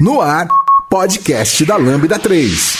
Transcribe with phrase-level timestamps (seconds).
[0.00, 0.48] No ar,
[0.90, 2.78] podcast da Lambda 3.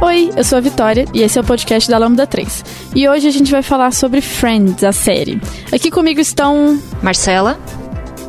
[0.00, 2.64] Oi, eu sou a Vitória e esse é o podcast da Lambda 3.
[2.94, 5.40] E hoje a gente vai falar sobre Friends, a série.
[5.72, 7.58] Aqui comigo estão Marcela,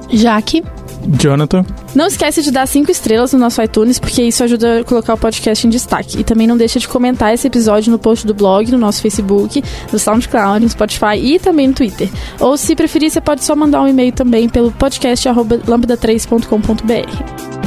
[0.09, 0.63] Jaque.
[1.07, 1.65] Jonathan.
[1.95, 5.17] Não esquece de dar cinco estrelas no nosso iTunes, porque isso ajuda a colocar o
[5.17, 6.19] podcast em destaque.
[6.19, 9.61] E também não deixa de comentar esse episódio no post do blog, no nosso Facebook,
[9.91, 12.09] no SoundCloud, no Spotify e também no Twitter.
[12.39, 17.66] Ou se preferir, você pode só mandar um e-mail também pelo podcast@lambda3.com.br.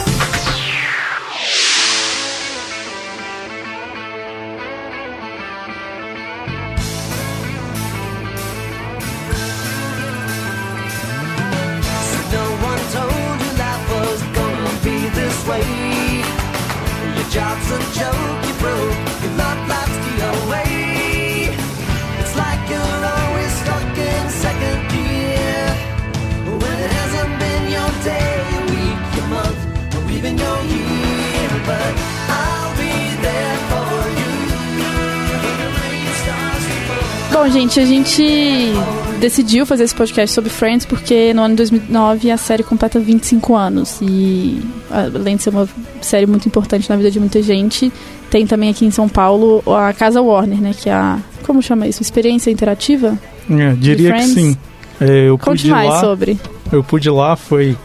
[37.71, 38.73] gente, a gente
[39.19, 43.55] decidiu fazer esse podcast sobre Friends porque no ano de 2009 a série completa 25
[43.55, 45.69] anos e além de ser uma
[46.01, 47.91] série muito importante na vida de muita gente,
[48.29, 51.87] tem também aqui em São Paulo a Casa Warner, né, que é a como chama
[51.87, 53.17] isso, experiência interativa?
[53.49, 54.57] É, diria que sim.
[54.99, 56.37] É, eu Conte mais lá, sobre.
[56.71, 57.77] eu pude ir lá, foi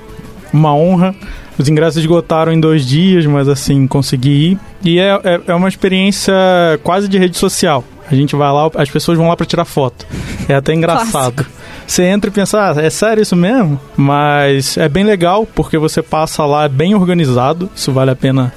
[0.53, 1.15] uma honra.
[1.59, 4.59] Os ingressos esgotaram em dois dias, mas assim, consegui ir.
[4.85, 6.35] E é, é, é uma experiência
[6.83, 7.83] quase de rede social.
[8.11, 10.07] A gente vai lá, as pessoas vão lá pra tirar foto.
[10.49, 11.45] É até engraçado.
[11.87, 13.81] Você entra e pensa, ah, é sério isso mesmo?
[13.97, 17.71] Mas é bem legal, porque você passa lá é bem organizado.
[17.75, 18.53] Isso vale a pena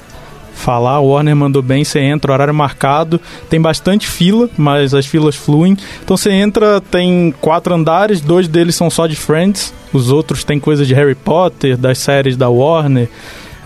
[0.60, 1.00] falar.
[1.00, 3.20] O Warner mandou bem, você entra, horário marcado.
[3.48, 5.76] Tem bastante fila, mas as filas fluem.
[6.04, 9.72] Então você entra, tem quatro andares, dois deles são só de Friends.
[9.92, 13.08] Os outros tem coisa de Harry Potter, das séries da Warner.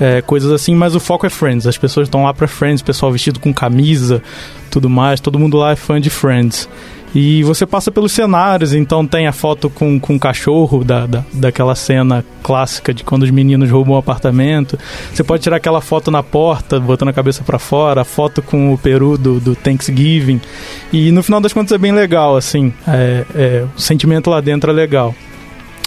[0.00, 1.66] É, coisas assim, mas o foco é Friends.
[1.66, 4.22] As pessoas estão lá pra Friends, pessoal vestido com camisa,
[4.70, 5.20] tudo mais.
[5.20, 6.68] Todo mundo lá é fã de Friends.
[7.14, 11.24] E você passa pelos cenários, então tem a foto com, com o cachorro da, da,
[11.32, 14.76] daquela cena clássica de quando os meninos roubam o apartamento.
[15.12, 18.74] Você pode tirar aquela foto na porta, botando a cabeça pra fora, a foto com
[18.74, 20.40] o peru do, do Thanksgiving.
[20.92, 22.72] E no final das contas é bem legal, assim.
[22.88, 25.14] É, é, o sentimento lá dentro é legal.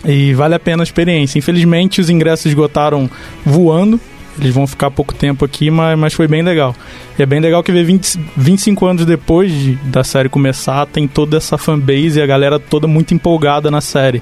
[0.05, 1.37] E vale a pena a experiência.
[1.39, 3.09] Infelizmente os ingressos esgotaram
[3.45, 3.99] voando.
[4.39, 6.75] Eles vão ficar pouco tempo aqui, mas, mas foi bem legal.
[7.17, 11.07] E é bem legal que ver 20, 25 anos depois de, da série começar, tem
[11.07, 14.21] toda essa fanbase e a galera toda muito empolgada na série.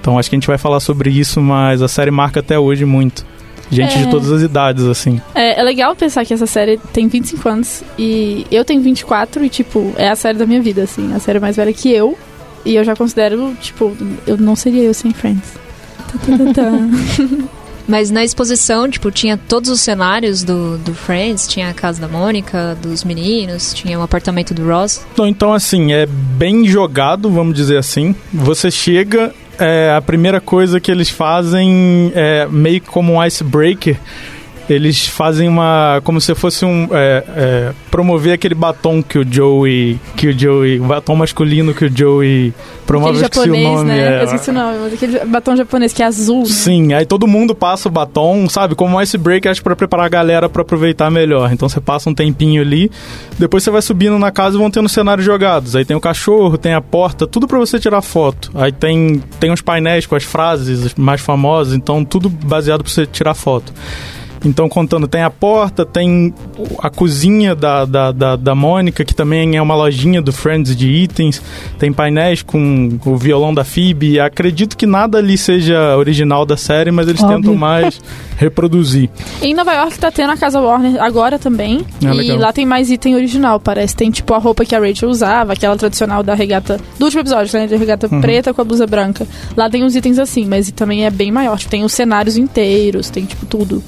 [0.00, 2.84] Então acho que a gente vai falar sobre isso, mas a série marca até hoje
[2.84, 3.26] muito.
[3.70, 3.98] Gente É.
[4.04, 5.20] de todas as idades, assim.
[5.34, 9.48] É, é legal pensar que essa série tem 25 anos e eu tenho 24 e,
[9.48, 11.12] tipo, é a série da minha vida, assim.
[11.14, 12.16] A série mais velha que eu.
[12.64, 13.96] E eu já considero, tipo,
[14.26, 15.54] eu não seria eu sem Friends.
[15.98, 17.44] Tá, tá, tá,
[17.88, 22.08] mas na exposição, tipo, tinha todos os cenários do, do Friends, tinha a casa da
[22.08, 25.04] Mônica, dos meninos, tinha o apartamento do Ross.
[25.12, 28.14] Então, então, assim, é bem jogado, vamos dizer assim.
[28.32, 33.96] Você chega, é, a primeira coisa que eles fazem é meio como um icebreaker.
[34.74, 36.00] Eles fazem uma.
[36.04, 36.88] como se fosse um.
[36.92, 39.98] é, é, promover aquele batom que o Joey.
[40.16, 40.80] que o Joey.
[40.80, 42.52] o batom masculino que o Joey
[42.86, 43.10] promove.
[43.12, 43.88] Aquele esqueci o japonês, nome.
[43.90, 43.98] né?
[44.16, 46.40] é, Eu esqueci o nome, mas aquele batom japonês que é azul.
[46.40, 46.46] né?
[46.46, 48.74] Sim, aí todo mundo passa o batom, sabe?
[48.74, 51.52] Como um icebreaker, acho que pra preparar a galera pra aproveitar melhor.
[51.52, 52.90] Então você passa um tempinho ali,
[53.38, 55.76] depois você vai subindo na casa e vão tendo cenários jogados.
[55.76, 58.50] Aí tem o cachorro, tem a porta, tudo pra você tirar foto.
[58.54, 63.06] Aí tem, tem uns painéis com as frases mais famosas, então tudo baseado pra você
[63.06, 63.72] tirar foto.
[64.44, 66.34] Então, contando, tem a porta, tem
[66.78, 70.88] a cozinha da, da, da, da Mônica, que também é uma lojinha do Friends de
[70.88, 71.40] itens.
[71.78, 74.18] Tem painéis com o violão da Phoebe.
[74.18, 77.36] Acredito que nada ali seja original da série, mas eles Óbvio.
[77.38, 78.00] tentam mais
[78.36, 79.08] reproduzir.
[79.40, 81.84] Em Nova York tá tendo a Casa Warner agora também.
[82.04, 82.38] Ah, e legal.
[82.38, 83.94] lá tem mais item original, parece.
[83.94, 86.80] Tem tipo a roupa que a Rachel usava, aquela tradicional da regata.
[86.98, 87.66] Do último episódio, né?
[87.66, 88.20] De regata Uhum.
[88.20, 89.26] preta com a blusa branca.
[89.56, 91.56] Lá tem uns itens assim, mas também é bem maior.
[91.58, 93.82] Tipo, tem os cenários inteiros, tem tipo tudo.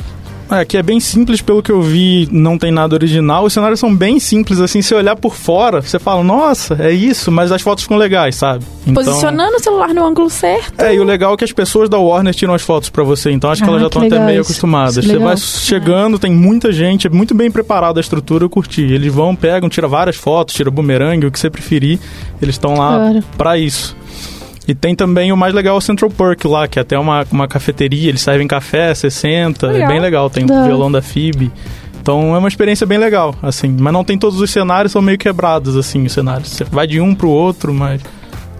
[0.50, 3.44] É, que é bem simples, pelo que eu vi, não tem nada original.
[3.44, 7.32] Os cenários são bem simples, assim, se olhar por fora, você fala, nossa, é isso,
[7.32, 8.64] mas as fotos ficam legais, sabe?
[8.86, 10.78] Então- Posicionando o celular no ângulo certo.
[10.80, 13.30] É, e o legal é que as pessoas da Warner tiram as fotos pra você,
[13.30, 14.50] então acho que Ah, elas já estão até meio isso.
[14.50, 14.96] acostumadas.
[14.98, 15.28] Isso é Você legal.
[15.28, 18.82] vai chegando, tem muita gente, é muito bem preparada a estrutura, eu curti.
[18.82, 21.98] Eles vão, pegam, tiram várias fotos, tira bumerangue, o que você preferir,
[22.40, 23.24] eles estão lá Claro.
[23.38, 23.96] pra isso.
[24.66, 27.46] E tem também o mais legal, o Central Perk lá, que é até uma, uma
[27.46, 29.88] cafeteria, eles servem café, 60, é Legal.
[29.88, 31.52] bem legal, tem Da violão da FIB.
[32.00, 33.74] Então é uma experiência bem legal, assim.
[33.78, 36.50] Mas não tem todos os cenários, são meio quebrados, assim, os cenários.
[36.50, 38.00] Você vai de um pro outro, mas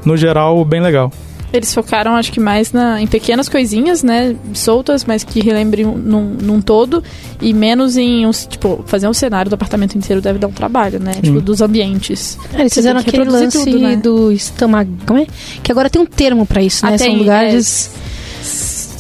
[0.05, 1.11] no geral, bem legal.
[1.57, 4.35] Eles focaram, acho que mais na, em pequenas coisinhas, né?
[4.53, 7.03] Soltas, mas que relembrem um- num, num todo.
[7.41, 10.99] E menos em, um, tipo, fazer um cenário do apartamento inteiro deve dar um trabalho,
[10.99, 11.13] né?
[11.23, 12.37] Tipo, dos ambientes.
[12.53, 13.95] É, Eles Você fizeram aquele lance tudo, né?
[13.97, 14.91] do estamag...
[15.07, 15.27] Como é?
[15.63, 16.95] Que agora tem um termo pra isso, né?
[16.95, 17.91] Ah, São lugares...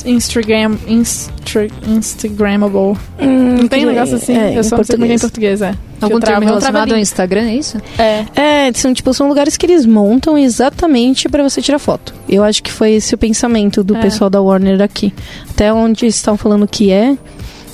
[0.05, 2.97] Instagram, Instra, Instagrammable.
[3.21, 4.37] Hum, Não tem que- negócio assim?
[4.37, 5.75] é, eu só não sei como é é em português, é.
[6.01, 6.99] Algum Eu travo- termo relacionado ao.
[6.99, 7.79] Instagram, é isso?
[7.99, 8.25] É.
[8.35, 12.15] É, são, tipo, são lugares que eles montam exatamente pra você tirar foto.
[12.29, 14.01] Eu acho que foi esse o pensamento do É.
[14.03, 15.12] pessoal da Warner aqui.
[15.51, 17.17] Até onde eles estão falando que é,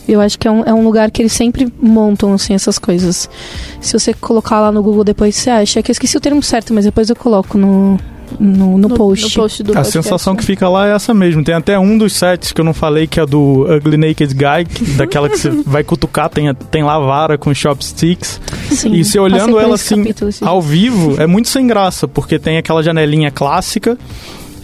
[0.06, 3.28] eu acho que é um, é um lugar que eles sempre montam, assim, essas coisas.
[3.80, 5.80] Se você colocar lá no Google depois, você acha.
[5.80, 7.98] É que eu esqueci o termo certo, mas depois eu coloco no,
[8.38, 9.24] no, no post.
[9.24, 10.38] No post do a sensação né?
[10.38, 11.42] que fica lá é essa mesmo.
[11.42, 14.64] Tem até um dos sets que eu não falei, que é do Ugly Naked Guy,
[14.72, 18.40] que- daquela que você vai cutucar, tem, tem lá a vara com chopsticks.
[18.70, 22.38] Sim, E você passei olhando ela assim, capítulo ao vivo, é muito sem graça, porque
[22.38, 23.98] tem aquela janelinha clássica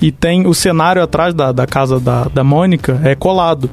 [0.00, 3.70] e tem o cenário atrás da, da casa da, da Mônica, é colado.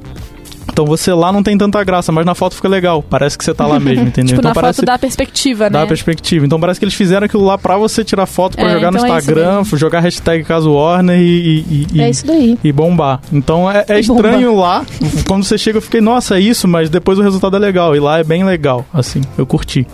[0.72, 3.04] Então você lá não tem tanta graça, mas na foto fica legal.
[3.04, 4.30] Parece que você tá lá mesmo, entendeu?
[4.30, 5.86] Tipo, então na parece foto dá perspectiva, dá né?
[5.86, 6.46] a perspectiva.
[6.46, 8.98] Então parece que eles fizeram aquilo lá pra você tirar foto, pra É, jogar no
[8.98, 9.78] então é isso Instagram, mesmo.
[9.78, 11.24] jogar hashtag caso Warner e,
[11.70, 12.58] e- e- É isso daí.
[12.64, 13.20] e bombar.
[13.32, 14.28] Então é, é E bomba.
[14.30, 14.86] estranho lá.
[15.28, 17.96] Quando você chega, eu fiquei, nossa, é isso, mas depois o resultado é legal.
[17.96, 19.86] E lá é bem legal, assim, eu curti.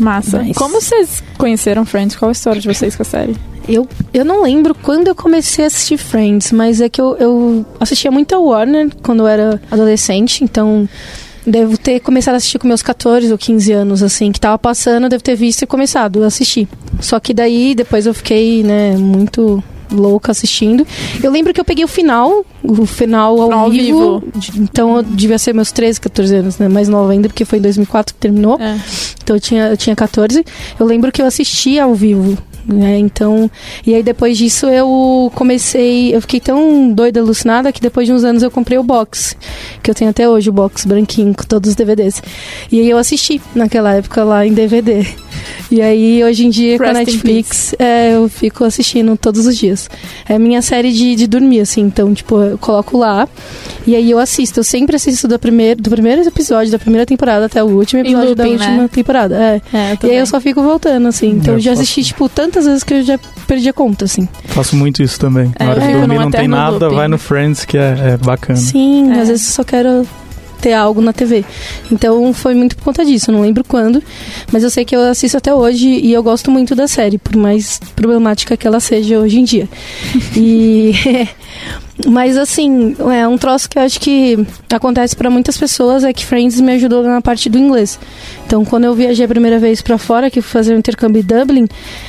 [0.00, 0.42] Massa.
[0.42, 0.58] Nice.
[0.58, 2.16] Como vocês conheceram Friends?
[2.16, 3.36] Qual a história de vocês com a série?
[3.68, 7.66] Eu, eu não lembro quando eu comecei a assistir Friends, mas é que eu, eu
[7.78, 10.88] assistia muito a Warner quando eu era adolescente, então
[11.46, 15.08] devo ter começado a assistir com meus 14 ou 15 anos, assim, que tava passando,
[15.08, 16.68] devo ter visto e começado a assistir.
[17.00, 19.62] Só que daí depois eu fiquei, né, muito
[19.92, 20.86] louca assistindo.
[21.22, 24.62] Eu lembro que eu peguei o final, o final ao, Final vivo, vivo.
[24.62, 27.62] então eu devia ser meus 13, 14 anos, né, mais nova ainda, porque foi em
[27.62, 28.58] 2004 que terminou.
[28.60, 28.78] É.
[29.22, 30.44] Então eu tinha, eu tinha 14.
[30.78, 32.36] Eu lembro que eu assistia ao vivo.
[32.66, 32.98] Né?
[32.98, 33.50] Então,
[33.86, 38.22] e aí depois disso eu comecei, eu fiquei tão doida, alucinada que depois de uns
[38.24, 39.36] anos eu comprei o box,
[39.82, 42.22] que eu tenho até hoje o box branquinho com todos os DVDs.
[42.70, 45.04] E aí eu assisti naquela época lá em DVD.
[45.70, 49.56] E aí hoje em dia com a Rest Netflix, é, eu fico assistindo todos os
[49.56, 49.88] dias.
[50.28, 53.28] É minha série de, de dormir assim, então tipo, eu coloco lá
[53.86, 54.60] e aí eu assisto.
[54.60, 58.34] Eu sempre assisto do primeiro, do primeiro episódio da primeira temporada até o último episódio
[58.34, 58.66] da looping, né?
[58.68, 59.34] última temporada.
[59.34, 59.76] É.
[59.76, 61.30] É, E aí eu só fico voltando, assim.
[61.30, 64.28] Então Eu eu já assisti, tipo, tantas vezes que eu já perdi a conta, assim.
[64.46, 65.50] Faço muito isso também.
[65.58, 66.94] É, Na hora eu de dormir não tem nada, looping.
[66.96, 68.58] vai no Friends que é, é bacana.
[68.58, 69.20] Sim, É.
[69.20, 70.06] às vezes eu só quero
[70.62, 71.44] ter algo na TV.
[71.90, 74.02] Então foi muito por conta disso, não lembro quando,
[74.52, 77.36] mas eu sei que eu assisto até hoje e eu gosto muito da série, por
[77.36, 79.68] mais problemática que ela seja hoje em dia.
[80.36, 80.92] E
[82.06, 84.38] mas assim, é um troço que eu acho que
[84.72, 87.98] acontece pra muitas pessoas é que Friends me ajudou na parte do inglês.
[88.46, 91.24] Então, quando eu viajei a primeira vez pra fora, que fui fazer um intercâmbio em
[91.24, 91.68] Dublin,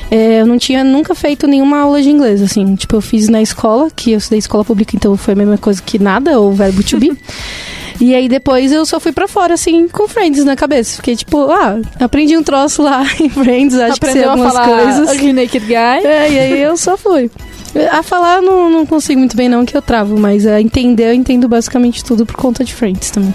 [0.10, 2.76] é, eu não tinha nunca feito nenhuma aula de inglês, assim.
[2.76, 5.82] Tipo, eu fiz na escola, que eu estudei escola pública, então foi a mesma coisa
[5.82, 7.12] que nada, ou verbo to be.
[8.00, 10.98] E aí depois eu só fui pra fora, assim, com Friends na cabeça.
[10.98, 14.54] Fiquei tipo, ah, aprendi um troço lá em Friends, acho que sei Aprendeu a algumas
[14.54, 15.16] falar coisas.
[15.16, 15.76] Ugly Naked Guy.
[15.76, 17.30] É, e aí eu só fui.
[17.92, 21.10] A falar eu não, não consigo muito bem não, que eu travo, mas a entender
[21.10, 23.34] eu entendo basicamente tudo por conta de Friends também.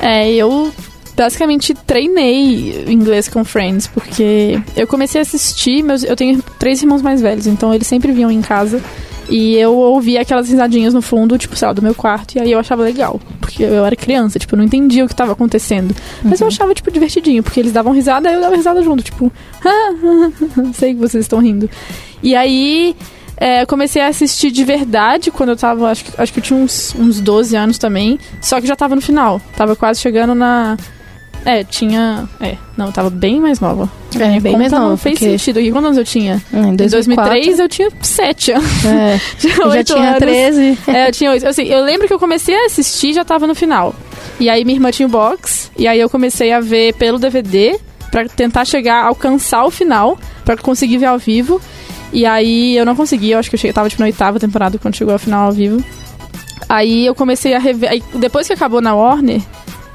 [0.00, 0.72] É, eu
[1.16, 7.02] basicamente treinei inglês com Friends, porque eu comecei a assistir, meus, eu tenho três irmãos
[7.02, 8.80] mais velhos, então eles sempre vinham em casa
[9.28, 12.50] e eu ouvia aquelas risadinhas no fundo, tipo, sei lá, do meu quarto, e aí
[12.50, 15.94] eu achava legal, porque eu era criança, tipo, eu não entendia o que tava acontecendo,
[16.22, 19.32] mas eu achava, tipo, divertidinho, porque eles davam risada, aí eu dava risada junto, tipo,
[20.74, 21.68] sei que vocês estão rindo.
[22.22, 22.96] E aí...
[23.42, 26.44] É, eu comecei a assistir de verdade quando eu tava, acho que, acho que eu
[26.44, 30.34] tinha uns, uns 12 anos também, só que já tava no final, tava quase chegando
[30.34, 30.76] na...
[31.44, 32.28] É, tinha...
[32.40, 33.88] É, não, eu tava bem mais nova.
[34.18, 35.60] É, Minha bem mais não nova, fez porque- sentido.
[35.60, 36.42] E quantos anos eu tinha?
[36.52, 38.84] É, em Em 2003 eu tinha 7 anos.
[38.84, 40.18] é, Tinha eu já tinha anos.
[40.18, 40.78] 13.
[40.88, 41.46] É, eu tinha oito.
[41.48, 43.94] Assim, eu lembro que eu comecei a assistir e já tava no final.
[44.38, 47.78] E aí minha irmã tinha o box, e aí eu comecei a ver pelo DVD
[48.10, 51.60] pra tentar chegar, alcançar o final, pra conseguir ver ao vivo.
[52.12, 54.78] E aí eu não consegui, eu acho que eu cheguei, tava tipo na oitava temporada
[54.78, 55.82] quando chegou ao final ao vivo.
[56.68, 57.90] Aí eu comecei a rever.
[57.90, 59.40] Aí, depois que acabou na Warner,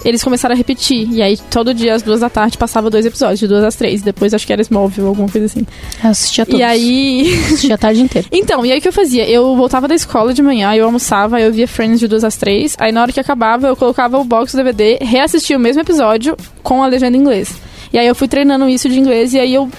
[0.05, 1.12] eles começaram a repetir.
[1.12, 4.03] E aí, todo dia, às duas da tarde, passava dois episódios, de duas às três.
[4.03, 5.65] Depois, acho que era Smallville, alguma coisa assim.
[6.03, 6.59] Eu assistia todos.
[6.59, 7.33] E aí...
[7.45, 8.27] Assistia a tarde inteira.
[8.45, 9.27] Então, e aí o que eu fazia?
[9.27, 12.75] Eu voltava da escola de manhã, eu almoçava, eu via Friends de duas às três.
[12.79, 16.38] Aí na hora que acabava, eu colocava o box do DVD, reassistia o mesmo episódio
[16.62, 17.55] com a legenda em inglês.
[17.91, 19.69] E aí eu fui treinando isso de inglês e aí eu.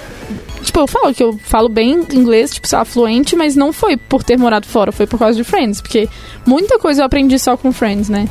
[0.63, 3.97] Tipo, eu falo que eu falo bem inglês, tipo, sei lá, fluente, mas não foi
[3.97, 5.81] por ter morado fora, foi por causa de Friends.
[5.81, 6.09] Porque
[6.45, 8.27] muita coisa eu aprendi só com Friends, né?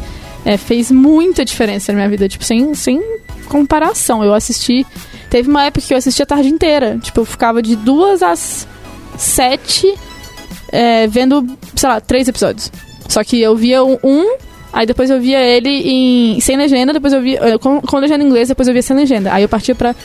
[0.46, 3.02] É, fez muita diferença na minha vida, tipo, sem, sem
[3.50, 4.24] comparação.
[4.24, 4.86] Eu assisti.
[5.30, 7.00] Teve uma época que eu assisti a tarde inteira.
[7.02, 8.68] Tipo, eu ficava de duas às
[9.18, 9.92] sete
[10.72, 12.72] é, vendo, sei lá, três episódios.
[13.08, 14.36] Só que eu via um, um,
[14.74, 18.28] aí depois eu via ele em, sem legenda, depois eu via com, com legenda em
[18.28, 19.32] inglês, depois eu via sem legenda.
[19.34, 19.96] Aí eu partia pra,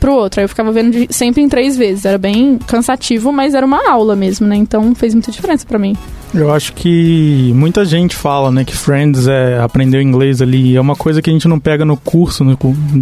[0.00, 0.40] pro outro.
[0.40, 2.04] Aí eu ficava vendo de- sempre em três vezes.
[2.04, 4.56] Era bem cansativo, mas era uma aula mesmo, né?
[4.56, 5.94] Então fez muita diferença pra mim.
[6.32, 10.76] Eu acho que muita gente fala, né, que Friends é aprender inglês ali.
[10.76, 12.56] É uma coisa que a gente não pega no curso no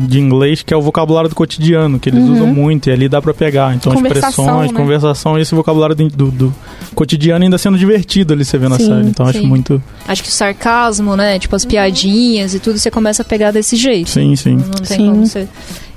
[0.09, 3.21] de inglês, que é o vocabulário do cotidiano, que eles usam muito e ali dá
[3.21, 3.75] pra pegar.
[3.75, 4.79] Então, Conversação, expressões, né?
[4.79, 6.55] conversação esse vocabulário do, do- do
[6.95, 9.07] cotidiano ainda sendo divertido ali você vendo a Sim, série.
[9.09, 9.47] Então, acho sim.
[9.47, 9.83] muito.
[10.07, 11.39] Acho que o sarcasmo, né?
[11.39, 14.09] Tipo, as piadinhas e tudo, você começa a pegar desse jeito.
[14.09, 14.57] Sim, sim.
[14.57, 15.11] Não tem Sim.
[15.11, 15.47] como ser.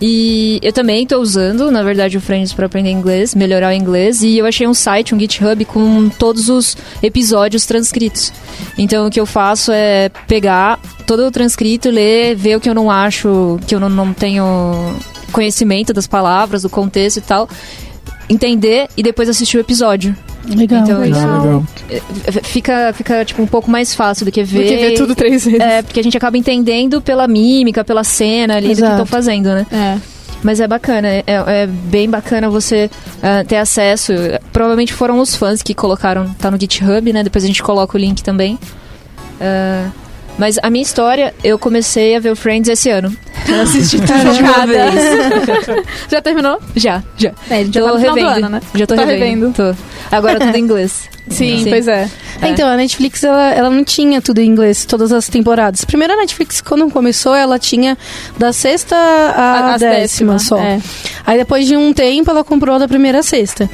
[0.02, 4.24] E eu também tô usando, na verdade, o Friends pra aprender inglês, melhorar o inglês.
[4.24, 8.34] E eu achei um site, um GitHub, com todos os episódios transcritos.
[8.78, 12.74] Então o que eu faço é pegar todo o transcrito, ler, ver o que eu
[12.74, 14.44] não acho, que eu não, não tenho
[15.32, 17.48] conhecimento das palavras, do contexto e tal.
[18.28, 20.16] Entender e depois assistir o episódio.
[20.46, 20.84] Legal.
[20.84, 21.22] Então, Legal.
[21.22, 21.64] Ah, legal.
[22.44, 24.60] Fica, fica tipo, um pouco mais fácil do que ver.
[24.60, 25.60] Porque ver tudo três vezes.
[25.60, 28.92] É, porque a gente acaba entendendo pela mímica, pela cena ali do que Exato.
[28.94, 29.66] estão fazendo, né?
[29.72, 29.98] É.
[30.44, 32.90] Mas é bacana, é, é bem bacana você
[33.22, 34.12] ah, ter acesso.
[34.52, 37.24] Provavelmente foram os fãs que colocaram, tá no GitHub, né?
[37.24, 38.58] Depois a gente coloca o link também.
[39.40, 39.90] Ah,
[40.38, 43.16] mas a minha história, eu comecei a ver o Friends esse ano.
[43.48, 44.94] Eu assisti tudo de uma vez.
[46.10, 46.60] Já terminou?
[46.76, 47.32] Já, já.
[47.50, 48.28] É, já Tô tá revendo.
[48.28, 48.62] ano, né?
[48.76, 49.52] Já tô Tá revendo.
[49.52, 49.54] revendo.
[49.54, 50.16] Tô.
[50.16, 51.10] Agora tudo em inglês.
[51.30, 52.10] Sim, pois é.
[52.42, 55.86] É, Então, a Netflix, ela, ela não tinha tudo em inglês, todas as temporadas.
[55.86, 57.98] Primeiro, a Netflix, quando começou, ela tinha
[58.38, 60.58] da sexta à As décima, só.
[60.58, 60.80] É.
[61.26, 63.70] Aí, depois de um tempo, ela comprou a da primeira à sexta.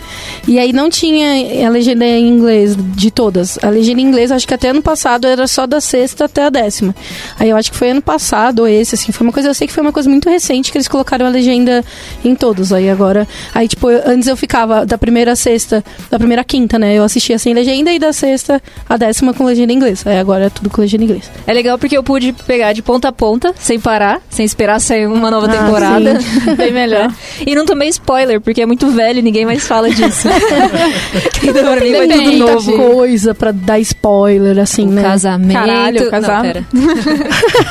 [0.48, 3.58] E aí, não tinha a legenda em inglês de todas.
[3.63, 6.50] A legenda em inglês, acho que até ano passado, era só da sexta até a
[6.50, 6.94] décima.
[7.39, 9.12] Aí, eu acho que foi ano passado, ou esse, assim.
[9.13, 11.30] Foi uma coisa, eu sei que foi uma coisa muito recente que eles colocaram a
[11.30, 11.84] legenda
[12.24, 12.74] em todos.
[12.74, 13.25] Aí, agora...
[13.56, 16.94] Aí, tipo, eu- antes eu ficava da primeira à sexta, da primeira à quinta, né?
[16.94, 20.06] Eu assistia sem legenda e da sexta à décima com legenda em inglês.
[20.06, 21.32] Aí, agora é tudo com legenda em inglês.
[21.46, 25.08] É legal porque eu pude pegar de ponta a ponta, sem parar, sem esperar sair
[25.08, 26.20] uma nova Ah, temporada.
[26.58, 27.12] Bem melhor.
[27.46, 30.27] E não tomei spoiler, porque é muito velho e ninguém mais fala disso.
[31.44, 32.77] então pra mim Tem tudo muita novo.
[32.77, 35.01] coisa pra dar spoiler, assim, O né?
[35.01, 35.53] casamento.
[35.53, 36.65] Caralho, Não, casar- pera.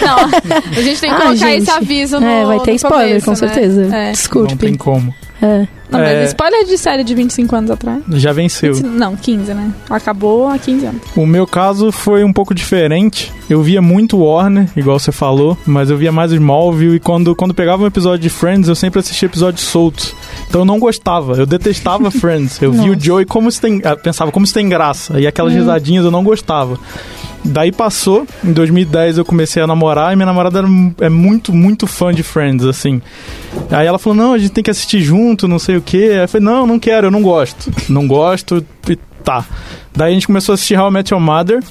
[0.02, 0.18] Não,
[0.76, 1.62] a gente tem que Ah, colocar gente.
[1.62, 3.36] esse aviso no É, vai ter spoiler, começo, com né?
[3.36, 3.82] certeza.
[3.82, 3.84] É.
[3.86, 4.78] Não tem Desculpe.
[4.78, 5.14] como.
[5.42, 5.66] É.
[5.90, 6.24] Não, mas É.
[6.24, 8.02] spoiler de série de 25 anos atrás.
[8.10, 8.74] Já venceu.
[8.82, 9.72] Não, 15, né?
[9.88, 11.02] Acabou há 15 anos.
[11.16, 13.32] O meu caso foi um pouco diferente.
[13.48, 17.54] Eu via muito Warner, igual você falou, mas eu via mais Smallville e quando, quando
[17.54, 20.14] pegava um episódio de Friends, eu sempre assistia episódios soltos.
[20.48, 22.60] Então eu não gostava, eu detestava Friends.
[22.60, 23.00] Eu via o.
[23.00, 26.24] Joey como se tem, ah, pensava como se tem graça e aquelas risadinhas eu não
[26.24, 26.78] gostava.
[27.46, 30.64] Daí passou, em 2010 eu comecei a namorar e minha namorada
[31.00, 33.00] é muito, muito fã de Friends, assim.
[33.70, 36.10] Aí ela falou: "Não, a gente tem que assistir junto, não sei o quê".
[36.12, 37.72] Aí eu falei: "Não, não quero, eu não gosto".
[37.88, 39.44] Não gosto e tá.
[39.94, 41.62] Daí a gente começou a assistir How I Met Your Mother.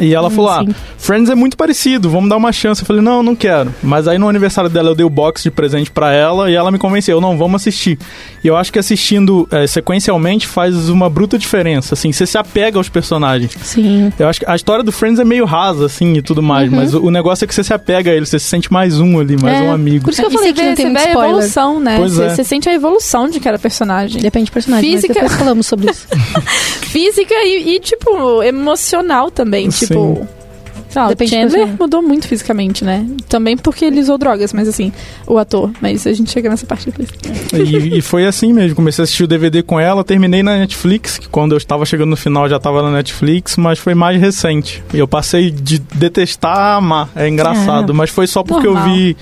[0.00, 0.64] E ela falou: Ah.
[0.98, 2.82] Friends é muito parecido, vamos dar uma chance.
[2.82, 3.74] Eu falei: Não, não quero.
[3.82, 6.70] Mas aí no aniversário dela eu dei o box de presente pra ela e ela
[6.70, 7.98] me convenceu: Não, vamos assistir.
[8.44, 11.94] E eu acho que assistindo eh, sequencialmente faz uma bruta diferença.
[11.94, 13.56] Assim, você se apega aos personagens.
[13.62, 14.12] Sim.
[14.18, 16.70] Eu acho que a história do Friends é meio rasa, assim, e tudo mais.
[16.70, 19.00] Mas o, o negócio é que você se apega a ele, você se sente mais
[19.00, 20.04] um ali, mais É, um amigo.
[20.04, 21.08] Por isso que eu E falei você que vê, não tem você muito vê a
[21.10, 21.30] spoiler.
[21.36, 21.96] evolução, né?
[21.98, 22.28] Pois Você, é.
[22.30, 24.20] você sente a evolução de cada personagem.
[24.22, 26.06] Depende do personagem, Física- mas depois falamos sobre isso.
[26.82, 29.70] Física e, e, tipo, emocional também.
[29.70, 29.85] Sim.
[29.88, 30.26] Tipo.
[30.88, 33.06] Sei lá, o Chandler mudou muito fisicamente, né?
[33.28, 34.92] Também porque ele usou drogas, mas assim,
[35.26, 35.70] o ator.
[35.80, 37.08] Mas a gente chega nessa parte depois.
[37.52, 38.76] E, e foi assim mesmo.
[38.76, 42.10] Comecei a assistir o DVD com ela, terminei na Netflix, que quando eu estava chegando
[42.10, 44.82] no final já estava na Netflix, mas foi mais recente.
[44.94, 47.08] E eu passei de detestar a amar.
[47.16, 47.94] É engraçado, É.
[47.94, 48.86] mas foi só porque Normal.
[48.88, 49.16] eu vi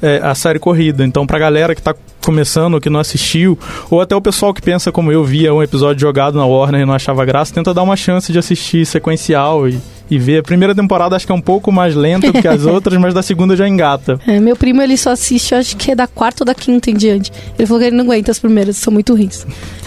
[0.00, 1.04] é, a série corrida.
[1.04, 1.94] Então, pra galera que tá
[2.24, 3.58] começando, que não assistiu,
[3.90, 6.84] ou até o pessoal que pensa como eu via um episódio jogado na Warner e
[6.86, 9.78] não achava graça, tenta dar uma chance de assistir sequencial e,
[10.10, 10.38] e ver.
[10.38, 13.12] A primeira temporada acho que é um pouco mais lenta do que as outras, mas
[13.14, 14.18] da segunda já engata.
[14.26, 16.94] É, meu primo, ele só assiste, acho que é da quarta ou da quinta em
[16.94, 17.32] diante.
[17.58, 19.46] Ele falou que ele não aguenta as primeiras, são muito ruins.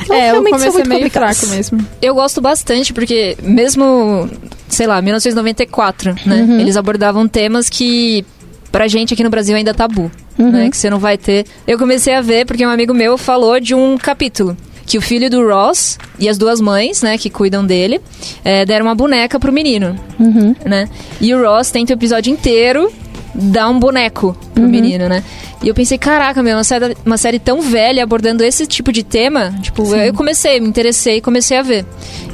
[0.09, 1.79] É, o Realmente são começo é muito meio fraco mesmo.
[2.01, 4.29] Eu gosto bastante porque mesmo,
[4.67, 6.41] sei lá, 1994, né?
[6.47, 6.59] Uhum.
[6.59, 8.25] Eles abordavam temas que
[8.71, 10.09] pra gente aqui no Brasil ainda é tabu,
[10.39, 10.51] Uhum.
[10.51, 10.69] né?
[10.69, 11.45] Que você não vai ter.
[11.67, 14.55] Eu comecei a ver porque um amigo meu falou de um capítulo.
[14.91, 18.01] Que o filho do Ross e as duas mães, né, que cuidam dele,
[18.43, 20.53] é, deram uma boneca pro menino, Uhum.
[20.65, 20.89] né?
[21.21, 22.91] E o Ross tenta o episódio inteiro
[23.33, 25.23] dar um boneco pro menino, né?
[25.63, 29.01] E eu pensei, caraca, meu, uma série, uma série tão velha abordando esse tipo de
[29.03, 29.53] tema.
[29.61, 31.85] Tipo, eu eu comecei, me interessei e comecei a ver.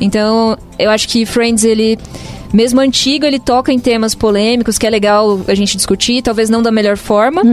[0.02, 2.00] Então, eu acho que Friends, ele.
[2.52, 6.64] Mesmo antigo, ele toca em temas polêmicos, que é legal a gente discutir, talvez não
[6.64, 7.44] da melhor forma.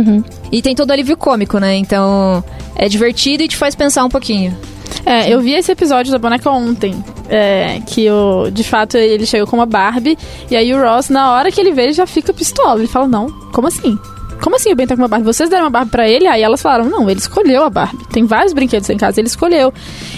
[0.51, 1.75] E tem todo alívio cômico, né?
[1.77, 2.43] Então,
[2.77, 4.57] é divertido e te faz pensar um pouquinho.
[5.05, 7.03] É, eu vi esse episódio da boneca ontem.
[7.29, 10.17] É, que o, de fato ele chegou com uma Barbie.
[10.51, 12.81] E aí o Ross, na hora que ele vê, ele já fica pistola.
[12.81, 13.99] Ele fala: Não, como assim?
[14.43, 15.25] Como assim o Ben tá com uma Barbie?
[15.25, 16.27] Vocês deram uma Barbie pra ele?
[16.27, 18.07] Aí elas falaram: Não, ele escolheu a Barbie.
[18.09, 19.73] Tem vários brinquedos em casa, ele escolheu.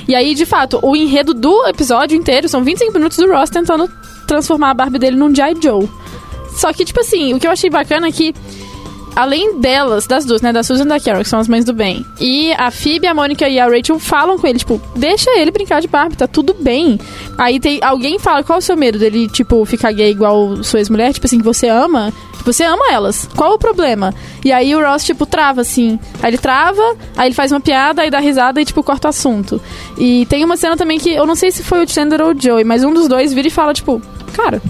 [0.09, 3.89] E aí, de fato, o enredo do episódio inteiro são 25 minutos do Ross tentando
[4.27, 5.57] transformar a Barbie dele num G.I.
[5.63, 5.89] Joe.
[6.57, 8.35] Só que, tipo assim, o que eu achei bacana é que
[9.17, 11.73] além delas, das duas, né, da Susan e da Carol, que são as mães do
[11.73, 15.51] bem, e a Phoebe, a Mônica e a Rachel falam com ele, tipo, deixa ele
[15.51, 17.01] brincar de Barbie, tá tudo bem.
[17.39, 20.81] Aí tem alguém fala, qual é o seu medo dele, tipo, ficar gay igual sua
[20.81, 21.13] ex-mulher?
[21.15, 22.13] Tipo assim, que você ama?
[22.45, 23.29] Você ama elas.
[23.35, 24.15] Qual o problema?
[24.45, 25.99] E aí o Ross, tipo, trava, assim.
[26.23, 29.11] Aí ele trava, aí ele faz uma piada, aí dá risada e, tipo, corta o
[29.11, 29.61] assunto.
[29.99, 32.41] E tem uma cena também que, eu não sei se foi o Chandler ou o
[32.41, 34.01] Joey, mas um dos dois vira e fala, tipo,
[34.33, 34.63] cara,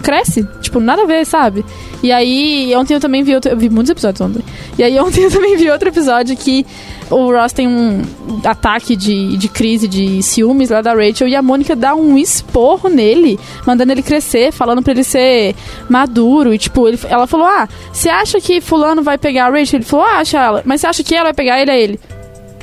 [0.00, 0.46] cresce.
[0.60, 1.64] Tipo, nada a ver, sabe?
[2.02, 3.50] E aí, ontem eu também vi outro.
[3.50, 4.42] Eu vi muitos episódios ontem.
[4.78, 6.66] E aí, ontem eu também vi outro episódio que
[7.10, 8.02] o Ross tem um
[8.44, 12.88] ataque de, de crise de ciúmes lá da Rachel e a Mônica dá um esporro
[12.88, 15.54] nele, mandando ele crescer, falando pra ele ser
[15.88, 16.52] maduro.
[16.52, 19.78] E, tipo, ele, ela falou: Ah, você acha que Fulano vai pegar a Rachel?
[19.78, 20.62] Ele falou: Ah, acha ela.
[20.64, 21.70] Mas você acha que ela vai pegar ele?
[21.70, 22.00] É ele.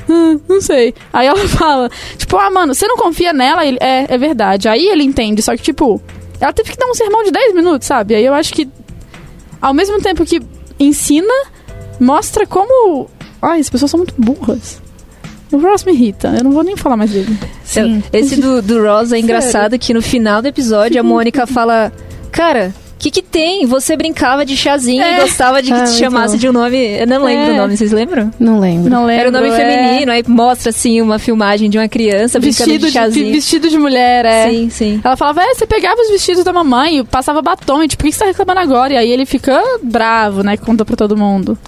[0.08, 0.94] Hum, não sei.
[1.12, 3.64] Aí ela fala, tipo, ah, mano, você não confia nela?
[3.64, 4.68] Ele, é, é verdade.
[4.68, 6.00] Aí ele entende, só que, tipo,
[6.40, 8.14] ela teve que dar um sermão de 10 minutos, sabe?
[8.14, 8.68] Aí eu acho que,
[9.60, 10.40] ao mesmo tempo que
[10.78, 11.32] ensina,
[12.00, 13.08] mostra como.
[13.40, 14.82] Ai, as pessoas são muito burras.
[15.52, 17.38] O Ross me irrita, eu não vou nem falar mais dele.
[17.76, 21.92] Eu- Esse do, do Ross é engraçado que no final do episódio a Mônica fala:
[22.32, 23.66] Cara, que, que tem?
[23.66, 25.20] Você brincava de chazinho e É.
[25.20, 26.40] gostava de que Ah, te chamasse bom.
[26.40, 26.76] de um nome.
[27.00, 27.54] Eu não lembro É.
[27.54, 28.30] o nome, vocês lembram?
[28.38, 28.88] Não lembro.
[28.90, 29.20] Não lembro.
[29.20, 29.56] Era o nome é.
[29.56, 33.32] feminino, aí mostra assim uma filmagem de uma criança brincando Vestido de de, chazinho.
[33.32, 34.48] vestido de mulher, é.
[34.50, 35.00] Sim, sim.
[35.04, 38.08] Ela falava, é, você pegava os vestidos da mamãe, e passava batom, e tipo, por
[38.08, 38.94] que você tá reclamando agora?
[38.94, 40.56] E aí ele fica bravo, né?
[40.56, 41.58] Conta pra todo mundo.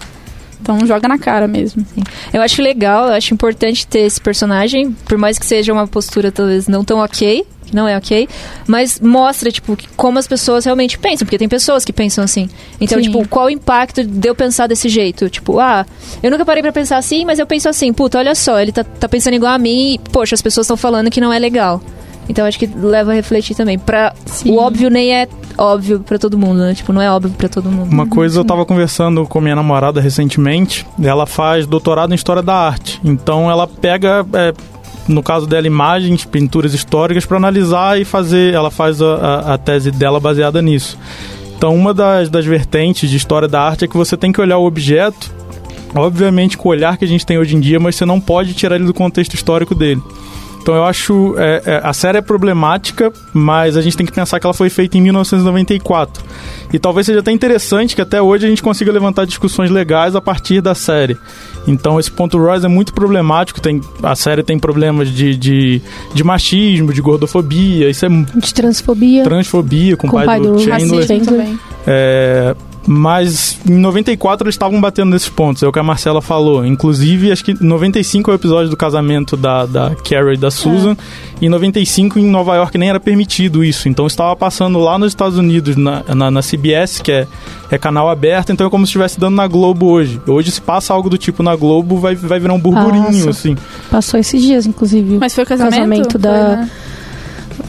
[0.59, 1.85] Então joga na cara mesmo.
[2.33, 6.31] Eu acho legal, eu acho importante ter esse personagem, por mais que seja uma postura
[6.31, 8.27] talvez não tão ok, não é ok,
[8.67, 12.49] mas mostra, tipo, como as pessoas realmente pensam, porque tem pessoas que pensam assim.
[12.79, 13.05] Então, Sim.
[13.05, 15.29] tipo, qual o impacto de eu pensar desse jeito?
[15.29, 15.85] Tipo, ah,
[16.21, 18.83] eu nunca parei pra pensar assim, mas eu penso assim, puta, olha só, ele tá,
[18.83, 21.81] tá pensando igual a mim e, poxa, as pessoas estão falando que não é legal.
[22.29, 23.79] Então acho que leva a refletir também.
[23.79, 24.51] Pra, Sim.
[24.51, 25.27] o óbvio nem é
[25.57, 26.73] óbvio pra todo mundo, né?
[26.73, 27.91] Tipo, não é óbvio pra todo mundo.
[27.91, 32.53] Uma coisa, eu tava conversando com minha namorada recentemente, ela faz doutorado em História da
[32.53, 32.99] Arte.
[33.03, 34.53] Então ela pega, é,
[35.07, 38.53] no caso dela, imagens, pinturas históricas para analisar e fazer.
[38.53, 40.97] Ela faz a, a- a tese dela baseada nisso.
[41.57, 44.57] Então uma das, das vertentes de História da Arte é que você tem que olhar
[44.57, 45.31] o objeto,
[45.95, 48.53] obviamente com o olhar que a gente tem hoje em dia, mas você não pode
[48.53, 50.01] tirar ele do contexto histórico dele.
[50.67, 54.37] Então eu acho é, é, a série é problemática, mas a gente tem que pensar
[54.37, 56.21] que ela foi feita em 1994.
[56.73, 60.19] E talvez seja até interessante que até hoje a gente consiga levantar discussões legais a
[60.19, 61.17] partir da série.
[61.65, 63.61] Então esse ponto Royce é muito problemático.
[63.61, 65.81] Tem, a série tem problemas de, de,
[66.13, 69.23] de machismo, de gordofobia, isso é De transfobia.
[69.23, 70.73] transfobia com, Com o pai, do, Chandler.
[70.73, 71.25] Racismo Chandler.
[71.25, 71.59] também.
[71.87, 72.53] É,
[72.87, 76.65] mas em 94 eles estavam batendo nesses pontos, é o que a Marcela falou.
[76.65, 80.95] Inclusive, acho que 95 é o episódio do casamento da, da Carrie e da Susan.
[81.41, 83.89] E em 95 em Nova York nem era permitido isso.
[83.89, 87.27] Então estava passando lá nos Estados Unidos, na, na, na CBS, que é,
[87.69, 88.51] é canal aberto.
[88.53, 90.21] Então é como se estivesse dando na Globo hoje.
[90.25, 93.29] Hoje, se passa algo do tipo na Globo, vai, vai virar um burburinho, Passa.
[93.29, 93.55] assim.
[93.91, 95.17] Passou esses dias, inclusive.
[95.19, 95.73] Mas foi o casamento?
[95.77, 96.71] Casamento Foi, da- né?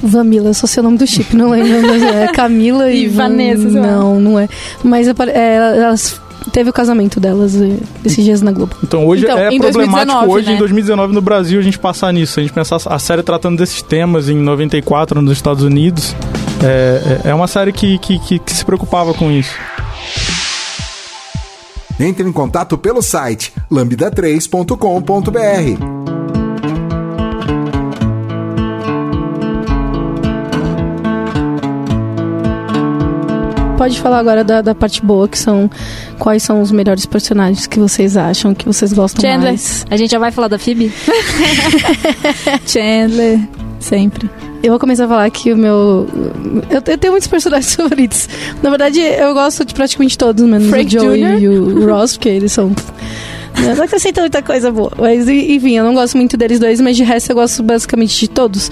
[0.02, 1.86] Vamila, só sei o nome do chip, não lembro.
[1.86, 3.68] Mas é Camila e, E Vanessa.
[3.68, 4.48] Não, não é.
[4.82, 6.20] Mas apare- é, elas.
[6.52, 8.74] Teve o casamento delas é, esses dias na Globo.
[8.82, 10.54] Então hoje Então, é em problemático 2019, hoje, né?
[10.54, 12.38] em 2019, no Brasil, a gente passar nisso.
[12.38, 16.14] A gente pensar a série tratando desses temas em 94 nos Estados Unidos.
[16.62, 19.50] É, é é uma série que, que, que, que se preocupava com isso.
[22.00, 25.97] Entre em contato pelo site lambda3.com.br.
[33.78, 35.70] Pode falar agora da, da parte boa, que são
[36.18, 39.50] quais são os melhores personagens que vocês acham, que vocês gostam Chandler.
[39.52, 39.86] mais.
[39.88, 40.92] A gente já vai falar da Phoebe?
[42.66, 43.40] Chandler,
[43.80, 44.28] sempre.
[44.62, 46.08] Eu vou começar a falar que o meu.
[46.68, 48.28] Eu, eu tenho muitos personagens favoritos.
[48.62, 51.40] Na verdade, eu gosto de praticamente todos, menos Frank o Joey Jr.?
[51.42, 52.72] e o Ross, porque eles são.
[53.64, 54.90] Eu não acrescenta muita coisa boa.
[54.98, 58.18] Mas, e- enfim, eu não gosto muito deles dois, mas de resto eu gosto basicamente
[58.18, 58.70] de todos.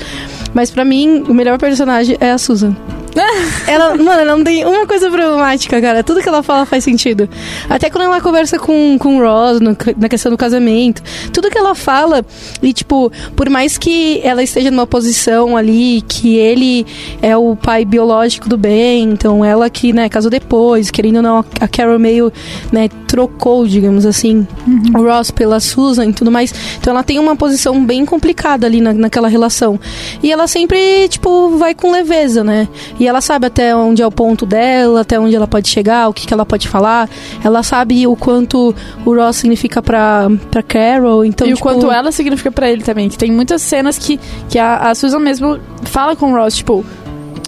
[0.55, 2.75] Mas pra mim, o melhor personagem é a Susan.
[3.67, 6.03] ela, mano, ela não tem uma coisa problemática, cara.
[6.05, 7.29] Tudo que ela fala faz sentido.
[7.69, 11.03] Até quando ela conversa com, com o Ross no- na questão do casamento.
[11.33, 12.25] Tudo que ela fala,
[12.63, 16.87] e tipo, por mais que ela esteja numa posição ali, que ele
[17.23, 21.45] é o pai biológico do bem, então ela que, né, casou depois, querendo ou não,
[21.61, 22.33] a Carol meio,
[22.73, 24.47] né, trocou, digamos assim,
[24.95, 26.53] o Ross pela Susan e tudo mais.
[26.79, 29.79] Então ela tem uma posição bem complicada ali na, naquela relação.
[30.23, 32.69] E ela sempre, tipo, vai com leveza, né?
[32.99, 36.13] E ela sabe até onde é o ponto dela, até onde ela pode chegar, o
[36.13, 37.09] que, que ela pode falar.
[37.45, 41.25] Ela sabe o quanto o Ross significa pra, pra Carol.
[41.25, 43.09] Então, e tipo, o quanto ela significa pra ele também.
[43.09, 46.85] Que tem muitas cenas que, que a, a Susan mesmo fala com o Ross, tipo,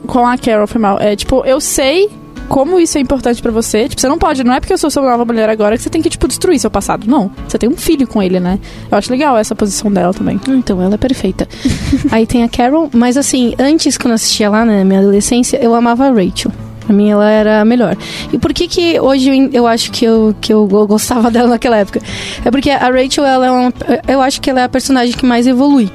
[0.06, 0.98] com a Carol, foi mal.
[1.00, 2.10] É tipo, eu sei
[2.48, 3.88] como isso é importante pra você.
[3.88, 5.90] Tipo, você não pode, não é porque eu sou sua nova mulher agora que você
[5.90, 7.06] tem que, tipo, destruir seu passado.
[7.06, 7.30] Não.
[7.46, 8.58] Você tem um filho com ele, né?
[8.90, 10.40] Eu acho legal essa posição dela também.
[10.48, 11.48] Então, ela é perfeita.
[12.10, 15.74] Aí tem a Carol, mas assim, antes quando eu assistia lá na minha adolescência, eu
[15.74, 16.52] amava a Rachel.
[16.88, 17.94] Pra mim ela era a melhor.
[18.32, 21.76] E por que que hoje eu, acho que eu, que eu go- gostava dela naquela
[21.76, 22.00] época?
[22.42, 23.72] É porque a Rachel, ela é uma,
[24.08, 25.90] eu acho que ela é a personagem que mais evolui.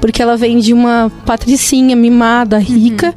[0.00, 3.14] Porque ela vem de uma patricinha mimada, rica,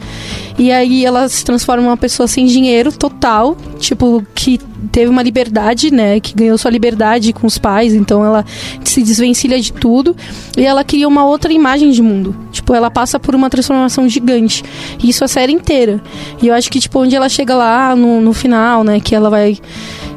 [0.60, 4.60] e aí ela se transforma em uma pessoa sem dinheiro total, tipo, que
[4.92, 6.20] teve uma liberdade, né?
[6.20, 8.46] Que ganhou sua liberdade com os pais, então ela
[8.84, 10.16] se desvencilha de tudo
[10.58, 12.36] e ela cria uma outra imagem de mundo.
[12.52, 14.64] Tipo, ela passa por uma transformação gigante.
[15.02, 16.02] E isso a série inteira.
[16.42, 19.00] E eu acho que, tipo, onde ela chega lá no, no final, né?
[19.00, 19.58] Que ela vai.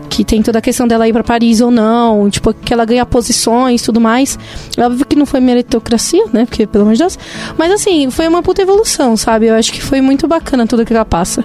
[0.08, 3.04] Que tem toda a questão dela ir pra Paris ou não, tipo, que ela ganha
[3.04, 4.38] posições tudo mais.
[4.76, 6.44] É óbvio que não foi meritocracia, né?
[6.44, 7.18] Porque, pelo amor de Deus.
[7.58, 9.46] Mas assim, foi uma puta evolução, sabe?
[9.46, 11.44] Eu acho que foi muito bacana tudo que ela passa.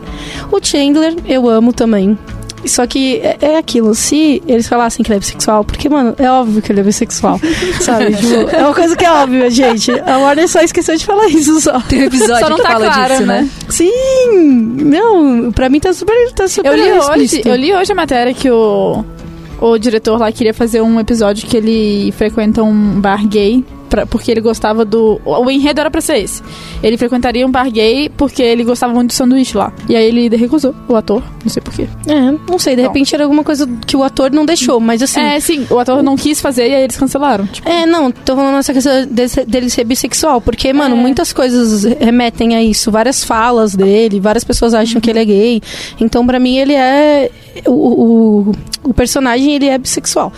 [0.52, 2.16] O Chandler, eu amo também.
[2.66, 6.30] Só que é, é aquilo, se eles falassem que ele é bissexual, porque, mano, é
[6.30, 7.40] óbvio que ele é bissexual,
[7.82, 8.16] sabe?
[8.16, 9.92] Tipo, é uma coisa que é óbvia, gente.
[9.92, 11.80] A Warner só esqueceu de falar isso só.
[11.82, 13.42] Tem um episódio Só não que tá fala claro, disso, né?
[13.42, 13.50] né?
[13.70, 14.32] Sim!
[14.84, 18.34] Não, pra mim tá super, tá super Eu li, hoje, eu li hoje a matéria
[18.34, 19.04] que o,
[19.62, 23.64] o diretor lá queria fazer um episódio que ele frequenta um bar gay.
[23.90, 25.20] Pra- porque ele gostava do.
[25.26, 26.42] O o enredo era pra ser esse.
[26.84, 29.74] Ele frequentaria um bar gay porque ele gostava muito do sanduíche lá.
[29.88, 31.24] E aí ele recusou, o ator.
[31.44, 31.88] Não sei porquê.
[32.08, 35.20] É, não sei, de repente era alguma coisa que o ator não deixou, mas assim...
[35.22, 37.48] É, sim, o ator não quis fazer e aí eles cancelaram.
[37.48, 41.00] Tipo, É, não, tô falando essa questão desse- dele ser bissexual, porque, mano, É.
[41.00, 45.62] muitas coisas remetem a isso, várias falas dele, várias pessoas acham que ele é gay.
[46.00, 47.32] Então, pra mim, ele é.
[47.66, 48.52] O, o,
[48.90, 50.32] o personagem, ele é bissexual.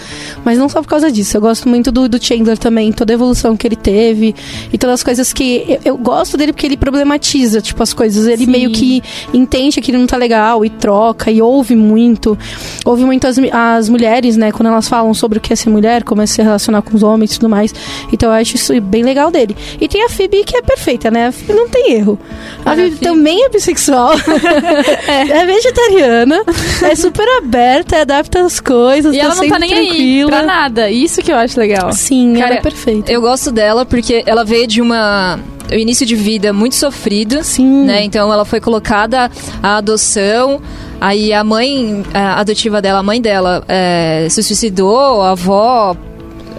[0.46, 1.36] Mas não só por causa disso.
[1.38, 4.36] Eu gosto muito do, do Chandler também, toda a evolução que ele teve
[4.72, 5.66] e todas as coisas que.
[5.68, 8.28] Eu, eu gosto dele porque ele problematiza, tipo, as coisas.
[8.28, 8.52] Ele Sim.
[8.52, 12.38] meio que entende que ele não tá legal e troca e ouve muito.
[12.86, 16.04] Ouve muito as, as mulheres, né, quando elas falam sobre o que é ser mulher,
[16.04, 17.74] como é se relacionar com os homens e tudo mais.
[18.12, 19.56] Então eu acho isso bem legal dele.
[19.80, 21.28] E tem a Phoebe que é perfeita, né?
[21.28, 22.20] A Phoebe não tem erro.
[22.66, 24.14] A Phoebe também é bissexual.
[25.08, 25.46] é.
[25.46, 26.44] vegetariana.
[26.84, 29.16] É super aberta, adapta as coisas.
[29.16, 30.30] e tá ela não tá nem aí tranquila.
[30.30, 30.90] pra nada.
[30.90, 31.92] Isso que eu acho legal.
[31.94, 33.12] Sim, ela Cara, é perfeita.
[33.12, 35.40] Eu gosto dela porque ela veio de uma
[35.72, 37.86] o início de vida muito sofrido, Sim.
[37.86, 38.04] né?
[38.04, 39.32] Então ela foi colocada
[39.64, 40.62] à adoção.
[41.00, 45.96] Aí a mãe a adotiva dela, a mãe dela, é, se suicidou, a avó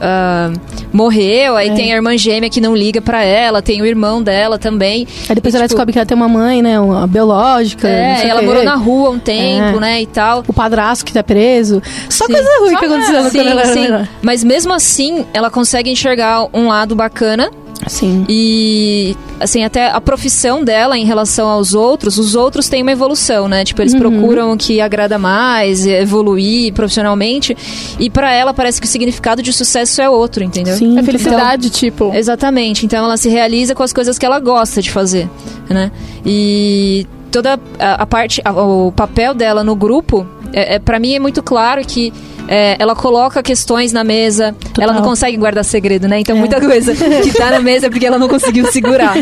[0.00, 0.50] ah,
[0.92, 1.56] morreu.
[1.56, 1.74] Aí É.
[1.74, 5.06] tem a irmã gêmea que não liga pra ela, tem o irmão dela também.
[5.28, 6.78] Aí depois E, ela tipo, descobre que ela tem uma mãe, né?
[6.80, 7.88] Uma biológica.
[7.88, 9.80] É, ela morou na rua um tempo, É.
[9.80, 10.44] né, e tal.
[10.46, 11.82] O padrasto que tá preso.
[12.08, 12.32] Só Sim.
[12.32, 13.30] coisa ruim Só que aconteceu merda.
[13.30, 13.80] quando ela era Sim, sim.
[13.90, 14.08] menor.
[14.22, 17.50] Mas mesmo assim, ela consegue enxergar um lado bacana
[17.86, 18.24] Sim.
[18.28, 23.48] E, assim, até a profissão dela em relação aos outros, os outros têm uma evolução,
[23.48, 23.64] né?
[23.64, 23.98] Tipo, eles Uhum.
[24.00, 27.56] procuram o que agrada mais, evoluir profissionalmente.
[27.98, 30.76] E pra ela parece que o significado de sucesso é outro, entendeu?
[30.76, 30.98] Sim.
[30.98, 32.12] É felicidade, tipo.
[32.14, 32.86] Exatamente.
[32.86, 35.28] Então ela se realiza com as coisas que ela gosta de fazer,
[35.68, 35.90] né?
[36.24, 41.14] E toda a, a parte, a- o papel dela no grupo, é, é, para mim
[41.14, 42.12] é muito claro que
[42.48, 46.20] é, ela coloca questões na mesa, ela não consegue guardar segredo, né?
[46.20, 49.14] Então muita coisa que tá na mesa é porque ela não conseguiu segurar.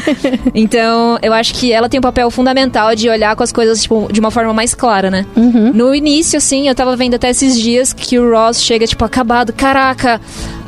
[0.55, 4.09] Então eu acho que ela tem um papel fundamental de olhar com as coisas tipo,
[4.11, 5.27] de uma forma mais clara, né?
[5.37, 5.73] Uhum.
[5.73, 9.53] No início, assim, eu tava vendo até esses dias que o Ross chega, tipo, acabado.
[9.53, 10.21] Caraca,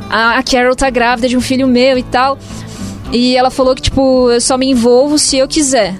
[0.09, 2.37] a Carol tá grávida de um filho meu e tal.
[3.11, 5.95] E ela falou que, tipo, eu só me envolvo se eu quiser.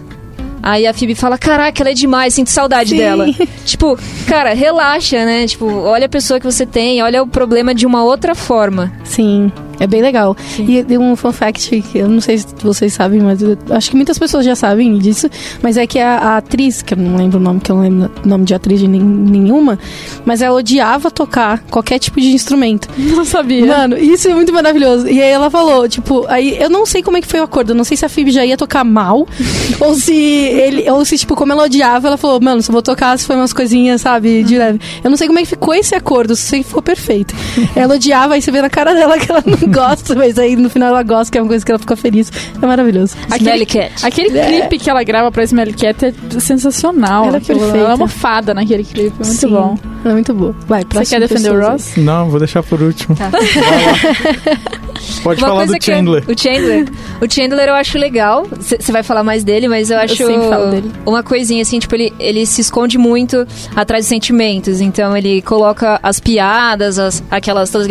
[0.63, 2.97] Aí a Phoebe fala, caraca, ela é demais, sinto saudade Sim.
[2.97, 3.25] dela.
[3.65, 5.45] tipo, cara, relaxa, né?
[5.45, 8.93] Tipo, olha a pessoa que você tem, olha o problema de uma outra forma.
[9.03, 9.51] Sim.
[9.83, 10.35] É bem legal.
[10.59, 13.39] E tem um fun fact que eu não sei se vocês sabem, mas
[13.71, 15.29] acho que muitas pessoas já sabem disso.
[15.61, 17.83] Mas é que a, a atriz, que eu não lembro o nome, que eu não
[17.83, 19.77] lembro o nome de atriz de nen- nenhuma,
[20.25, 22.87] mas ela odiava tocar qualquer tipo de instrumento.
[22.97, 23.65] Não sabia.
[23.65, 25.07] Mano, isso é muito maravilhoso.
[25.07, 27.71] E aí ela falou, tipo, aí eu não sei como é que foi o acordo.
[27.71, 29.27] Eu não sei se a Phoebe já ia tocar mal,
[29.79, 33.17] ou se ele, ou se, tipo, como ela odiava, ela falou, mano, só vou tocar
[33.19, 34.79] se foi umas coisinhas, sabe, de leve.
[35.03, 37.33] Eu não sei como é que ficou esse acordo, que ficou perfeito.
[37.75, 40.69] ela odiava, aí você vê na cara dela que ela não gosta, mas aí no
[40.69, 42.31] final ela gosta, que é uma coisa que ela fica feliz.
[42.61, 43.15] É maravilhoso.
[43.37, 44.05] Smelly Cat.
[44.05, 44.45] Aquele É.
[44.47, 47.25] clipe que ela grava pra Smelly Cat é sensacional.
[47.27, 47.77] Ela é perfeita.
[47.77, 49.77] Ela é uma fada naquele clipe, é muito Sim, bom.
[50.05, 50.55] É muito boa.
[50.67, 51.59] Vai, Você quer defender o.
[51.61, 51.95] Ross?
[51.97, 53.15] Não, vou deixar por último.
[53.15, 53.29] Tá.
[55.23, 56.23] Pode Uma falar do que eu- Chandler.
[56.27, 56.87] o Chandler.
[57.21, 58.45] O Chandler eu acho legal.
[58.59, 60.91] Você vai falar mais dele, mas eu acho sempre falo dele.
[61.05, 64.81] uma coisinha assim, tipo, ele, ele se esconde muito atrás de sentimentos.
[64.81, 67.87] Então ele coloca as piadas, as, aquelas todas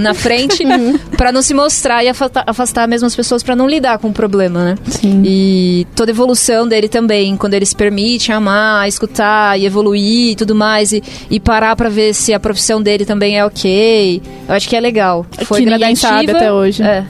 [0.00, 0.98] na frente Uhum.
[1.16, 4.12] pra não se mostrar e afastar, afastar mesmo as pessoas pra não lidar com o
[4.12, 4.74] problema, né?
[4.88, 5.22] Sim.
[5.24, 10.36] E toda a evolução dele também, quando ele se permite amar, escutar e evoluir e
[10.36, 14.22] tudo mais, e, e parar pra ver se a profissão dele também é ok.
[14.48, 15.24] Eu acho que é legal.
[15.44, 16.82] Foi que ninguém sabe até hoje.
[16.82, 17.04] É.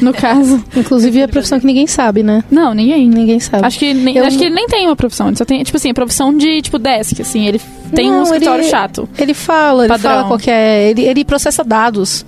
[0.00, 0.62] No caso.
[0.76, 2.42] Inclusive é a profissão que ninguém sabe, né?
[2.50, 3.08] Não, ninguém.
[3.08, 3.66] Ninguém sabe.
[3.66, 5.28] Acho que, nem, Eu- acho que ele nem tem uma profissão.
[5.28, 7.46] Ele só tem, tipo assim, profissão de, tipo, desk, assim.
[7.46, 7.60] Ele
[7.94, 9.08] tem Não, um escritório ele- chato.
[9.18, 10.10] Ele fala, ele Padrão.
[10.10, 10.90] fala qualquer.
[10.90, 12.24] Ele, ele processa dados.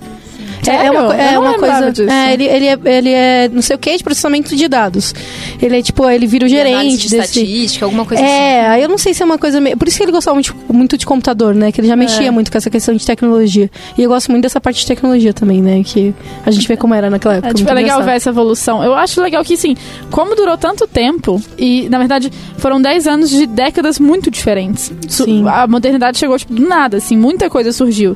[0.69, 1.91] É, é uma, é uma coisa.
[1.91, 2.09] disso.
[2.09, 5.13] É, ele, ele, é, ele é não sei o que de processamento de dados.
[5.61, 7.39] Ele é tipo, ele vira o gerente de desse.
[7.39, 8.31] estatística, alguma coisa assim.
[8.31, 9.77] É, aí eu não sei se é uma coisa meio.
[9.77, 11.71] Por isso que ele gostava muito, muito de computador, né?
[11.71, 12.31] Que ele já mexia É.
[12.31, 13.69] muito com essa questão de tecnologia.
[13.97, 15.81] E eu gosto muito dessa parte de tecnologia também, né?
[15.83, 16.13] Que
[16.45, 17.49] a gente vê como era naquela época.
[17.51, 18.83] É, tipo, é legal ver essa evolução.
[18.83, 19.75] Eu acho legal que, assim,
[20.09, 24.91] como durou tanto tempo, e, na verdade, foram 10 anos de décadas muito diferentes.
[25.07, 25.45] Sim.
[25.47, 28.15] A modernidade chegou, tipo, do nada, assim, muita coisa surgiu.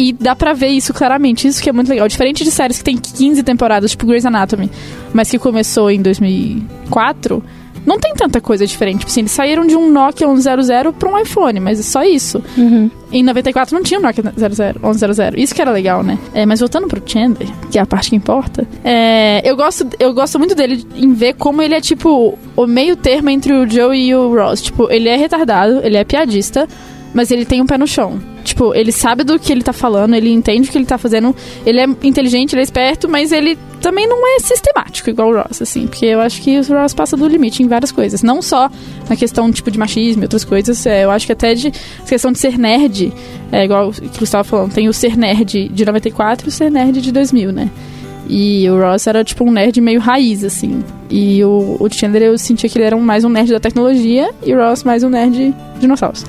[0.00, 2.08] E dá pra ver isso claramente, isso que é muito legal.
[2.08, 4.70] Diferente de séries que tem 15 temporadas, tipo Grey's Anatomy,
[5.12, 7.44] mas que começou em 2004,
[7.84, 9.00] não tem tanta coisa diferente.
[9.00, 12.42] Tipo assim, eles saíram de um Nokia 100 pra um iPhone, mas é só isso.
[12.56, 12.90] Uhum.
[13.12, 15.32] Em 94 não tinha o Nokia 00, 100.
[15.36, 16.18] Isso que era legal, né?
[16.32, 20.14] É, mas voltando pro Chandler, que é a parte que importa, é, eu, gosto, eu
[20.14, 23.94] gosto muito dele em ver como ele é, tipo, o meio termo entre o Joe
[23.94, 24.62] e o Ross.
[24.62, 26.66] Tipo, ele é retardado, ele é piadista,
[27.12, 28.18] mas ele tem um pé no chão.
[28.60, 31.34] Tipo, ele sabe do que ele tá falando, ele entende o que ele tá fazendo,
[31.64, 35.62] ele é inteligente, ele é esperto, mas ele também não é sistemático igual o Ross,
[35.62, 35.86] assim.
[35.86, 38.22] Porque eu acho que o Ross passa do limite em várias coisas.
[38.22, 38.70] Não só
[39.08, 40.84] na questão, tipo, de machismo e outras coisas.
[40.84, 41.72] é, eu acho que até de
[42.06, 43.10] questão de ser nerd,
[43.50, 44.74] é igual que você estava falando.
[44.74, 47.70] Tem o ser nerd de 94 e o ser nerd de 2000, né?
[48.28, 50.84] E o Ross era, tipo, um nerd meio raiz, assim.
[51.08, 54.52] E o, o Chandler, eu sentia que ele era mais um nerd da tecnologia e
[54.52, 56.26] o Ross mais um nerd de dinossauros.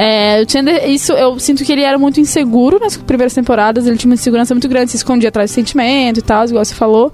[0.00, 3.96] É, o Chandler, isso eu sinto que ele era muito inseguro nas primeiras temporadas, ele
[3.96, 7.12] tinha uma insegurança muito grande, se escondia atrás do sentimento e tal, igual você falou.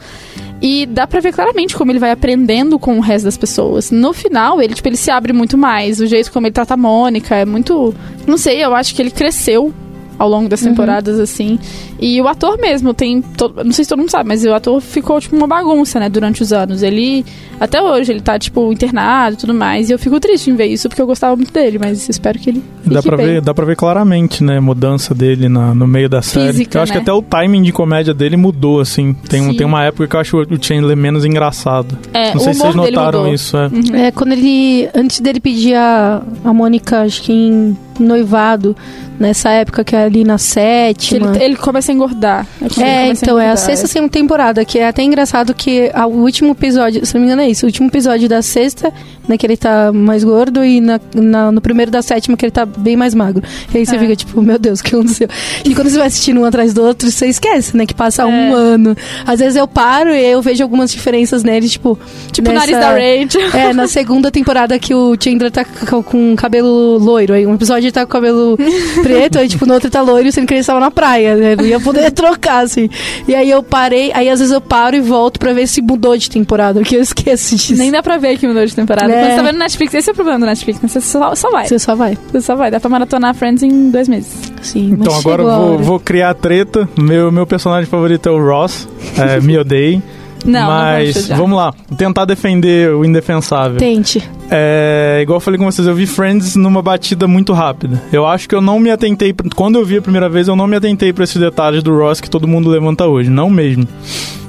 [0.60, 3.90] E dá pra ver claramente como ele vai aprendendo com o resto das pessoas.
[3.90, 5.98] No final, ele, tipo, ele se abre muito mais.
[5.98, 7.94] O jeito como ele trata a Mônica é muito.
[8.26, 9.72] Não sei, eu acho que ele cresceu
[10.18, 11.58] ao longo das temporadas, assim.
[12.00, 13.20] E o ator mesmo tem.
[13.22, 16.08] to- Não sei se todo mundo sabe, mas o ator ficou, tipo, uma bagunça, né,
[16.08, 16.82] durante os anos.
[16.82, 17.24] Ele.
[17.60, 19.88] Até hoje, ele tá, tipo, internado e tudo mais.
[19.88, 22.50] E eu fico triste em ver isso, porque eu gostava muito dele, mas espero que
[22.50, 22.62] ele.
[22.84, 23.26] Dá pra, bem.
[23.26, 26.48] ver, dá pra ver claramente, né, mudança dele na- no meio da série.
[26.52, 26.98] Física, eu acho né?
[26.98, 29.14] que até o timing de comédia dele mudou, assim.
[29.28, 31.96] Tem, um- tem uma época que eu acho o Chandler menos engraçado.
[32.12, 33.70] É, Não o sei se vocês notaram isso, é.
[34.06, 34.88] É, quando ele.
[34.94, 38.76] Antes dele pedir a, a Mônica, acho que em noivado,
[39.24, 41.34] nessa época que é ali na sétima.
[41.34, 42.46] Ele, ele começa a engordar.
[42.78, 43.56] É, É, então, é a engordar.
[43.56, 47.26] sexta segunda temporada, que é até engraçado que a- o último episódio, se não me
[47.26, 48.92] engano é isso, o último episódio da sexta,
[49.26, 52.52] né, que ele tá mais gordo, e na, na- no primeiro da sétima, que ele
[52.52, 53.42] tá bem mais magro.
[53.74, 53.98] E aí você É.
[53.98, 55.28] fica tipo, meu Deus, o que aconteceu?
[55.64, 58.26] E quando você vai assistindo um atrás do outro, você esquece, né, que passa É.
[58.26, 58.94] um ano.
[59.26, 61.98] Às vezes eu paro e eu vejo algumas diferenças nele, tipo...
[62.32, 63.54] Tipo o nessa- nariz da Rachel.
[63.64, 67.32] É, na segunda temporada que o Chandler tá com, com cabelo loiro.
[67.34, 70.46] Aí um episódio ele tá com cabelo preto, aí tipo no outro tá loiro, sendo
[70.46, 71.56] que ele estava na praia, né?
[71.56, 72.88] Não ia poder trocar, assim.
[73.26, 76.16] E aí eu parei, aí às vezes eu paro e volto pra ver se mudou
[76.16, 77.76] de temporada, porque eu esqueço disso.
[77.76, 79.12] Nem dá pra ver que mudou de temporada.
[79.12, 79.20] É.
[79.20, 80.88] Quando você tá vendo Netflix, esse é o problema do Netflix, né?
[80.88, 81.66] Você só, só vai.
[81.66, 82.18] Você só vai.
[82.30, 82.70] Você só vai.
[82.70, 84.32] Dá pra maratonar Friends em dois meses.
[84.62, 86.88] Sim, Então mas agora eu vou, vou criar treta.
[86.98, 88.88] Meu, meu personagem favorito é o Ross.
[89.18, 90.02] É, me odeiem.
[90.44, 93.78] Não, Mas não vamos lá, tentar defender o indefensável.
[93.78, 94.22] Tente.
[94.50, 98.02] É, igual eu falei com vocês, eu vi Friends numa batida muito rápida.
[98.12, 99.34] Eu acho que eu não me atentei.
[99.54, 102.20] Quando eu vi a primeira vez, eu não me atentei pra esses detalhes do Ross
[102.20, 103.30] que todo mundo levanta hoje.
[103.30, 103.86] Não mesmo.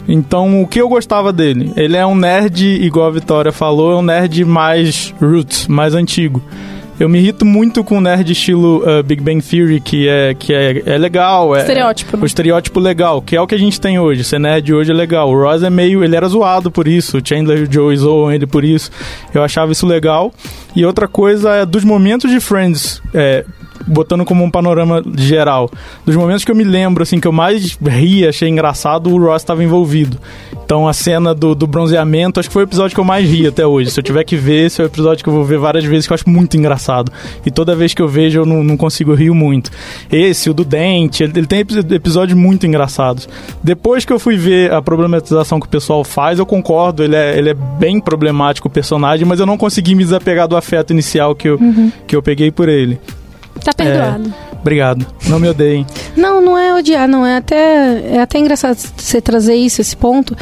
[0.07, 1.71] Então, o que eu gostava dele?
[1.75, 6.41] Ele é um nerd, igual a Vitória falou, é um nerd mais roots, mais antigo.
[6.97, 10.81] Eu me irrito muito com nerd estilo uh, Big Bang Theory, que é, que é,
[10.85, 11.53] é legal.
[11.53, 12.23] É, Estereótipo, né?
[12.23, 14.23] O estereótipo legal, que é o que a gente tem hoje.
[14.23, 15.29] Ser nerd hoje é legal.
[15.29, 16.03] O Ross é meio.
[16.05, 17.17] Ele era zoado por isso.
[17.17, 18.89] O Chandler e o Joey zoam ele por isso.
[19.33, 20.33] Eu achava isso legal.
[20.73, 23.01] E outra coisa é dos momentos de Friends.
[23.13, 23.43] É,
[23.87, 25.69] botando como um panorama geral,
[26.05, 29.41] dos momentos que eu me lembro, assim, que eu mais ri, achei engraçado, o Ross
[29.41, 30.17] estava envolvido.
[30.63, 33.45] Então a cena do, do bronzeamento, acho que foi o episódio que eu mais ri
[33.45, 33.91] até hoje.
[33.91, 36.07] Se eu tiver que ver, esse é o episódio que eu vou ver várias vezes,
[36.07, 37.11] que eu acho muito engraçado.
[37.45, 39.69] E toda vez que eu vejo, eu não, não consigo rir muito.
[40.11, 43.29] Esse, o do dente, ele, ele tem epi- episódios muito engraçados.
[43.63, 47.37] Depois que eu fui ver a problematização que o pessoal faz, eu concordo, ele é,
[47.37, 51.35] ele é bem problemático o personagem, mas eu não consegui me desapegar do afeto inicial
[51.35, 51.59] que eu,
[52.07, 52.99] que eu peguei por ele.
[53.65, 54.33] Tá perdoado.
[54.61, 55.05] Obrigado.
[55.27, 55.85] Não me odeiem.
[56.15, 57.25] Não, não é odiar, não.
[57.25, 60.35] É até, é até engraçado você trazer isso, esse ponto.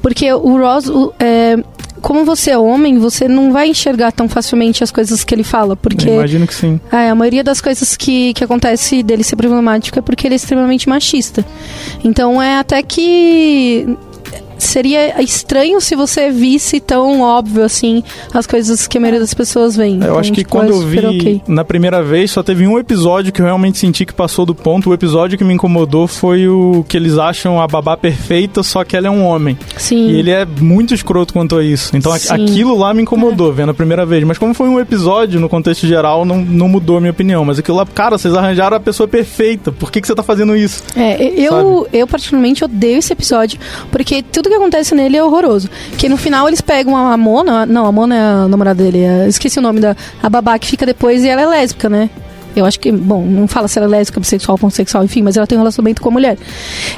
[0.00, 1.56] Porque o Ross, o- é,
[2.00, 5.74] como você é homem, você não vai enxergar tão facilmente as coisas que ele fala.
[5.76, 6.80] Porque Eu imagino que sim.
[6.92, 10.36] é, a maioria das coisas que, que acontece dele ser problemático é porque ele é
[10.36, 11.44] extremamente machista.
[12.04, 13.96] Então é até que
[14.58, 19.76] seria estranho se você visse tão óbvio assim as coisas que a maioria das pessoas
[19.76, 19.94] veem.
[19.96, 21.42] Eu Então, acho que tipo, quando é eu vi super ok.
[21.48, 24.90] na primeira vez, só teve um episódio que eu realmente senti que passou do ponto.
[24.90, 28.96] O episódio que me incomodou foi o que eles acham a babá perfeita, só que
[28.96, 29.58] ela é um homem.
[29.76, 30.08] Sim.
[30.10, 31.96] E ele é muito escroto quanto a isso.
[31.96, 32.32] Então Sim.
[32.32, 34.24] aquilo lá me incomodou vendo a primeira vez.
[34.24, 37.44] Mas como foi um episódio, no contexto geral, não, não mudou a minha opinião.
[37.44, 39.70] Mas aquilo lá, cara, vocês arranjaram a pessoa perfeita.
[39.72, 40.82] Por que, que você tá fazendo isso?
[40.96, 43.58] É, eu, eu particularmente odeio esse episódio,
[43.90, 45.68] porque tudo que acontece nele é horroroso.
[45.98, 49.28] Que no final eles pegam a Mona, não, a Mona é a namorada dele, é-
[49.28, 52.10] esqueci o nome da a babá que fica depois e ela é lésbica, né?
[52.56, 55.46] Eu acho que, bom, não fala se ela é lésbica, bissexual, pansexual, enfim, mas ela
[55.46, 56.38] tem um relacionamento com a mulher.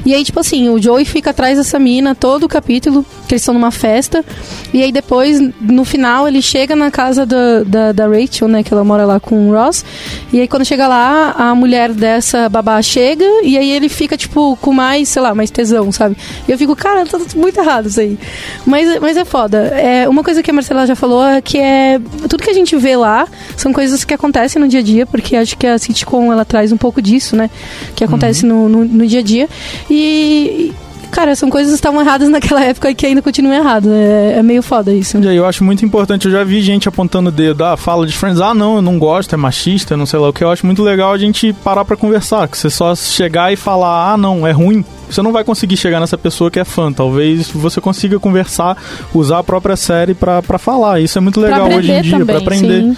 [0.06, 3.42] E aí, tipo assim, o Joey fica atrás dessa mina todo o capítulo, que eles
[3.42, 4.24] estão numa festa.
[4.72, 8.62] E aí depois, no final, ele chega na casa da, da, da Rachel, né?
[8.62, 9.84] Que ela mora lá com o Ross.
[10.32, 14.56] E aí quando chega lá, a mulher dessa babá chega e aí ele fica, tipo,
[14.60, 16.16] com mais, sei lá, mais tesão, sabe?
[16.46, 18.18] E eu fico, cara, tá muito errado isso aí.
[18.64, 19.58] Mas, mas é foda.
[19.58, 22.00] É, uma coisa que a Marcela já falou é que é.
[22.28, 25.36] Tudo que a gente vê lá são coisas que acontecem no dia a dia, porque
[25.48, 27.50] acho que a sitcom ela traz um pouco disso, né?
[27.96, 29.48] Que acontece no, no, no dia a dia.
[29.90, 30.72] E.
[31.10, 33.90] Cara, são coisas que estavam erradas naquela época e que ainda continuam erradas.
[33.90, 35.18] É, é meio foda isso.
[35.18, 38.06] E aí eu acho muito importante, eu já vi gente apontando o dedo, ah, fala
[38.06, 40.44] de Friends, ah, não, eu não gosto, é machista, não sei lá o que.
[40.44, 44.12] Eu acho muito legal a gente parar pra conversar, que você só chegar e falar,
[44.12, 44.84] ah, não, é ruim.
[45.08, 46.92] Você não vai conseguir chegar nessa pessoa que é fã.
[46.92, 48.76] Talvez você consiga conversar,
[49.14, 51.00] usar a própria série pra, pra falar.
[51.00, 52.82] Isso é muito legal hoje em dia, pra também, aprender.
[52.82, 52.96] Sim.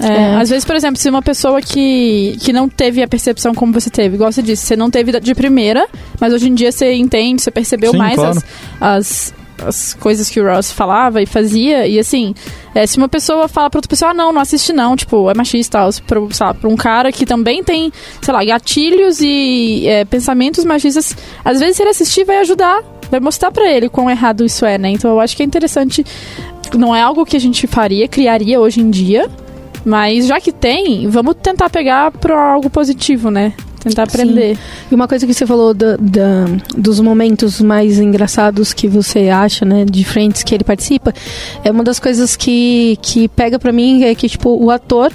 [0.00, 0.36] É, É.
[0.36, 3.90] Às vezes, por exemplo, se uma pessoa que, que não teve a percepção como você
[3.90, 5.86] teve, igual você disse, você não teve de primeira,
[6.20, 8.38] mas hoje em dia você entende, você percebeu Sim, mais claro.
[8.80, 9.34] as, as,
[9.66, 12.34] as coisas que o Ross falava e fazia, e assim,
[12.74, 15.34] é, se uma pessoa fala pra outra pessoa, ah, não, não assiste não, tipo, é
[15.34, 19.86] machista, tal, pra, sei lá, pra um cara que também tem, sei lá, gatilhos e
[19.86, 24.10] é, pensamentos machistas, às vezes se ele assistir vai ajudar, vai mostrar pra ele quão
[24.10, 24.90] errado isso é, né?
[24.90, 26.04] Então eu acho que é interessante,
[26.74, 29.30] não é algo que a gente faria, criaria hoje em dia,
[29.86, 33.54] mas já que tem, vamos tentar pegar pra algo positivo, né?
[33.88, 34.58] Tentar aprender.
[34.90, 36.46] E uma coisa que você falou da, da-
[36.76, 41.12] dos momentos mais engraçados que você acha, né, de frentes que ele participa,
[41.64, 45.12] é uma das coisas que, que pega pra mim é que, tipo, o ator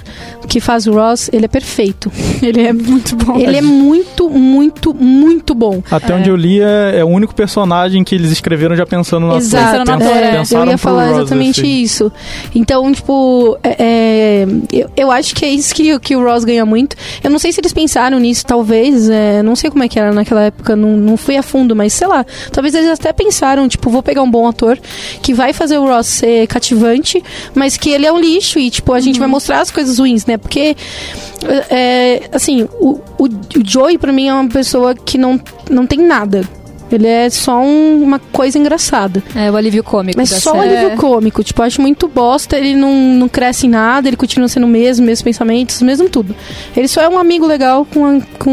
[0.48, 2.10] que faz o Ross, ele é perfeito.
[2.42, 3.38] Ele é muito bom.
[3.38, 5.80] Ele é muito, muito, muito bom.
[5.90, 6.16] Até É.
[6.16, 9.90] onde eu li, é, é o único personagem que eles escreveram já pensando no Exato,
[9.92, 10.02] ator.
[10.02, 10.32] é.
[10.38, 11.82] pensaram eu ia falar Ross, exatamente assim.
[11.82, 12.12] isso.
[12.54, 16.66] Então, tipo, é, é, eu, eu acho que é isso que, que o Ross ganha
[16.66, 16.96] muito.
[17.22, 19.10] Eu não sei se eles pensaram nisso, talvez.
[19.10, 21.92] é, não sei como é que era naquela época, não, não fui a fundo, mas
[21.92, 22.24] sei lá.
[22.52, 24.78] Talvez eles até pensaram, tipo, vou pegar um bom ator
[25.20, 27.22] que vai fazer o Ross ser cativante,
[27.54, 30.24] mas que ele é um lixo e, tipo, a gente vai mostrar as coisas ruins,
[30.24, 30.36] né?
[30.36, 30.76] Porque,
[31.68, 35.98] é, assim, o, o, o Joey, pra mim, é uma pessoa que não, não tem
[35.98, 36.42] nada.
[36.94, 39.22] Ele é só um- uma coisa engraçada.
[39.34, 40.76] É o alívio cômico Mas só o série.
[40.76, 41.42] alívio cômico.
[41.42, 42.56] Tipo, acho muito bosta.
[42.58, 44.08] Ele não, não cresce em nada.
[44.08, 46.34] Ele continua sendo o mesmo, mesmos pensamentos, mesmo tudo.
[46.76, 48.50] Ele só é um amigo legal com, a- com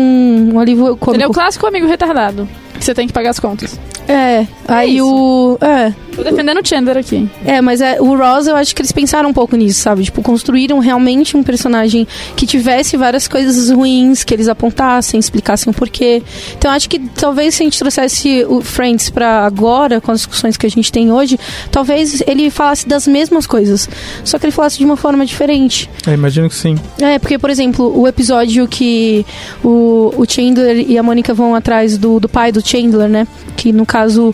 [0.54, 1.16] um alívio cômico.
[1.16, 2.48] Ele é o clássico amigo retardado.
[2.78, 3.80] Que você tem que pagar as contas.
[4.08, 5.06] É, aí isso.
[5.06, 5.58] o.
[5.62, 7.30] É, Tô defendendo o Chandler aqui.
[7.46, 10.04] é, mas é, o Ross, eu acho que eles pensaram um pouco nisso, sabe?
[10.04, 15.74] Tipo, construíram realmente um personagem que tivesse várias coisas ruins, que eles apontassem, explicassem o
[15.74, 16.22] porquê.
[16.58, 20.20] Então, eu acho que talvez se a gente trouxesse o Friends pra agora, com as
[20.20, 21.40] discussões que a gente tem hoje,
[21.72, 23.88] talvez ele falasse das mesmas coisas,
[24.24, 25.90] só que ele falasse de uma forma diferente.
[26.06, 26.78] Eu imagino que sim.
[27.00, 29.26] É, porque, por exemplo, o episódio que
[29.64, 33.28] o, o Chandler e a Mônica vão atrás do, do pai do Chandler, né?
[33.56, 34.34] Que no caso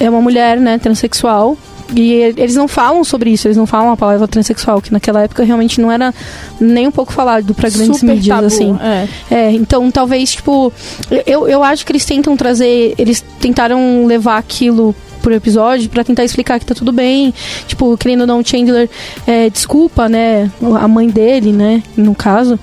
[0.00, 1.56] é uma mulher, né, transexual,
[1.94, 5.44] E eles não falam sobre isso, eles não falam a palavra transexual, que naquela época
[5.44, 6.14] realmente não era
[6.58, 8.78] nem um pouco falado pra grandes Super mídias, tabu, assim.
[8.80, 9.08] É.
[9.30, 10.72] É, então talvez, tipo,
[11.26, 14.94] eu, eu acho que eles tentam trazer, eles tentaram levar aquilo
[15.24, 17.32] por episódio pra tentar explicar que tá tudo bem.
[17.66, 18.90] Tipo, querendo ou não, Chandler
[19.26, 22.60] é, desculpa, né, a mãe dele, né, no caso.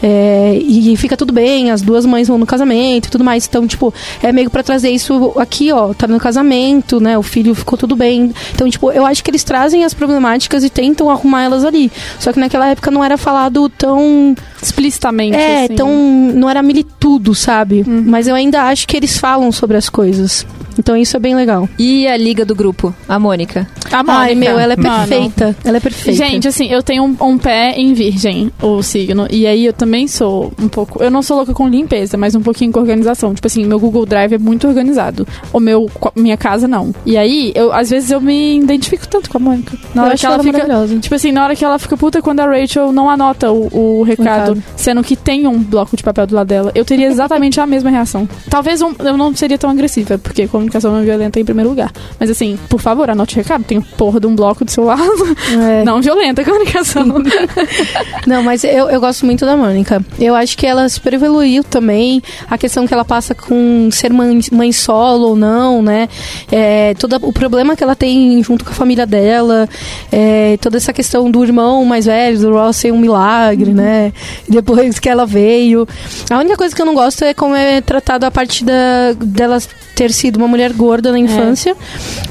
[0.00, 3.46] É, e fica tudo bem, as duas mães vão no casamento e tudo mais.
[3.48, 3.92] Então, tipo,
[4.22, 7.96] é meio pra trazer isso aqui, ó, tá no casamento, né, o filho ficou tudo
[7.96, 8.32] bem.
[8.54, 11.90] Então, tipo, eu acho que eles trazem as problemáticas e tentam arrumar elas ali.
[12.20, 15.36] Só que naquela época não era falado tão Explicitamente.
[15.36, 15.72] é, assim.
[15.72, 15.88] então
[16.32, 17.84] não era militudo, sabe?
[17.84, 20.46] Mas eu ainda acho que eles falam sobre as coisas.
[20.78, 21.68] Então isso é bem legal.
[21.78, 23.66] E a liga do grupo, a Mônica.
[23.92, 24.12] A Mônica.
[24.24, 25.06] Ai, meu, ela é Mano.
[25.08, 25.56] perfeita.
[25.64, 26.12] Ela é perfeita.
[26.24, 29.26] Gente, assim, eu tenho um, um pé em virgem, o signo.
[29.30, 31.02] E aí eu também sou um pouco.
[31.02, 33.34] Eu não sou louca com limpeza, mas um pouquinho com organização.
[33.34, 35.26] Tipo assim, meu Google Drive é muito organizado.
[35.52, 36.94] O meu, minha casa não.
[37.06, 39.76] E aí, eu, às vezez eu me identifico tanto com a Mônica.
[39.94, 40.58] Na eu hora acho que ela, ela fica.
[40.58, 40.98] maravilhosa.
[41.00, 44.02] Tipo assim, na hora que ela fica puta quando a Rachel não anota o, o
[44.02, 44.62] recado, recado.
[44.76, 47.90] sendo que tem um bloco de papel do lado dela, eu teria exatamente a mesma
[47.90, 48.28] reação.
[48.50, 51.92] Talvez um- eu não seria tão agressiva, porque comunicação não violenta em primeiro lugar.
[52.18, 53.64] Mas assim, por favor, anote o recado.
[53.64, 55.04] Tem porra de um bloco do seu lado.
[55.52, 55.84] É.
[55.84, 57.04] Não violenta a comunicação.
[58.26, 60.04] Não, mas eu, eu gosto muito da Mônica.
[60.18, 62.22] Eu acho que ela super evoluiu também.
[62.48, 66.08] A questão que ela passa com ser mãe, mãe solo ou não, né?
[66.50, 69.68] É, todo o problema que ela tem junto com a família dela.
[70.10, 74.12] é, toda essa questão do irmão mais velho, do Ross ser um milagre, né?
[74.48, 75.86] E depois que ela veio.
[76.30, 79.58] A única coisa que eu não gosto é como é tratado a parte da, dela
[79.94, 81.76] ter sido uma mulher gorda na infância.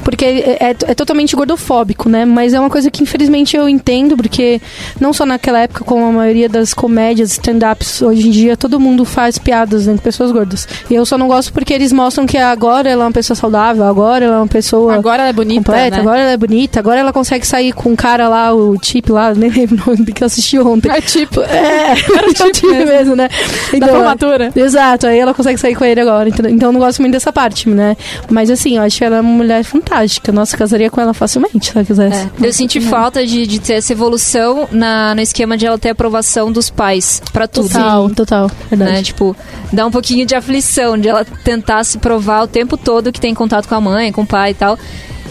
[0.02, 2.24] Porque é, é- é totalmente gordofóbico, né?
[2.24, 4.60] Mas é uma coisa que infelizmente eu entendo, porque
[5.00, 9.04] não só naquela época, como a maioria das comédias, stand-ups, hoje em dia, todo mundo
[9.04, 10.66] faz piadas né, com pessoas gordas.
[10.90, 13.84] E eu só não gosto porque eles mostram que agora ela é uma pessoa saudável,
[13.84, 16.02] agora ela é uma pessoa Agora ela é bonita, completa, né?
[16.02, 19.32] agora ela é bonita, agora ela consegue sair com o cara lá, o Chip lá,
[19.36, 20.90] nem lembro o nome que eu assisti ontem.
[20.90, 23.28] É tipo, É, era o Chip mesmo, né?
[23.70, 24.50] da Então, formatura.
[24.54, 26.28] Exato, aí ela consegue sair com ele agora.
[26.28, 27.96] Então, então eu não gosto muito dessa parte, né?
[28.30, 30.32] Mas assim, eu acho que ela é uma mulher fantástica.
[30.32, 32.30] Nossa, casaria com ela facilmente, se ela quisesse.
[32.42, 32.46] É.
[32.46, 36.50] Eu senti falta de, de ter essa evolução na, no esquema de ela ter aprovação
[36.50, 37.68] dos pais pra tudo.
[37.68, 38.50] Total, total.
[38.70, 38.92] Verdade.
[38.92, 39.02] Né?
[39.02, 39.36] Tipo,
[39.72, 43.34] dá um pouquinho de aflição de ela tentar se provar o tempo todo que tem
[43.34, 44.78] contato com a mãe, com o pai e tal.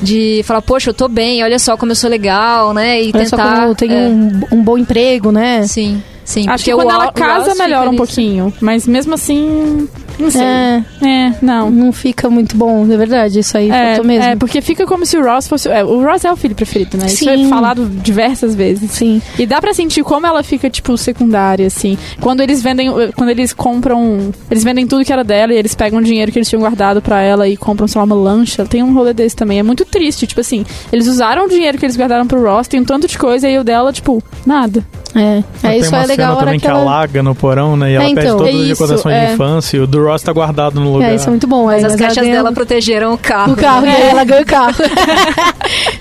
[0.01, 3.01] De falar, poxa, eu tô bem, olha só como eu sou legal, né?
[3.01, 3.55] E Olha só tentar.
[3.55, 5.65] como eu tenho é, um, um bom emprego, né?
[5.65, 6.45] Sim, sim.
[6.49, 8.53] Acho que quando o ela casa melhora um pouquinho.
[8.59, 9.87] Mas mesmo assim,
[10.19, 10.41] não sei.
[10.41, 11.69] É, É, não.
[11.69, 13.39] não fica muito bom, é verdade.
[13.39, 14.23] Isso aí É, faltou mesmo.
[14.29, 15.69] é, porque fica como se o Ross fosse.
[15.69, 17.07] é, o Ross é o filho preferido, né?
[17.07, 17.49] Isso é Sim.
[17.49, 18.91] falado diversas vezes.
[18.91, 19.21] Sim.
[19.37, 21.97] E dá pra sentir como ela fica, tipo, secundária, assim.
[22.21, 22.89] Quando eles vendem.
[23.15, 24.31] Quando eles compram.
[24.49, 27.01] Eles vendem tudo que era dela e eles pegam o dinheiro que eles tinham guardado
[27.01, 28.65] pra ela e compram, sei lá, uma lancha.
[28.65, 29.59] Tem um rolê desse também.
[29.59, 30.65] É muito triste, tipo assim.
[30.91, 33.57] Eles usaram o dinheiro que eles guardaram pro Ross, tem um tanto de coisa, e
[33.57, 34.83] o dela, tipo, nada.
[35.15, 36.81] É, é isso é legal cena também que que ela...
[36.81, 37.91] alaga no porão, né?
[37.91, 38.37] E ela É, perde então.
[38.39, 39.25] todas É as isso, recordações é.
[39.27, 39.77] de infância.
[39.77, 41.11] E o do Ross tá guardado no lugar.
[41.11, 41.65] É, isso é muito bom.
[41.65, 43.53] Mas é, as ela caixas ganha dela protegeram o carro.
[43.53, 43.91] O carro, né?
[43.99, 44.75] e aí ela ganha o carro.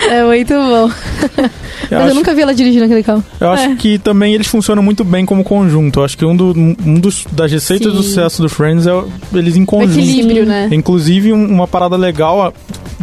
[0.09, 0.89] é muito bom.
[0.89, 0.91] Eu
[1.91, 3.23] Mas eu acho- nunca vi ela dirigindo aquele carro.
[3.41, 3.75] Eu acho É.
[3.77, 6.01] que também eles funcionam muito bem como conjunto.
[6.01, 6.53] Eu acho que um, do-
[6.85, 7.97] um dos das receitas Sim.
[7.97, 9.99] do sucesso do Friends é o- eles em O conjunto.
[9.99, 10.69] equilíbrio, né?
[10.73, 12.53] Inclusive, um- uma parada legal, a-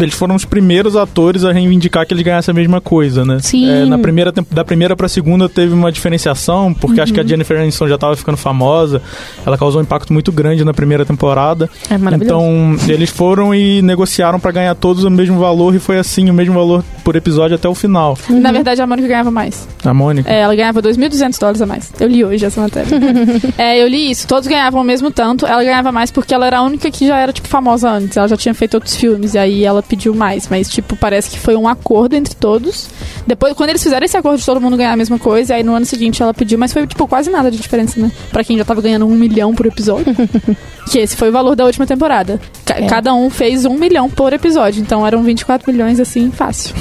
[0.02, 3.38] eles foram os primeiros atores a reivindicar que eles ganhassem a mesma coisa, né?
[3.42, 3.70] Sim.
[3.70, 7.30] É, na primeira, da primeira pra segunda teve uma diferenciação, porque acho que a Uhum.
[7.30, 9.02] Jennifer Aniston já tava ficando famosa.
[9.46, 11.70] Ela causou um impacto muito grande na primeira temporada.
[11.90, 12.42] É maravilhoso.
[12.42, 16.34] Então, eles foram e negociaram pra ganhar todos o mesmo valor e foi assim, o
[16.34, 18.16] mesmo valor por episódio até o final.
[18.30, 19.68] Na verdade, a Mônica ganhava mais.
[19.84, 20.30] A Mônica.
[20.32, 21.92] É, ela ganhava 2.200 dólares a mais.
[22.00, 22.88] Eu li hoje essa matéria.
[23.58, 24.28] é, eu li isso.
[24.28, 25.44] Todos ganhavam o mesmo tanto.
[25.48, 28.16] Ela ganhava mais porque ela era a única que já era, tipo, famosa antes.
[28.16, 29.34] Ela já tinha feito outros filmes.
[29.34, 30.48] E aí ela pediu mais.
[30.48, 32.88] Mas, tipo, parece que foi um acordo entre todos.
[33.26, 35.74] Depois, quando eles fizeram esse acordo de todo mundo ganhar a mesma coisa, aí no
[35.74, 36.60] ano seguinte ela pediu.
[36.60, 38.12] Mas foi, tipo, quase nada de diferença, né?
[38.32, 40.16] Pra quem já tava ganhando um milhão por episódio.
[40.92, 42.40] que esse foi o valor da última temporada.
[42.66, 42.86] Ca- É.
[42.86, 44.80] Cada um fez um milhão por episódio.
[44.82, 46.76] Então eram 24 milhões, assim, fácil.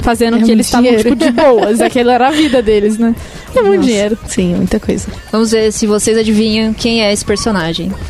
[0.00, 1.80] Fazendo É que eles estavam, tipo, de boas.
[1.80, 3.14] Aquela era a vida deles, né?
[3.54, 3.86] É muito Nossa.
[3.88, 4.18] dinheiro.
[4.26, 5.06] Sim, muita coisa.
[5.30, 7.92] Vamos ver se vocês adivinham quem é esse personagem.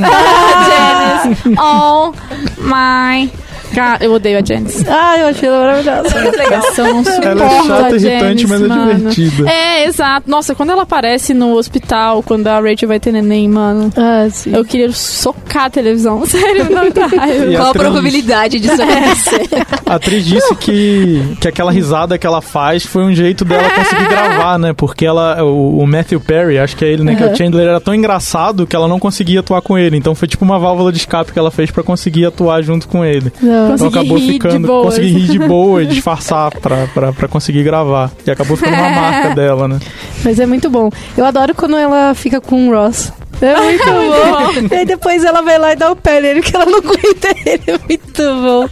[0.00, 1.54] Janice.
[1.58, 2.12] Oh
[2.58, 3.30] my
[3.74, 4.00] God.
[4.02, 4.84] Eu odeio a Janice.
[4.88, 6.20] Ah, eu achei ela maravilhosa.
[6.20, 8.94] Não Ela é chata, a irritante, mas é mano.
[9.10, 9.50] divertida.
[9.50, 10.30] É, exato.
[10.30, 14.52] Nossa, quando ela aparece no hospital, quando a Rachel vai ter neném, mano, ah, sim.
[14.54, 16.24] eu queria socar a televisão.
[16.26, 17.08] Sério, dá.
[17.30, 17.82] E Qual a atriz?
[17.84, 19.48] probabilidade disso acontecer?
[19.86, 24.08] A atriz disse que, que aquela risada que ela faz foi um jeito dela conseguir
[24.08, 24.72] gravar, né?
[24.72, 27.14] Porque ela, o, o Matthew Perry, acho que é ele, né?
[27.14, 27.36] Que é o Uhum.
[27.36, 29.96] Chandler era tão engraçado que ela não conseguia atuar com ele.
[29.96, 33.04] Então foi tipo uma válvula de escape que ela fez pra conseguir atuar junto com
[33.04, 33.32] ele.
[33.68, 34.68] Da Então Consegui acabou rir de ficando.
[34.68, 38.10] Consegui rir de boa e disfarçar pra, pra, pra conseguir gravar.
[38.26, 39.78] E acabou ficando uma marca dela, né?
[40.24, 40.90] Mas é muito bom.
[41.16, 43.12] Eu adoro quando ela fica com o Ross.
[43.42, 44.68] É muito bom.
[44.70, 47.28] e aí depois ela vai lá e dá o pé nele, que ela não aguenta
[47.46, 47.62] ele.
[47.66, 48.68] É muito bom.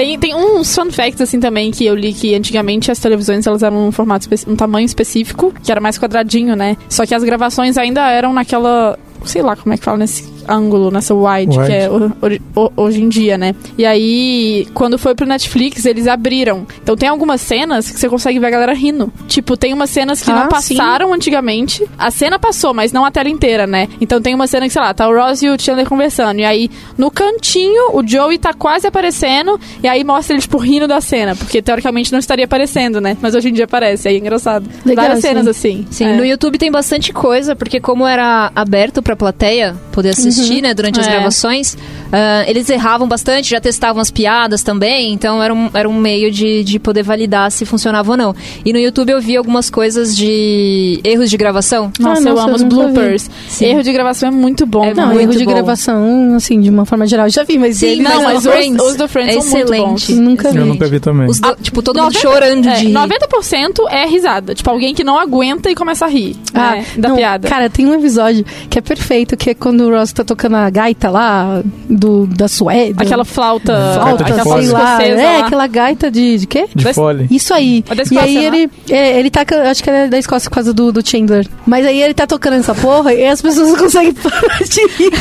[0.00, 3.62] Tem, tem uns fun facts, assim, também, que eu li que antigamente as televisões, elas
[3.62, 6.78] eram um formato, um tamanho específico, que era mais quadradinho, né?
[6.88, 8.98] Só que as gravações ainda eram naquela...
[9.26, 11.66] Sei lá como é que fala nesse ângulo, nessa wide, Wide.
[11.70, 12.12] que é o-
[12.56, 13.54] o- hoje em dia, né?
[13.78, 16.66] E aí, quando foi pro Netflix, eles abriram.
[16.82, 19.12] Então tem algumas cenas que você consegue ver a galera rindo.
[19.28, 20.76] Tipo, tem umas cenas que Ah, não sim.
[20.76, 21.84] passaram antigamente.
[21.98, 23.88] A cena passou, mas não a tela inteira, né?
[24.00, 26.40] Então tem uma cena que, sei lá, tá o Ross e o Chandler conversando.
[26.40, 29.58] E aí, no cantinho, o Joey tá quase aparecendo.
[29.82, 31.34] E aí mostra ele, tipo, rindo da cena.
[31.36, 33.16] Porque teoricamente não estaria aparecendo, né?
[33.20, 34.08] Mas hoje em dia aparece.
[34.08, 34.68] Aí é engraçado.
[34.84, 35.28] Legal, Várias sim.
[35.28, 35.86] cenas assim.
[35.90, 36.16] Sim, É.
[36.16, 40.98] no YouTube tem bastante coisa, porque como era aberto pra plateia poder assistir, né, durante
[41.00, 41.10] as É.
[41.10, 41.76] gravações,
[42.12, 46.30] ah, eles erravam bastante, já testavam as piadas também, então era um, era um meio
[46.30, 48.34] de, de poder validar se funcionava ou não.
[48.64, 51.92] E no YouTube eu vi algumas coisas de erros de gravação.
[51.98, 53.30] Nossa, Ah, eu nossa, amo eu os bloopers.
[53.60, 54.84] Erro de gravação é muito bom.
[54.84, 55.50] É Não, muito erro de bom.
[55.52, 57.26] gravação, assim, de uma forma geral.
[57.26, 59.36] Eu já vi, mas Sim, ele Não, Mas mas o os, Friends os do Friends
[59.36, 60.12] é são muito excelente.
[60.12, 60.18] bons.
[60.18, 60.58] nunca vi.
[60.58, 61.28] Eu nunca vi também.
[61.28, 62.92] Os do- tipo, todo mundo 90 chorando é, de rir.
[62.92, 64.54] 90% é risada.
[64.54, 67.48] Tipo, alguém que não aguenta e começa a rir Ah, né, da não, piada.
[67.48, 70.68] Cara, tem um episódio que é perfeito, que é quando o Ross tá tocando a
[70.70, 72.94] gaita lá, do, da Suécia.
[72.98, 75.02] Aquela flauta, flauta, aquela sei lá.
[75.02, 75.46] É, lá.
[75.46, 76.66] aquela gaita de, de quê?
[76.74, 77.26] De fole.
[77.30, 77.84] Isso aí.
[77.90, 78.44] É da e Escócia, aí é?
[78.46, 81.46] ele, é, ele tá, acho que é da Escócia por causa do, do Chandler.
[81.66, 85.12] Mas aí ele tá tocando essa porra e as pessoas não conseguem parar de rir.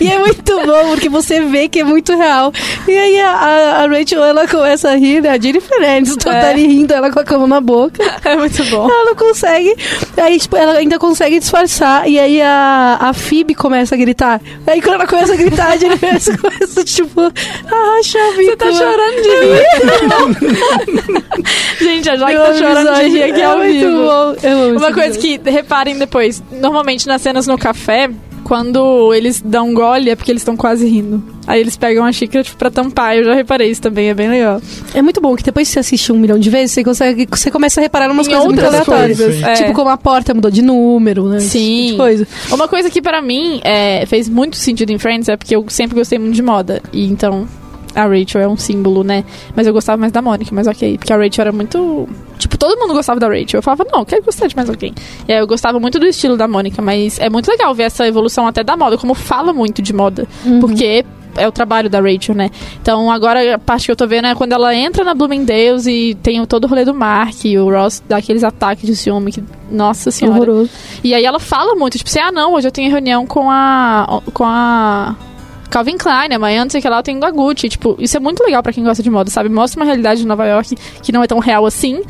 [0.00, 2.52] E é muito bom, porque você vê que é muito real.
[2.86, 5.30] E aí a, a- a Rachel, ela começa a rir, né?
[5.30, 6.50] A Jennifer Aniston tá É.
[6.50, 8.02] ali rindo, ela com a cama na boca.
[8.24, 8.88] É muito bom.
[8.88, 9.74] Ela não consegue.
[10.16, 12.08] Aí, tipo, ela ainda consegue disfarçar.
[12.08, 14.40] E aí a, a Phoebe começa a gritar.
[14.66, 18.72] Aí quando ela começa a gritar, a Jennifer Aniston começa, tipo, ah, Chavi, Você tá
[18.72, 19.64] chorando de rir.
[21.84, 23.88] Gente, a Jaque tá chorando de rir aqui é ao muito vivo.
[23.90, 28.10] amo Uma coisa que, reparem depois, normalmente nas cenas no café,
[28.44, 31.22] quando eles dão um gole é porque eles estão quase rindo.
[31.46, 34.28] Aí eles pegam a xícara tipo, pra tampar, eu já reparei isso também, é bem
[34.28, 34.60] legal.
[34.94, 37.50] É muito bom que depois que você assiste um milhão de vezes, você, consegue, você
[37.50, 39.18] começa a reparar umas coisas muito aleatórias.
[39.18, 39.54] coisas, é.
[39.54, 41.38] Tipo, como a porta mudou de número, né?
[41.38, 41.86] Esse Sim.
[41.86, 42.28] tipo coisa.
[42.52, 45.96] Uma coisa que pra mim é, fez muito sentido em Friends é porque eu sempre
[45.96, 46.82] gostei muito de moda.
[46.92, 47.46] E então
[47.94, 49.24] a Rachel é um símbolo, né?
[49.54, 50.98] Mas eu gostava mais da Mônica, mas ok.
[50.98, 52.08] Porque a Rachel era muito.
[52.38, 53.58] Tipo, todo mundo gostava da Rachel.
[53.58, 54.92] Eu falava, não, eu quero gostar de mais alguém.
[55.28, 58.06] E aí eu gostava muito do estilo da Mônica, mas é muito legal ver essa
[58.06, 60.26] evolução até da moda, como fala muito de moda.
[60.60, 61.04] Porque
[61.36, 62.50] é o trabalho da Rachel, né?
[62.80, 66.16] Então agora a parte que eu tô vendo é quando ela entra na Bloomingdale's e
[66.22, 69.42] tem todo o rolê do Mark, e o Ross dá aqueles ataques de ciúme que.
[69.70, 70.42] Nossa senhora.
[70.42, 70.70] Horroroso.
[71.02, 74.22] E aí ela fala muito, tipo assim, ah não, hoje eu tenho reunião com a.
[74.32, 75.16] com a.
[75.74, 77.68] Calvin Klein, amanhã não sei o que lá, eu tenho Gucci.
[77.68, 79.48] Tipo, isso é muito legal pra quem gosta de moda, sabe?
[79.48, 82.00] Mostra uma realidade de Nova York que não é tão real assim,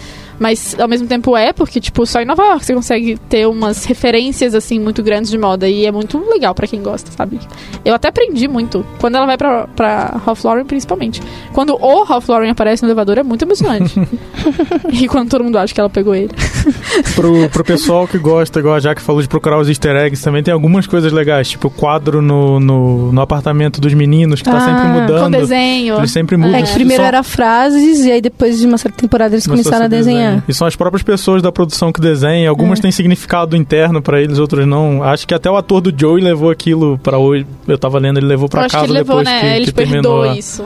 [0.44, 3.86] mas ao mesmo tempo é, porque, tipo, só em Nova York você consegue ter umas
[3.86, 5.66] referências, assim, muito grandes de moda.
[5.66, 7.40] E é muito legal pra quem gosta, sabe?
[7.82, 8.84] Eu até aprendi muito.
[9.00, 11.22] Quando ela vai pra, pra Ralph Lauren, principalmente.
[11.54, 13.98] Quando o Ralph Lauren aparece no elevador, é muito emocionante.
[14.92, 16.30] e quando todo mundo acha que ela pegou ele.
[17.14, 20.42] Pro, pro pessoal que gosta, igual a Jaque falou, de procurar os easter eggs, também
[20.42, 24.56] tem algumas coisas legais, tipo o quadro no, no, no apartamento dos meninos, que tá
[24.56, 25.32] Ah, sempre Com mudando.
[25.32, 25.96] desenho.
[25.98, 26.54] Eles sempre mudam.
[26.56, 29.64] É que primeiro São- era frases e aí depois de uma certa temporada eles começou
[29.64, 30.33] começaram a desenhar.
[30.34, 30.42] Desenho.
[30.48, 32.48] E são as próprias pessoas da produção que desenham.
[32.50, 32.82] Algumas É.
[32.82, 35.02] têm significado interno pra eles, outros não.
[35.02, 37.46] Acho que até o ator do Joey levou aquilo pra hoje.
[37.66, 39.40] Eu tava lendo, ele levou acho casa que ele levou, depois né?
[39.40, 40.02] que, ele que terminou.
[40.02, 40.64] perdoou a- isso.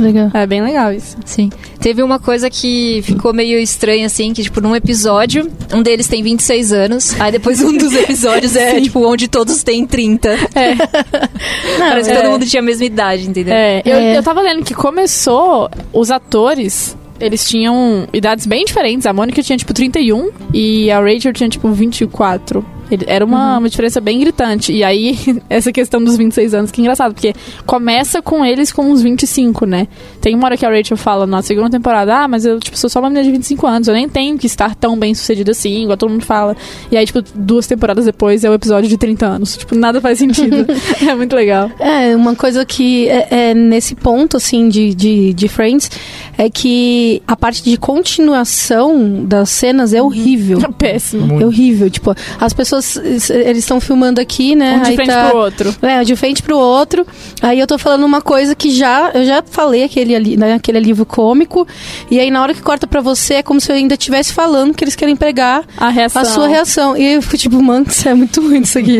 [0.00, 0.28] Legal.
[0.34, 1.16] É bem legal isso.
[1.24, 1.48] Sim.
[1.78, 6.24] Teve uma coisa que ficou meio estranha, assim, que, tipo, num episódio, um deles tem
[6.24, 10.28] 26 anos, aí depois um dos episódios é, tipo, onde todos têm 30.
[11.78, 12.20] Parece que é.
[12.20, 13.54] todo mundo tinha a mesma idade, entendeu?
[13.54, 14.18] É, eu, É.
[14.18, 19.06] eu tava lendo que começou, os atores, eles tinham idades bem diferentes.
[19.06, 22.64] A Mônica tinha, tipo, 31 e a Rachel tinha, tipo, 24.
[23.06, 24.72] Era uma, uma diferença bem gritante.
[24.72, 25.18] E aí,
[25.48, 27.34] essa questão dos 26 anos, que é engraçado, porque
[27.64, 29.88] começa com eles com uns 25, né?
[30.20, 32.88] Tem uma hora que a Rachel fala na segunda temporada, ah, mas eu, tipo, sou
[32.88, 35.82] só uma menina de 25 anos, eu nem tenho que estar tão bem sucedida assim,
[35.82, 36.56] igual todo mundo fala.
[36.90, 39.56] E aí, tipo, duas temporadas depois é o episódio de 30 anos.
[39.56, 40.66] Tipo, nada faz sentido.
[41.06, 41.70] é muito legal.
[41.78, 45.90] É, uma coisa que é, é nesse ponto, assim, de, de, de Friends,
[46.38, 50.58] é que a parte de continuação das cenas é horrível.
[50.78, 51.26] Péssimo.
[51.26, 51.42] Muito.
[51.42, 51.90] É horrível.
[51.90, 52.75] Tipo, as pessoas,
[53.30, 54.76] eles estão filmando aqui, né?
[54.78, 55.76] Um de aí frente tá- pro outro.
[55.82, 57.06] É, de frente pro outro.
[57.42, 60.80] Aí eu tô falando uma coisa que já eu já falei aquele ali, né, aquele
[60.80, 61.66] livro cômico.
[62.10, 64.74] E aí na hora que corta pra você é como se eu ainda estivesse falando
[64.74, 66.22] que eles querem pregar A reação.
[66.22, 66.96] a sua reação.
[66.96, 68.98] E eu fico tipo, mano, isso é muito ruim isso aqui.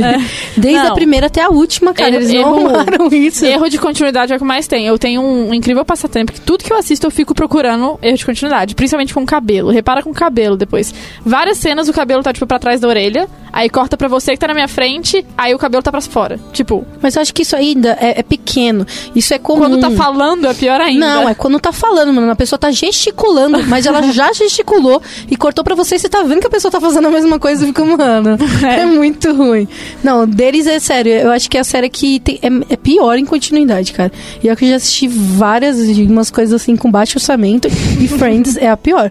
[0.56, 0.92] Desde Não.
[0.92, 3.44] a primeira até a última, cara, Erro- eles não erro- arrumaram isso.
[3.44, 4.86] Erro de continuidade é o que mais tem.
[4.86, 8.16] Eu tenho um, um incrível passatempo que tudo que eu assisto eu fico procurando erro
[8.16, 9.70] de continuidade, principalmente com o cabelo.
[9.70, 10.94] Repara com o cabelo depois.
[11.24, 14.38] Várias cenas o cabelo tá tipo pra trás da orelha, aí corta pra você que
[14.38, 16.38] tá na minha frente, aí o cabelo tá pra fora.
[16.52, 18.86] Tipo, Mas eu acho que isso ainda é, é pequeno.
[19.14, 19.60] Isso é comum.
[19.60, 21.06] quando tá falando é pior ainda.
[21.06, 22.30] Não, é quando tá falando, mano.
[22.30, 25.00] A pessoa tá gesticulando, mas ela já gesticulou
[25.30, 27.38] e cortou pra você e você tá vendo que a pessoa tá fazendo a mesma
[27.38, 28.36] coisa e fica, mano.
[28.66, 29.66] É, muito ruim.
[30.04, 31.12] Não, deles é sério.
[31.12, 34.12] Eu acho que é a série que tem- é, é pior em continuidade, cara.
[34.42, 37.68] E eu que já assisti várias, umas coisas assim com baixo orçamento
[38.00, 39.10] e Friends é a pior.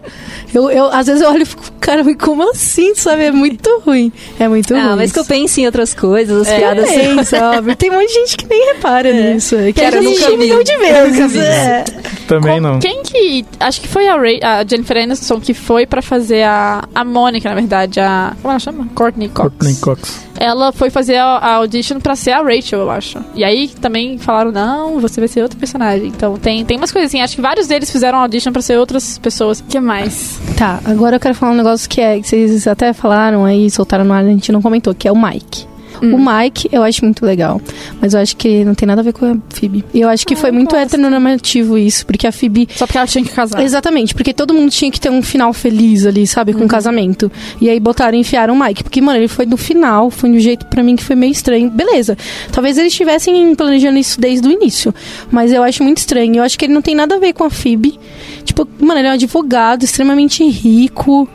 [0.54, 3.24] Eu, eu, às vezes eu olho e fico, cara, como assim, sabe?
[3.24, 4.12] É muito ruim.
[4.38, 4.82] É muito ruim.
[4.82, 6.88] Ah, mas que eu pense em outras coisas, as É, piadas.
[6.88, 7.74] tem, sabe?
[7.76, 9.56] Tem um monte de gente que nem repara nisso.
[9.56, 10.44] Que Cara, eu já nunca assisti um vi.
[10.44, 11.36] milhão de vezes.
[11.36, 11.84] É.
[12.28, 12.78] Também Com- não.
[12.80, 13.44] Quem que.
[13.60, 16.84] Acho que foi a, Ray, a Jennifer Aniston que foi pra fazer a.
[16.94, 18.00] A Mônica, na verdade.
[18.00, 18.34] A.
[18.42, 18.86] Como ela chama?
[18.94, 19.48] Courtney Cox.
[19.48, 20.26] Courtney Cox.
[20.38, 23.18] Ela foi fazer a, a audition pra ser a Rachel, eu acho.
[23.34, 26.08] E aí também falaram, não, você vai ser outro personagem.
[26.08, 27.22] Então tem, tem umas coisas assim.
[27.22, 29.60] Acho que vários deles fizeram audition pra ser outras pessoas.
[29.60, 30.38] O que mais?
[30.58, 34.04] Tá, agora eu quero falar um negócio que é que vocês até falaram aí, soltaram
[34.04, 35.66] no ar, a gente não comentou, que é o Mike.
[36.02, 36.14] Hum.
[36.14, 37.60] O Mike eu acho muito legal,
[38.00, 39.84] mas eu acho que não tem nada a ver com a Phoebe.
[39.94, 40.82] E eu acho que Ah, foi muito gosto.
[40.94, 43.62] heteronormativo isso, porque a Phoebe Só porque ela tinha que casar.
[43.62, 46.60] Exatamente, porque todo mundo tinha que ter um final feliz ali, sabe, Uhum.
[46.60, 47.30] com o casamento.
[47.60, 50.36] E aí botaram e enfiaram o Mike, porque, mano, ele foi no final, foi de
[50.36, 51.70] um jeito pra mim que foi meio estranho.
[51.70, 52.16] Beleza,
[52.52, 54.94] talvez eles estivessem planejando isso desde o início,
[55.30, 56.36] mas eu acho muito estranho.
[56.36, 57.98] Eu acho que ele não tem nada a ver com a Phoebe.
[58.44, 61.28] Tipo, mano, ele é um advogado extremamente rico.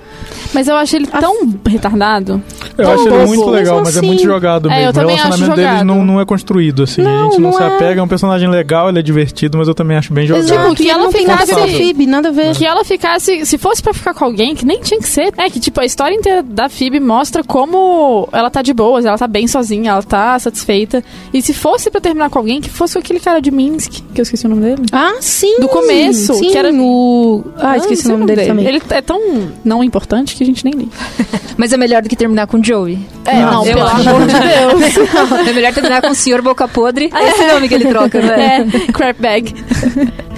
[0.54, 2.42] Mas eu acho ele tão retardado.
[2.78, 4.08] Eu Tão acho ele muito legal, mas é assim.
[4.08, 4.90] muito jogado É, mesmo.
[4.90, 5.86] eu também o relacionamento acho deles jogado.
[5.86, 7.02] não, não é construído, assim.
[7.02, 7.68] Não, a gente não, não se é.
[7.68, 10.44] apega, é um personagem legal, ele é divertido, mas eu também acho bem jogado.
[10.46, 12.56] Exato, que ela não tem nada a ver com a ficasse- Phoebe, nada a ver.
[12.56, 13.46] Que ela ficasse.
[13.46, 15.34] Se fosse pra ficar com alguém, que nem tinha que ser.
[15.38, 19.18] É que, tipo, a história inteira da Phoebe mostra como ela tá de boas, ela
[19.18, 21.04] tá bem sozinha, ela tá satisfeita.
[21.34, 24.20] E se fosse pra terminar com alguém, que fosse com aquele cara de Minsk, que
[24.20, 24.82] eu esqueci o nome dele.
[24.92, 25.60] Ah, sim!
[25.60, 27.44] Do começo, sim, que era- o...
[27.58, 28.66] Ah, Ah, esqueci não o nome dele, também.
[28.66, 29.20] Ele é tão
[29.64, 30.92] não importante que a gente nem liga.
[31.58, 32.98] Mas é melhor do que terminar com Joey.
[33.26, 35.48] É, não, eu pelo amor de Deus.
[35.48, 37.10] É melhor terminar com o senhor Boca Podre.
[37.14, 38.68] É esse nome que ele troca, né?
[38.88, 39.54] É, crap bag.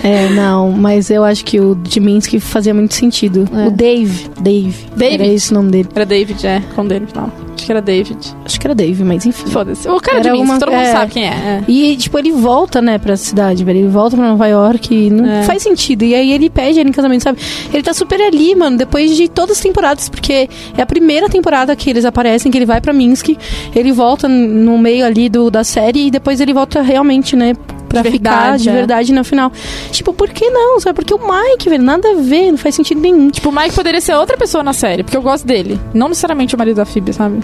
[0.03, 3.47] É, não, mas eu acho que o de Minsk fazia muito sentido.
[3.53, 3.67] É.
[3.67, 4.85] O Dave, Dave.
[4.95, 5.23] David?
[5.23, 5.89] Era esse o nome dele.
[5.95, 7.31] Era David, é, com dele no final.
[7.63, 8.17] Acho que era David.
[8.43, 9.47] Acho que era Dave, mas enfim.
[9.49, 9.87] Foda-se.
[9.87, 10.91] O cara de Era Minsk, uma- todo mundo é.
[10.91, 11.29] sabe quem é.
[11.29, 11.63] é.
[11.65, 13.79] E, tipo, ele volta, né, pra cidade, velho.
[13.79, 15.43] Ele volta pra Nova York e não É.
[15.43, 16.03] faz sentido.
[16.03, 17.39] E aí ele pede ele em casamento, sabe?
[17.73, 21.73] Ele tá super ali, mano, depois de todas as temporadas, porque é a primeira temporada
[21.75, 23.29] que eles aparecem, que ele vai pra Minsk,
[23.73, 27.53] ele volta no meio ali do, da série e depois ele volta realmente, né,
[28.01, 28.73] pra De ficar verdade, de é.
[28.73, 29.51] verdade no final.
[29.91, 30.79] Tipo, por que não?
[30.79, 30.95] Sabe?
[30.95, 33.29] Porque o Mike, velho, nada a ver, não faz sentido nenhum.
[33.29, 35.79] Tipo, o Mike poderia ser outra pessoa na série, porque eu gosto dele.
[35.93, 37.39] Não necessariamente o marido da Phoebe, sabe?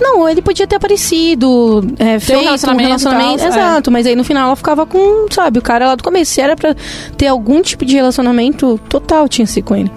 [0.00, 3.34] Não, ele podia ter aparecido, é, feito um relacionamento relacionamento.
[3.34, 3.50] e tal, é.
[3.50, 6.32] exato, mas aí no final ela ficava com, sabe, o cara lá do começo.
[6.32, 6.74] Se era pra
[7.16, 9.90] ter algum tipo de relacionamento, total tinha ser com ele.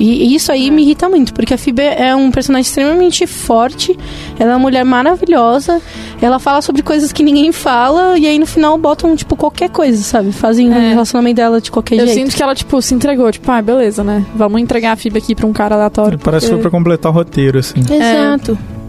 [0.00, 0.54] E, e isso É.
[0.54, 3.96] aí me irrita muito, porque a Phoebe é um personagem extremamente forte,
[4.38, 5.80] ela é uma mulher maravilhosa,
[6.22, 10.02] ela fala sobre coisas que ninguém fala, e aí no final botam, tipo, qualquer coisa,
[10.02, 10.32] sabe?
[10.32, 10.88] Fazem o É.
[10.90, 12.14] relacionamento dela de qualquer Eu jeito.
[12.18, 13.30] sinto que ela, tipo, se entregou.
[13.30, 14.24] Tipo, ah, beleza, né?
[14.34, 16.18] Vamos entregar a Phoebe aqui pra um cara aleatório.
[16.18, 17.80] Parece que foi porque- pra completar o roteiro, assim.
[17.80, 18.58] Exato.
[18.76, 18.79] É,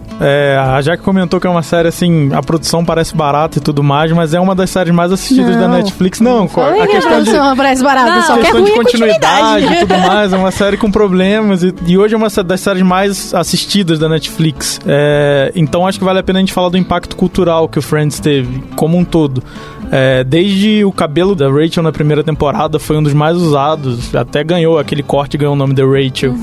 [0.58, 4.12] a Jaque comentou que é uma série assim, a produção parece barata e tudo mais,
[4.12, 5.76] mas é uma das séries mais assistidas da Não.
[5.76, 6.20] Netflix.
[6.20, 9.66] Não, Falei a que a questão de, parece barata, Não, só é questão de continuidade
[9.66, 12.82] e tudo mais, é uma série com problemas e, e hoje é uma das séries
[12.82, 14.80] mais assistidas da Netflix.
[14.86, 17.82] É, então acho que vale a pena a gente falar do impacto cultural que o
[17.82, 19.42] Friends teve, como um todo.
[19.94, 24.42] É, desde o cabelo da Rachel na primeira temporada foi um dos mais usados, até
[24.42, 26.34] ganhou aquele corte ganhou o nome da Rachel.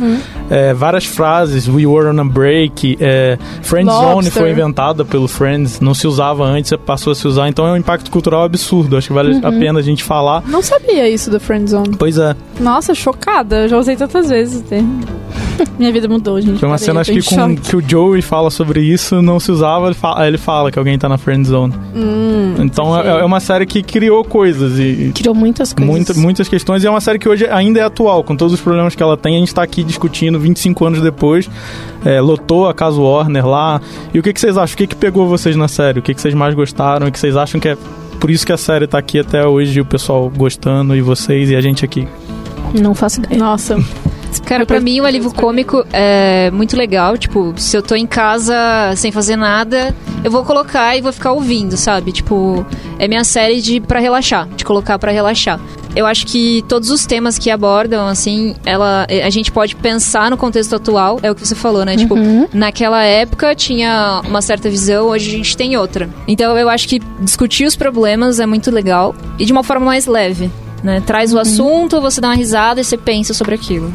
[0.51, 5.79] É, várias frases, We Were on a Break, é, Friend Zone foi inventada pelo Friends,
[5.79, 8.95] não se usava antes, passou a se usar, então é um impacto cultural absurdo.
[8.95, 10.43] Acho que vale a pena a gente falar.
[10.47, 11.95] Não sabia isso do Friendzone.
[11.97, 12.35] Pois é.
[12.59, 13.63] Nossa, chocada.
[13.63, 15.18] Eu já usei tantas vezes o termo.
[15.79, 16.59] Minha vida mudou, gente.
[16.59, 19.51] Foi uma Parei, cena, acho que, com, que o Joey fala sobre isso, não se
[19.51, 21.73] usava, ele fala, ele fala que alguém tá na friend zone.
[21.95, 25.93] Hum, Então é, é uma série que criou coisas e, Criou muitas coisas.
[25.93, 26.83] muita, muitas questões.
[26.83, 29.17] E é uma série que hoje ainda é atual, com todos os problemas que ela
[29.17, 29.35] tem.
[29.35, 31.49] A gente tá aqui discutindo 25 anos depois.
[32.05, 33.81] É, lotou a casa Warner lá.
[34.13, 34.73] E o que, que vocês acham?
[34.73, 35.99] O que, que pegou vocês na série?
[35.99, 37.07] O que, que vocês mais gostaram?
[37.07, 37.77] O que vocês acham que é
[38.19, 41.55] por isso que a série tá aqui até hoje, o pessoal gostando, e vocês e
[41.55, 42.05] a gente aqui?
[42.73, 43.39] Não faço ideia.
[43.39, 43.77] Nossa.
[44.45, 47.17] Cara, pra mim o alívio cômico é muito legal.
[47.17, 48.55] Tipo, se eu tô em casa
[48.95, 52.11] sem fazer nada, eu vou colocar e vou ficar ouvindo, sabe?
[52.11, 52.65] Tipo,
[52.97, 55.59] é minha série de para relaxar, de colocar pra relaxar.
[55.95, 60.37] Eu acho que todos os temas que abordam, assim, ela, a gente pode pensar no
[60.37, 61.97] contexto atual, é o que você falou, né?
[61.97, 62.15] Tipo,
[62.53, 66.09] naquela época tinha uma certa visão, hoje a gente tem outra.
[66.27, 70.05] Então eu acho que discutir os problemas é muito legal e de uma forma mais
[70.05, 70.51] leve.
[70.83, 71.01] Né?
[71.05, 73.91] Traz o assunto, você dá uma risada e você pensa sobre aquilo.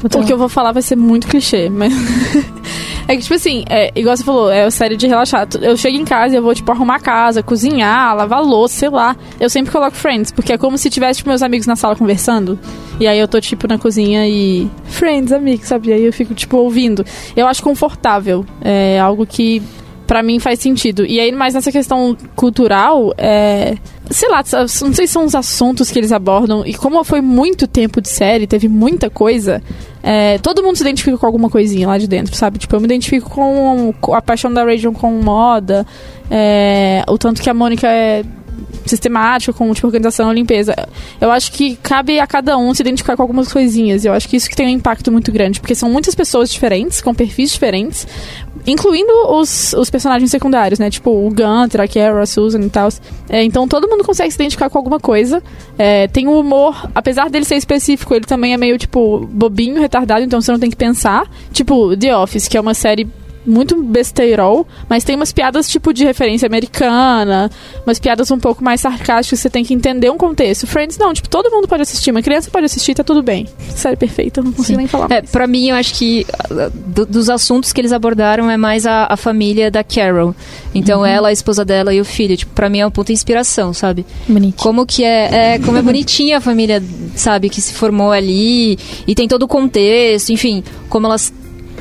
[0.00, 0.22] Total.
[0.22, 1.92] O que eu vou falar vai ser muito clichê, mas.
[3.08, 5.48] é que, tipo assim, é, igual você falou, é a série de relaxar.
[5.60, 8.88] Eu chego em casa e eu vou, tipo, arrumar a casa, cozinhar, lavar louça, sei
[8.88, 9.16] lá.
[9.40, 12.58] Eu sempre coloco Friends, porque é como se tivesse, tipo, meus amigos na sala conversando.
[13.00, 14.68] E aí eu tô, tipo, na cozinha e.
[14.84, 15.88] Friends, amigos, sabe?
[15.88, 17.04] E aí eu fico, tipo, ouvindo.
[17.36, 18.44] Eu acho confortável.
[18.60, 19.62] É algo que.
[20.06, 21.04] Pra mim faz sentido.
[21.06, 23.76] E aí, mais nessa questão cultural, é.
[24.10, 26.62] Sei lá, não sei se são os assuntos que eles abordam.
[26.66, 29.62] E como foi muito tempo de série, teve muita coisa.
[30.02, 32.58] é, todo mundo se identifica com alguma coisinha lá de dentro, sabe?
[32.58, 35.86] Tipo, eu me identifico com, a paixão da Rachel com moda.
[36.30, 38.22] é, o tanto que a Mônica é
[38.86, 40.74] sistemática com tipo organização limpeza.
[41.20, 44.04] Eu acho que cabe a cada um se identificar com algumas coisinhas.
[44.04, 46.50] E eu acho que isso que tem um impacto muito grande, porque são muitas pessoas
[46.50, 48.06] diferentes, com perfis diferentes,
[48.66, 50.90] incluindo os, os personagens secundários, né?
[50.90, 52.88] Tipo o Gunter, a Carol, a Susan e tal.
[53.28, 55.42] É, então todo mundo consegue se identificar com alguma coisa.
[55.78, 60.24] É, tem o humor, apesar dele ser específico, ele também é meio tipo bobinho, retardado,
[60.24, 61.28] então você não tem que pensar.
[61.52, 63.08] Tipo The Office, que é uma série
[63.46, 67.50] muito besteirol, mas tem umas piadas tipo de referência americana,
[67.86, 70.66] umas piadas um pouco mais sarcásticas, você tem que entender um contexto.
[70.66, 73.46] Friends não, tipo, todo mundo pode assistir, uma criança pode assistir, tá tudo bem.
[73.74, 75.06] Série perfeita, não consigo nem falar.
[75.10, 75.30] É, mais.
[75.30, 76.26] pra mim, eu acho que
[76.86, 80.34] do- dos assuntos que eles abordaram é mais a, a família da Carol.
[80.74, 82.36] Então, ela, a esposa dela e o filho.
[82.36, 84.04] Tipo, pra mim é uma puta inspiração, sabe?
[84.28, 84.60] Bonito.
[84.62, 86.82] Como que é, é como é bonitinha a família,
[87.14, 91.32] sabe, que se formou ali e tem todo o contexto, enfim, como elas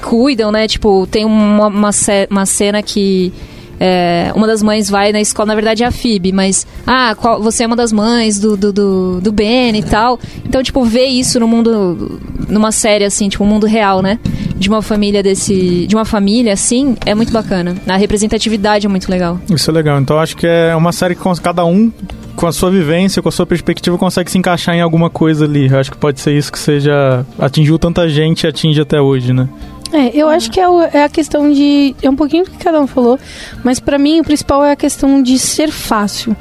[0.03, 0.67] cuidam, né?
[0.67, 1.89] Tipo, tem uma, uma,
[2.29, 3.31] uma cena que
[3.79, 7.41] é, uma das mães vai na escola, na verdade é a Phoebe, mas ah, qual-
[7.41, 10.19] você é uma das mães do, do, do, do Ben e tal.
[10.45, 14.19] Então, tipo, ver isso no mundo, numa série assim, tipo, um mundo real, né?
[14.55, 15.85] De uma família desse.
[15.87, 17.75] De uma família assim, é muito bacana.
[17.87, 19.39] A representatividade é muito legal.
[19.49, 19.99] Isso é legal.
[19.99, 21.91] Então acho que é uma série que cada um,
[22.37, 25.67] com a sua vivência, com a sua perspectiva, consegue se encaixar em alguma coisa ali.
[25.69, 27.25] Eu acho que pode ser isso que seja.
[27.37, 29.49] atingiu tanta gente e atinge até hoje, né?
[29.93, 31.95] É, eu acho que é, o- é a questão de.
[32.01, 33.19] É um pouquinho do que cada um falou,
[33.63, 36.35] mas pra mim o principal é a questão de ser fácil.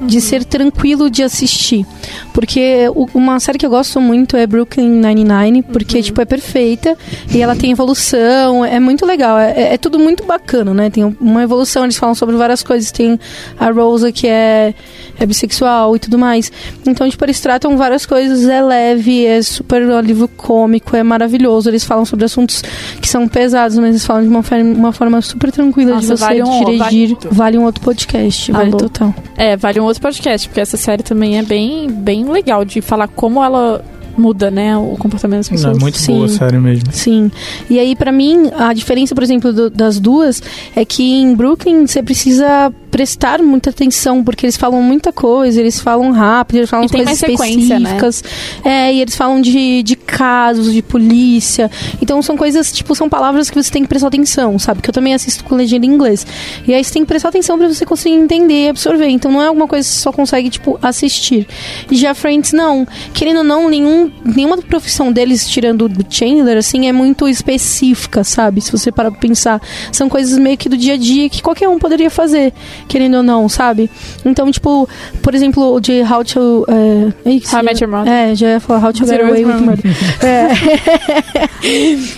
[0.00, 1.86] De ser tranquilo de assistir.
[2.32, 6.96] Porque uma série que eu gosto muito é Brooklyn Nine-Nine, porque, tipo, é perfeita
[7.32, 9.38] e ela tem evolução, é muito legal.
[9.38, 10.90] É, é tudo muito bacana, né?
[10.90, 12.90] Tem uma evolução, eles falam sobre várias coisas.
[12.90, 13.18] Tem
[13.58, 14.74] a Rosa, que é,
[15.18, 16.50] é bissexual e tudo mais.
[16.86, 21.70] Então, tipo, eles tratam várias coisas, é leve, é super alívio cômico, é maravilhoso.
[21.70, 22.62] Eles falam sobre assuntos
[23.00, 26.16] que são pesados, mas eles falam de uma, forma- uma forma super tranquila de Nossa,
[26.16, 27.16] você vale um- dirigir.
[27.30, 28.78] vale Vale, um outro podcast, vale Alô.
[28.78, 29.14] total.
[29.36, 33.08] É, vale um outro podcast, porque essa série também é bem, bem legal de falar
[33.08, 33.84] como ela
[34.16, 35.76] muda, né, o comportamento das Não, pessoas.
[35.76, 36.12] é muito Sim.
[36.14, 36.92] boa a série mesmo.
[36.92, 37.30] Sim.
[37.68, 40.40] E aí, pra mim, a diferença, por exemplo, do- das duas
[40.76, 45.80] é que em Brooklyn você precisa prestar muita atenção, porque eles falam muita coisa, eles
[45.80, 47.32] falam rápido, eles falam coisas né?
[47.32, 48.22] específicas.
[48.64, 51.68] É, e eles falam de, de casos, de polícia.
[52.00, 54.80] Então são coisas, tipo, são palavras que você tem que prestar atenção, sabe?
[54.80, 56.24] Que eu também assisto com legenda em inglês.
[56.68, 59.08] E aí você tem que prestar atenção pra você conseguir entender e absorver.
[59.08, 61.48] Então não é alguma coisa que você só consegue, tipo, assistir.
[61.90, 62.86] E já Friends, não.
[63.12, 68.60] Querendo ou não, nenhum, nenhuma profissão deles, tirando do Chandler, assim, é muito específica, sabe?
[68.60, 69.60] Se você parar pra pensar.
[69.90, 72.52] São coisas meio que do dia a dia que qualquer um poderia fazer,
[72.88, 73.90] querendo ou não, sabe?
[74.24, 74.88] Então, tipo,
[75.22, 76.66] por exemplo, o de How to...
[76.68, 78.12] É, How I Met Your Mother.
[78.12, 79.84] É, já ia falar How to Get Away with Murder.
[80.22, 80.48] É.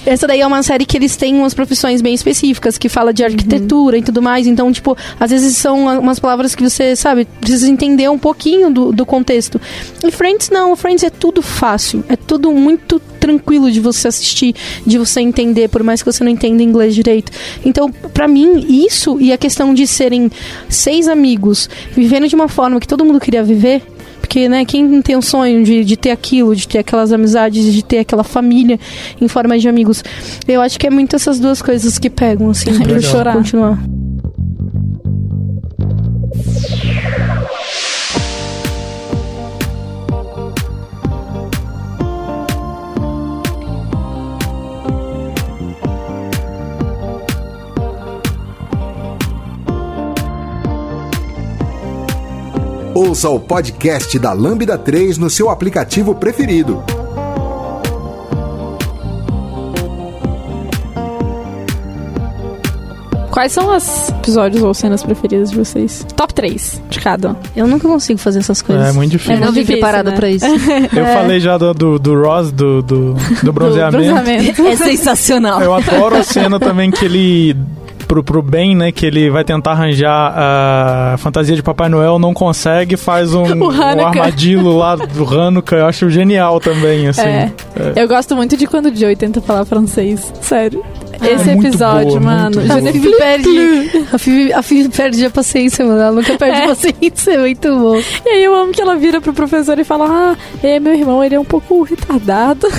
[0.06, 3.24] Essa daí é uma série que eles têm umas profissões bem específicas, que fala de
[3.24, 4.46] arquitetura e tudo mais.
[4.46, 8.92] Então, tipo, às vezes são umas palavras que você, sabe, precisa entender um pouquinho do,
[8.92, 9.60] do contexto.
[10.04, 14.54] E Friends não, Friends é tudo fácil, é tudo muito tranquilo de você assistir,
[14.86, 17.32] de você entender, por mais que você não entenda inglês direito.
[17.64, 20.30] Então, pra mim, isso e a questão de serem
[20.68, 23.82] seis amigos vivendo de uma forma que todo mundo queria viver,
[24.20, 27.72] porque né, quem não tem um sonho de, de ter aquilo, de ter aquelas amizades,
[27.74, 28.78] de ter aquela família
[29.20, 30.04] em forma de amigos?
[30.46, 33.02] Eu acho que é muito essas duas coisas que pegam, assim, pra Legal.
[33.02, 33.32] chorar.
[33.34, 33.78] continuar.
[52.96, 56.82] Ouça o podcast da Lambda 3 no seu aplicativo preferido.
[63.30, 66.06] Quais são os episódios ou cenas preferidas de vocês?
[66.16, 67.32] Top 3 de cada.
[67.32, 67.36] um.
[67.54, 68.86] Eu nunca consigo fazer essas coisas.
[68.88, 69.34] É muito difícil.
[69.34, 70.16] Eu não vim difícil, preparada né?
[70.16, 70.46] pra isso.
[70.46, 74.02] Eu falei já do, do, do Ross, do, do, do bronzeamento.
[74.02, 74.66] Bronzeamento.
[74.66, 75.60] É sensacional.
[75.60, 77.54] Eu adoro a cena também que ele.
[78.06, 78.92] Pro, pro bem, né?
[78.92, 83.70] Que ele vai tentar arranjar a fantasia de Papai Noel, não consegue, faz um, um
[83.70, 85.76] armadilho lá do Hanukkah.
[85.76, 87.22] Eu acho genial também, assim.
[87.22, 87.52] É.
[87.96, 90.32] Eu gosto muito de quando o Joey tenta falar francês.
[90.40, 90.84] Sério.
[91.22, 92.56] Esse É muito episódio, boa, mano.
[92.60, 92.92] muito A.
[92.92, 96.00] Phoebe perde, a Phoebe, a Phoebe perde a paciência, mano.
[96.00, 96.64] Ela nunca perde É.
[96.64, 97.96] a paciência, é muito bom.
[98.24, 101.24] E aí eu amo que ela vira pro professor e fala: Ah, é, meu irmão,
[101.24, 102.66] ele é um pouco retardado.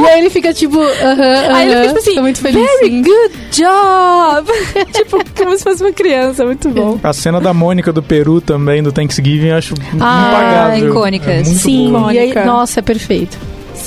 [0.00, 2.62] E aí ele fica tipo, aham, Aí ele fica tipo assim, tô muito feliz.
[2.66, 3.02] Very sim.
[3.02, 4.52] good job!
[4.92, 6.98] tipo, como se fosse uma criança, muito bom.
[7.02, 10.88] A cena da Mônica do Peru também, do Thanksgiving, eu acho Ah, impagável.
[10.90, 11.28] icônicas.
[11.28, 12.12] É muito Sim, boa.
[12.14, 12.44] e aí, Icônica.
[12.50, 13.36] nossa, é perfeito.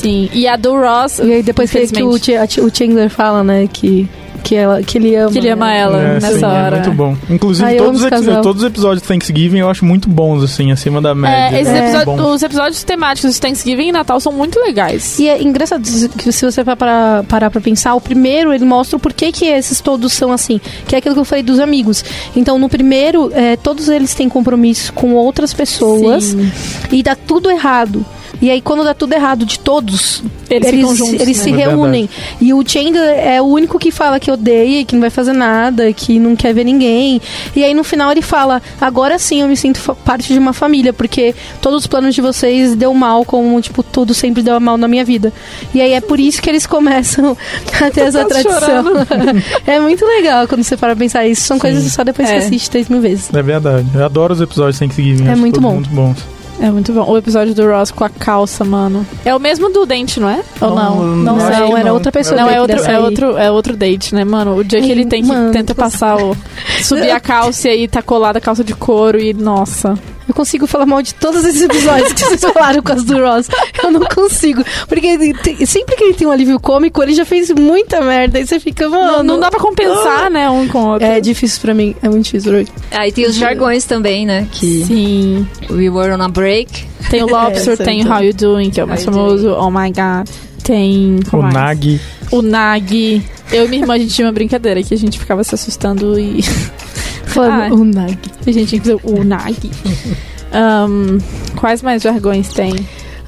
[0.02, 0.30] Sim.
[0.34, 1.20] E a do Ross.
[1.20, 4.08] E aí depois que, que o, o Chandler fala, né, que,
[4.44, 5.32] que, ela, que ele ama.
[5.32, 5.80] Que ele ama né?
[5.80, 6.78] ela É, nessa sim, hora.
[6.78, 7.16] É muito bom.
[7.30, 8.10] Inclusive, Ah, eu todos, os
[8.42, 11.58] todos os episódios de Thanksgiving eu acho muito bons, assim, acima da média.
[11.58, 11.90] É, esses É.
[11.98, 15.20] episódios- os episódios temáticos de Thanksgiving e Natal são muito legais.
[15.20, 15.82] E é engraçado
[16.18, 19.82] que se você parar, parar pra pensar, o primeiro ele mostra o porquê que esses
[19.82, 22.04] todos são assim, que é aquilo que eu falei dos amigos.
[22.36, 26.52] Então, no primeiro, é, todos eles têm compromisso com outras pessoas Sim.
[26.92, 28.06] e dá tudo errado.
[28.42, 31.44] E aí, quando dá tudo errado de todos, Eles ficam juntos, eles né?
[31.44, 31.76] se É verdade.
[31.76, 32.10] reúnem.
[32.40, 35.92] E o Chandler é o único que fala que odeia, que não vai fazer nada,
[35.94, 37.22] que não quer ver ninguém.
[37.56, 40.94] E aí, no final, ele fala: Agora sim eu me sinto parte de uma família,
[40.94, 44.88] porque todos os planos de vocês deu mal, como, tipo, tudo sempre deu mal na
[44.88, 45.34] minha vida.
[45.74, 47.36] E aí é por isso que eles começam
[47.82, 48.86] a ter essa tradição.
[49.68, 51.42] é muito legal quando você para pra pensar isso.
[51.42, 52.34] São coisas que só depois É.
[52.40, 53.30] que assiste três mil vezes.
[53.34, 53.86] É verdade.
[53.94, 55.28] Eu adoro os episódios de Thanksgiving.
[55.28, 55.74] É acho muito bom.
[55.76, 56.18] muito bons.
[56.62, 57.10] É muito bom.
[57.10, 59.06] O episódio do Ross com a calça, mano.
[59.24, 60.44] É o mesmo do dente, não é?
[60.60, 60.96] Ou não?
[60.96, 61.60] Não, Não, não sei.
[61.60, 61.94] Não, era não.
[61.94, 64.58] outra pessoa Não, que é outro, é, outro, é outro date, né, mano?
[64.58, 66.36] O dia que ele tem que Mano, tenta passar o.
[66.84, 69.34] subir a calça e aí tá colada a calça de couro e.
[69.34, 69.98] Nossa.
[70.30, 73.48] Eu consigo falar mal de todos esses episódios que vocês falaram com as do Ross.
[73.84, 74.64] Eu não consigo.
[74.88, 78.40] Porque tem- sempre que ele tem um alívio cômico, ele já fez muita merda.
[78.40, 79.18] E você fica, mano.
[79.18, 81.08] Não, não dá pra compensar, né, um com o outro.
[81.08, 81.96] É difícil pra mim.
[82.04, 82.52] É muito difícil.
[82.52, 82.68] Roy.
[82.92, 84.48] Aí tem os jargões também, né?
[84.52, 85.48] Que Sim.
[85.72, 86.86] we were on a break.
[87.10, 88.16] Tem o Lobster, É, tem o certo.
[88.16, 89.50] How You Doing, que é o mais famoso.
[89.50, 90.30] Oh my god.
[90.64, 91.20] Tem.
[91.34, 91.54] O mais?
[91.56, 92.00] Nag.
[92.32, 93.24] O Nag.
[93.52, 96.20] Eu e minha irmã, a gente tinha uma brincadeira que a gente ficava se assustando
[96.20, 96.44] e.
[97.30, 97.76] Falando Ah.
[97.76, 98.18] o Nag.
[98.46, 99.56] A gente tinha que dizer o Nag.
[100.52, 101.20] Ahn,
[101.56, 102.74] quais mais jargões tem?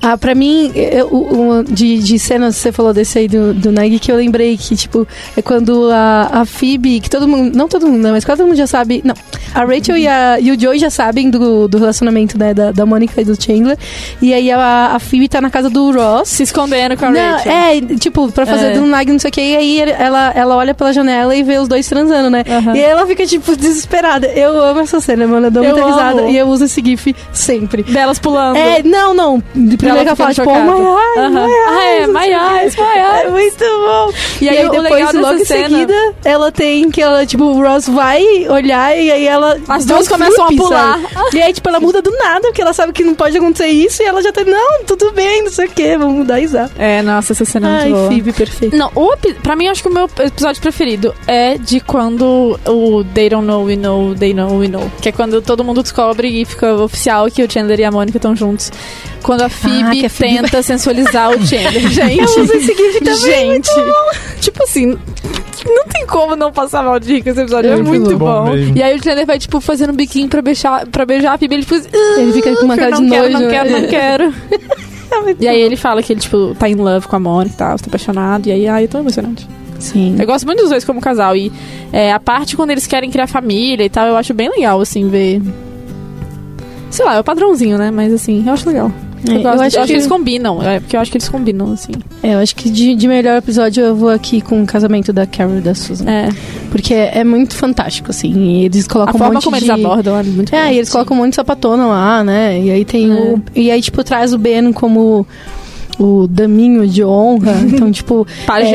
[0.02, 4.12] Ah, pra mim, eu, de, de cenas, você falou desse aí do, do Nag, que
[4.12, 8.00] eu lembrei que, tipo, é quando a, a Phoebe, que todo mundo, não todo mundo,
[8.02, 9.14] não, mas quase todo mundo já sabe, não,
[9.54, 12.86] a Rachel e, a, e o Joey já sabem do, do relacionamento, né, da, da
[12.86, 13.78] Mônica e do Chandler,
[14.22, 17.32] e aí a, a Phoebe tá na casa do Ross, Se escondendo com a Não,
[17.34, 17.52] Rachel.
[17.52, 18.74] é, tipo, pra fazer É.
[18.74, 21.60] do Nag, não sei o que, e aí ela, ela olha pela janela e vê
[21.60, 22.44] os dois transando, né?
[22.50, 22.76] Aham.
[22.76, 24.26] E aí ela fica, tipo, desesperada.
[24.28, 26.22] Eu amo essa cena, mano, eu dou Eu muita risada.
[26.22, 26.30] amo.
[26.30, 27.84] E eu uso esse gif sempre.
[27.84, 28.56] Delas pulando.
[28.58, 29.44] É, não, não.
[29.54, 31.48] De primeiro Ela fala, tipo, oh my eyes, Aham.
[31.48, 31.68] my eyes.
[31.68, 33.32] Ah, é, my eyes, my É eyes.
[33.32, 34.14] muito bom.
[34.42, 37.88] E aí, o depois, logo em cena- seguida, ela tem que ela, tipo, o Ross
[37.88, 39.58] vai olhar e aí ela.
[39.68, 41.00] As duas começam a flip, pular.
[41.14, 41.38] sabe?
[41.38, 44.02] E aí, tipo, ela muda do nada, porque ela sabe que não pode acontecer isso
[44.02, 46.70] e ela já tá, não, tudo bem, não sei o que, vamos mudar e risar.
[46.78, 48.08] É, nossa, essa cena é Ai, muito boa.
[48.10, 48.76] Phoebe, perfeito.
[48.76, 49.14] Não, o,
[49.44, 53.64] pra mim, acho que o meu episódio preferido é de quando o They Don't Know,
[53.66, 54.92] We Know, They Know, We Know.
[55.02, 58.18] Que é quando todo mundo descobre e fica oficial que o Chandler e a Mônica
[58.18, 58.72] estão juntos.
[59.24, 61.88] Quando a Phoebe, que a Phoebe tenta sensualizar o Chandler.
[61.92, 63.70] Gente, Eu uso esse gif também, gente.
[64.40, 64.98] Tipo assim,
[65.66, 67.70] não tem como não passar mal de rir com esse episódio.
[67.72, 68.56] É, É muito bom bom.
[68.76, 71.56] E aí o Chandler vai, tipo, fazendo um biquinho pra beijar, pra beijar a Phoebe.
[71.56, 73.44] Ele fica assim, Ele fica com uma "Ah, cara de não quero, nojo.
[73.44, 73.88] não quero, não né?
[73.88, 74.34] quero.
[75.42, 77.78] E aí ele fala que ele, tipo, tá in love com a Mônica e tal,
[77.78, 78.48] tá apaixonado.
[78.48, 79.46] E aí, ai, é tão emocionante.
[79.78, 80.16] Sim.
[80.18, 81.36] Eu gosto muito dos dois como casal.
[81.36, 81.52] E
[81.92, 85.10] é, a parte quando eles querem criar família e tal, eu acho bem legal, assim,
[85.10, 85.42] ver.
[86.90, 87.92] Sei lá, é o padrãozinho, né?
[87.92, 88.90] Mas assim, eu acho legal.
[89.28, 90.62] É, Eu, gosto, eu acho eu acho que que- eles combinam.
[90.64, 91.92] É, porque eu acho que eles combinam, assim.
[92.24, 95.26] É, eu acho que de, de melhor episódio eu vou aqui com o casamento da
[95.26, 96.06] Carol e da Susan.
[96.10, 96.30] É.
[96.72, 98.34] Porque é muito fantástico, assim.
[98.34, 99.64] E eles A colocam um forma monte como de...
[99.66, 100.72] eles abordam é muito É, bom.
[100.72, 102.60] e eles colocam um monte de sapatona lá, né?
[102.60, 103.14] E aí tem É.
[103.14, 103.42] o.
[103.56, 105.26] E aí, tipo, traz o Ben como
[106.00, 107.54] o daminho de honra.
[107.62, 108.26] Então, tipo.
[108.48, 108.72] Pajé.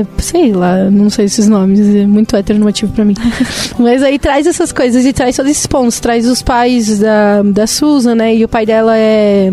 [0.00, 0.06] É.
[0.18, 1.80] Sei lá, não sei esses nomes.
[1.80, 3.14] É muito heteronormativo pra mim.
[3.78, 5.98] Mas aí traz essas coisas e traz todos esses pontos.
[5.98, 8.34] Traz os pais da, da Susan, né?
[8.36, 9.52] E o pai dela é.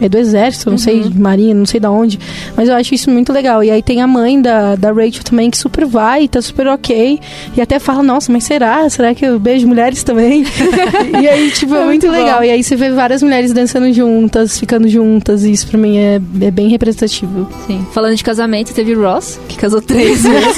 [0.00, 1.12] É do exército, não sei, Uhum.
[1.16, 2.18] marinha, não sei da onde.
[2.56, 3.62] Mas eu acho isso muito legal.
[3.62, 7.20] E aí tem a mãe da, da Rachel também, que super vai, tá super ok.
[7.56, 8.88] E até fala, nossa, mas será?
[8.88, 10.44] Será que eu beijo mulheres também?
[11.20, 12.42] e aí, tipo, é, É muito, muito legal.
[12.44, 15.44] E aí você vê várias mulheres dançando juntas, ficando juntas.
[15.44, 17.48] E isso pra mim é, é bem representativo.
[17.66, 17.86] Sim.
[17.92, 20.56] Falando de casamento, teve Ross, que casou três vezes.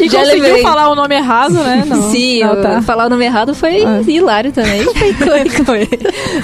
[0.00, 0.62] E Já conseguiu levei.
[0.62, 1.84] falar o nome errado, né?
[1.86, 2.10] Não.
[2.10, 2.82] Sim, Não, eu- tá.
[2.82, 4.00] falar o nome errado foi Ah.
[4.06, 4.82] hilário também.
[5.18, 5.88] Foi com ele.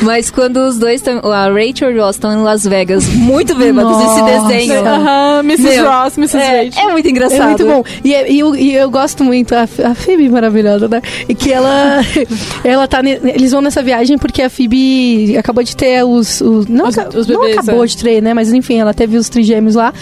[0.03, 3.55] Mas quando os dois, tão, a Rachel e o Ross estão em Las Vegas, muito
[3.55, 4.49] bêbados, esse Nossa.
[4.49, 4.87] desenho.
[4.87, 5.63] Aham, Mrs.
[5.77, 6.37] Meu, Ross, Mrs.
[6.37, 6.89] É, Rachel.
[6.89, 7.41] é muito engraçado.
[7.43, 7.85] É muito bom.
[8.03, 11.01] E, é- e eu, e eu gosto muito, a, a Phoebe maravilhosa, né?
[11.29, 12.01] E que ela,
[12.65, 13.03] ela tá.
[13.03, 16.41] ne- Eles vão nessa viagem porque a Phoebe acabou de ter os.
[16.41, 17.87] os não, Os- os não bebês, acabou é.
[17.87, 18.35] de ter, né?
[18.35, 19.93] Mas enfim, ela teve os trigêmeos lá.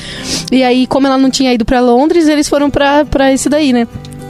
[0.50, 3.72] E aí, como ela não tinha ido pra Londres, eles foram pra, pra esse daí,
[3.72, 3.86] né?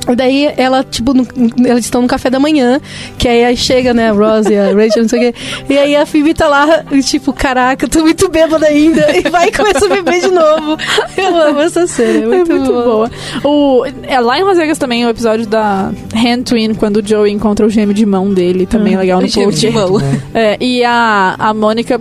[0.09, 1.26] E daí ela, tipo, no,
[1.64, 2.80] eles estão no café da manhã,
[3.18, 5.38] que aí, aí chega, né, a Rose e a Rachel, não sei o quê.
[5.68, 9.07] E aí a Phoebe tá lá, e tipo, caraca, eu tô muito bêbada ainda.
[9.16, 10.76] E vai e começa a beber de novo.
[11.16, 13.11] Eu amo essa cena, é muito, É muito boa.
[13.44, 17.32] O, é, lá em Las Vegas também o episódio da Hand Twin, quando o Joey
[17.32, 19.92] encontra o gêmeo de mão dele, também é legal no Gêmeo de post.
[19.92, 20.00] mão.
[20.34, 22.00] É, e a, a Mônica.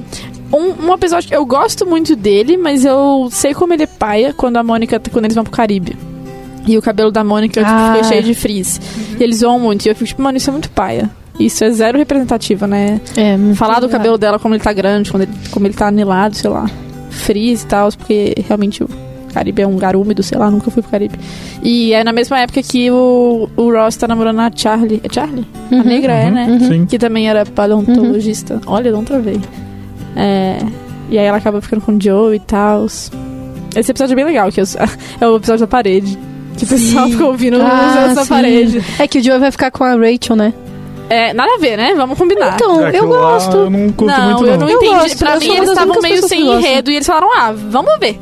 [0.53, 4.33] Um, um episódio que eu gosto muito dele, mas eu sei como ele é paia
[4.33, 5.01] quando a Mônica.
[5.11, 5.95] Quando eles vão pro Caribe.
[6.67, 7.93] E o cabelo da Mônica tipo, Ah.
[7.95, 8.79] fica cheio de frizz.
[9.19, 9.85] E eles zoam muito.
[9.85, 11.09] E eu fico tipo, mano, isso é muito paia.
[11.39, 13.01] Isso é zero representativo, né?
[13.17, 13.99] É, Falar do legal.
[13.99, 16.69] cabelo dela como ele tá grande, quando ele- como ele tá anilado, sei lá.
[17.09, 18.89] Frizz e tal, porque realmente o
[19.33, 21.17] Caribe é um lugar úmido, sei lá, nunca fui pro Caribe.
[21.63, 25.01] E é na mesma época que o, o Ross tá namorando a Charlie.
[25.03, 25.45] É Charlie?
[25.71, 26.59] A Uhum, negra é, né?
[26.59, 26.85] Sim.
[26.85, 28.61] Que também era paleontologista.
[28.67, 29.39] Olha, não travei.
[30.15, 30.57] É,
[31.09, 32.85] e aí ela acaba ficando com o Joe e tal.
[32.85, 33.11] Esse
[33.91, 34.65] episódio é bem legal, que eu-
[35.19, 36.17] é o episódio da parede.
[36.57, 38.29] Que o pessoal fica ouvindo Ah, essa sim.
[38.29, 38.83] parede.
[38.99, 40.53] É que o Joey vai ficar com a Rachel, né?
[41.09, 41.93] É, nada a ver, né?
[41.95, 42.53] Vamos combinar.
[42.55, 43.57] Então, É, eu gosto.
[43.57, 44.59] Eu não curto não, muito, eu não.
[44.59, 44.93] não Eu entendi.
[44.95, 48.17] gosto, pra eu mim, eles estavam meio sem enredo e eles falaram, ah, vamos ver.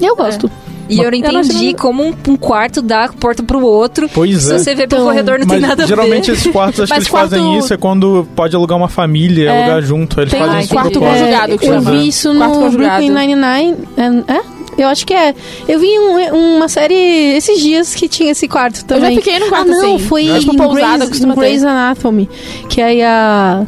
[0.00, 0.50] Eu gosto.
[0.88, 4.08] E eu não Eu não entendi como um, um quarto dá porta pro outro.
[4.12, 4.58] Pois Se é.
[4.58, 6.36] você vê pelo Então, corredor, não tem nada a geralmente ver.
[6.36, 9.58] esses quartos, acho que eles fazem quarto- isso é quando pode alugar uma família, É.
[9.62, 10.20] alugar junto.
[10.20, 11.90] Eles Tem fazem um isso quarto conjugado que eu chama.
[11.90, 12.70] vi isso no.
[12.70, 13.76] Brooklyn Nine-Nine.
[14.28, 14.40] É?
[14.76, 15.34] Eu acho que é.
[15.68, 16.94] Eu vi um- uma série
[17.36, 19.14] esses dias que tinha esse quarto Eu também.
[19.14, 20.06] já fiquei no quarto ah, não, assim.
[20.06, 20.40] foi em
[21.34, 22.28] Grey's Anatomy.
[22.68, 23.66] Que aí a...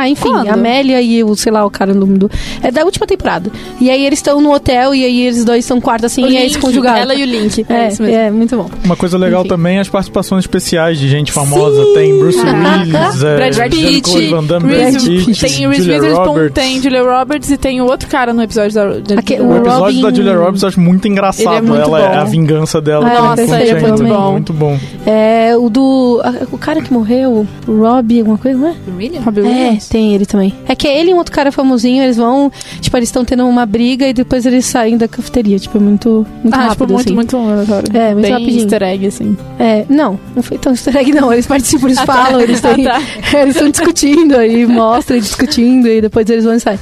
[0.00, 0.48] Ah, enfim, Quando?
[0.48, 2.30] a Amélia e o, sei lá, o cara do mundo.
[2.62, 3.50] É da última temporada.
[3.80, 6.28] E aí eles estão no hotel e aí eles dois estão no quarto assim O
[6.28, 6.98] e é Link, esse conjugado.
[6.98, 7.66] Ela e o Link.
[7.68, 8.16] É, É, isso mesmo.
[8.16, 8.70] é, muito bom.
[8.84, 9.48] Uma coisa legal Enfim.
[9.48, 11.84] também é as participações especiais de gente famosa.
[11.94, 16.80] Tem Bruce Willis, é, Brad Jean-Claude Pitt, Van Damme, Brad Pitt, Tem Reese Witherspoon, tem
[16.82, 19.80] Julia Roberts e tem o outro cara no episódio da, da Aque- O o episódio
[19.80, 21.56] Robin- da Julia Roberts eu acho muito engraçado.
[21.56, 22.20] É muito Ela é bom.
[22.20, 23.06] a vingança dela.
[23.08, 24.32] Ah, nossa, com ele é muito bom.
[24.32, 24.78] Muito bom.
[25.06, 26.20] É o do.
[26.22, 28.74] a- O cara que morreu, o Rob, alguma coisa, não é?
[28.96, 29.20] William?
[29.22, 29.87] Robbie É, Williams.
[29.88, 30.52] Tem ele também.
[30.66, 32.50] É que ele e um outro cara famosinho, eles vão.
[32.80, 35.58] Tipo, eles estão tendo uma briga e depois eles saem da cafeteria.
[35.58, 36.72] Tipo, é muito, muito Ah, rápido.
[36.72, 37.14] tipo, muito, assim.
[37.14, 37.96] muito aleatório.
[37.96, 38.60] É, muito Bem rapidinho.
[38.62, 39.36] easter egg, assim.
[39.58, 41.32] É, não, não foi tão easter egg, não.
[41.32, 42.12] Eles participam, eles Ah, tá.
[42.24, 42.84] falam, eles Ah, têm.
[42.84, 43.00] tá.
[43.38, 46.78] Eles estão discutindo aí, mostra e discutindo, e depois eles vão e saem.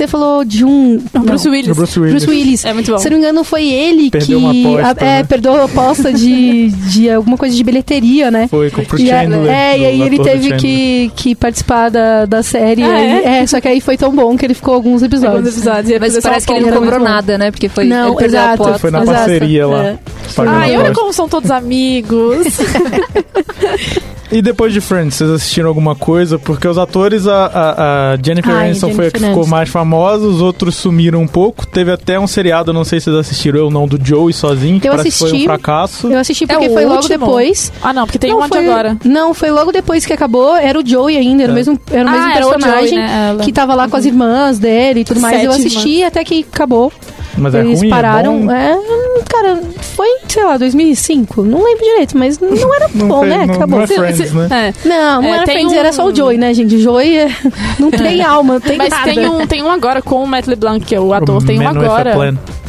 [0.00, 0.98] Você falou de um.
[1.12, 1.76] Não, Bruce Willis.
[1.76, 2.24] Bruce Willis.
[2.24, 2.64] Bruce Willis.
[2.64, 2.96] É muito bom.
[2.98, 4.44] Se não me engano, foi ele Perdeu que.
[4.46, 5.24] uma aposta, a- é, né?
[5.24, 8.48] perdeu a aposta de, de alguma coisa de bilheteria, né?
[8.48, 9.46] Foi com o Chandler.
[9.46, 12.82] é, e aí ele teve que, que participar da, da série.
[12.82, 13.38] Ah, aí- é?
[13.42, 15.36] é, só que aí foi tão bom que ele ficou alguns episódios.
[15.36, 16.00] Alguns episódios.
[16.00, 17.50] Mas parece que ele não cobrou nada, né?
[17.50, 17.84] Porque foi.
[17.84, 18.62] Não, ele perdeu a exato.
[18.62, 18.78] aposta.
[18.78, 19.84] Foi na Exato, parceria lá.
[19.84, 19.98] é.
[20.38, 22.46] Ah, e olha como são todos amigos.
[24.32, 26.38] E depois de Friends, vocês assistiram alguma coisa?
[26.38, 29.68] Porque os atores, a, a- a Jennifer Ai, Aniston foi a que Jennifer ficou mais
[29.68, 31.66] famosa, os outros sumiram um pouco.
[31.66, 34.86] Teve até um seriado, não sei se vocês assistiram ou não, do Joey sozinho, que
[34.86, 35.46] Eu parece que foi um assisti.
[35.46, 36.06] fracasso.
[36.12, 37.18] Eu assisti porque É o foi logo último?
[37.18, 37.72] depois.
[37.82, 38.96] ah, não, porque tem não, um foi, agora.
[39.04, 40.54] Não, foi logo depois que acabou.
[40.56, 41.58] Era o Joey ainda, era o É.
[41.58, 42.88] mesmo, era o mesmo ah, era o personagem.
[42.90, 43.36] Joey, né?
[43.42, 45.42] Que tava lá com as irmãs dele e tudo mais.
[45.42, 46.92] Eu Sete assisti até que acabou.
[47.36, 48.34] Mas é Eles ruim, pararam.
[48.50, 48.84] é bom?
[48.99, 49.60] É, cara,
[49.96, 51.42] foi, sei lá, 2005.
[51.42, 53.46] Não lembro direito, mas não era Não bom, né?
[53.46, 53.78] não- Acabou.
[53.78, 54.48] não é Friends, né?
[54.84, 54.88] É.
[54.88, 56.78] Não, não É, era Friends, um- era só o Joey, né, gente?
[56.78, 57.28] Joey é-
[57.78, 59.04] não tem alma, não tem Mas nada.
[59.04, 61.58] tem um, tem um agora com o Matt LeBlanc, que é o ator, O tem
[61.60, 62.14] um agora.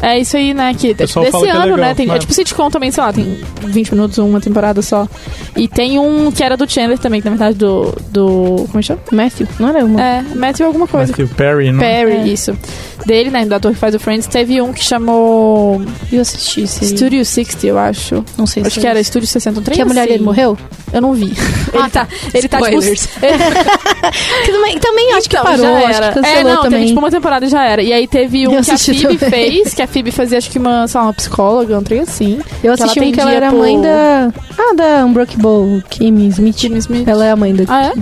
[0.03, 0.73] É isso aí, né?
[0.73, 1.93] Que, desse fala que é ano, legal, né?
[1.93, 2.15] Tem, né?
[2.15, 5.07] É tipo sitcom também, sei lá, tem 20 minutos, uma temporada só.
[5.55, 7.93] E tem um que era do Chandler também, que na verdade do.
[8.09, 8.99] do como é que chama?
[9.11, 10.01] Matthew, não era uma?
[10.01, 11.11] É, Matthew alguma coisa.
[11.11, 11.79] Matthew Perry, não?
[11.79, 12.27] Perry, É.
[12.27, 12.57] isso.
[13.05, 13.45] Dele, né?
[13.45, 15.81] Do ator que faz o Friends, teve um que chamou
[16.11, 16.85] Eu assisti esse.
[16.95, 18.23] Studio 60, eu acho.
[18.37, 19.03] Não sei Acho se que é era.
[19.03, 20.57] Studio 60, um trem Que a mulher dele morreu?
[20.93, 21.33] Eu não vi.
[21.73, 22.81] ele tá, ele tá tipo.
[24.45, 26.07] Que também, também acho que Então, parou, já acho era.
[26.09, 26.71] que cancelou é, não, também.
[26.79, 27.81] teve tipo uma temporada já era.
[27.81, 29.51] E aí teve um Eu que a Phoebe também.
[29.51, 32.39] fez, que a Phoebe fazia acho que uma, sei lá, uma psicóloga, um trem assim.
[32.63, 34.31] Eu que assisti ela um que ela era a por- mãe da.
[34.57, 36.57] Ah, da Unbreakable Kimmy Smith.
[36.59, 37.07] Jimmy Smith.
[37.07, 37.63] Ela é a mãe da.
[37.67, 37.93] Ah, é?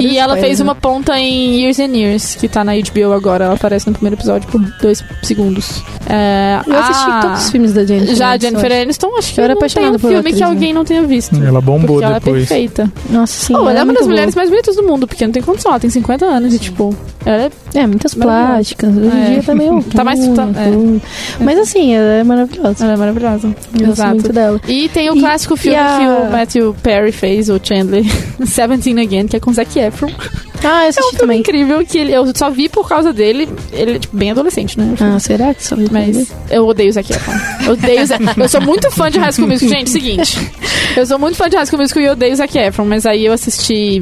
[0.00, 0.78] E ela fez spoilers, uma né?
[0.80, 3.44] ponta em Years and Years, que tá na HBO agora.
[3.46, 5.82] Ela aparece no primeiro episódio por dois segundos.
[6.08, 8.14] É, Eu assisti a- todos os filmes da Jennifer.
[8.14, 10.34] Já a Jennifer Aniston, acho que Eu era não tem apaixonada um por filme atriz,
[10.34, 10.46] que né?
[10.46, 11.36] alguém não tenha visto.
[11.42, 12.48] Ela bombou porque ela é depois.
[12.48, 12.92] perfeita.
[13.10, 13.52] Nossa, sim.
[13.54, 14.10] Pô, ela é uma das boa.
[14.10, 15.70] mulheres mais bonitas do mundo, porque não tem condição.
[15.72, 16.94] Ela tem 50 anos e, tipo,
[17.24, 18.96] ela é É, muitas plásticas.
[18.96, 19.30] Hoje em É.
[19.30, 19.82] dia tá meio.
[19.94, 21.44] Tá mais- tá- é.
[21.44, 22.84] Mas assim, ela é maravilhosa.
[22.84, 23.48] Ela é maravilhosa.
[23.48, 24.14] Eu gosto Exato.
[24.14, 24.60] muito dela.
[24.68, 28.04] E tem o E- clássico filme a- que o Matthew Perry fez, o Chandler,
[28.46, 30.10] Seventeen Again, que com Zac Efron.
[30.64, 31.40] Ah, eu É um assisti filme também.
[31.40, 33.46] incrível que ele- eu só vi por causa dele.
[33.72, 34.94] Ele é tipo, bem adolescente, né?
[34.98, 37.34] Ah, será que só Mas eu odeio o Zac Efron.
[37.66, 39.78] Eu odeio o Zac Eu sou muito fã de High School Musical.
[39.78, 40.50] Gente, seguinte.
[40.96, 42.86] Eu sou muito fã de High School Musical e eu odeio o Zac Efron.
[42.86, 44.00] Mas aí eu assisti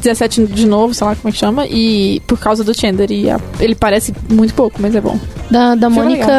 [0.00, 1.66] 17 de novo, sei lá como é que chama.
[1.66, 3.10] E por causa do Chandler.
[3.10, 5.18] E a- ele parece muito pouco, mas é bom.
[5.50, 6.32] Da, da Filme Mônica,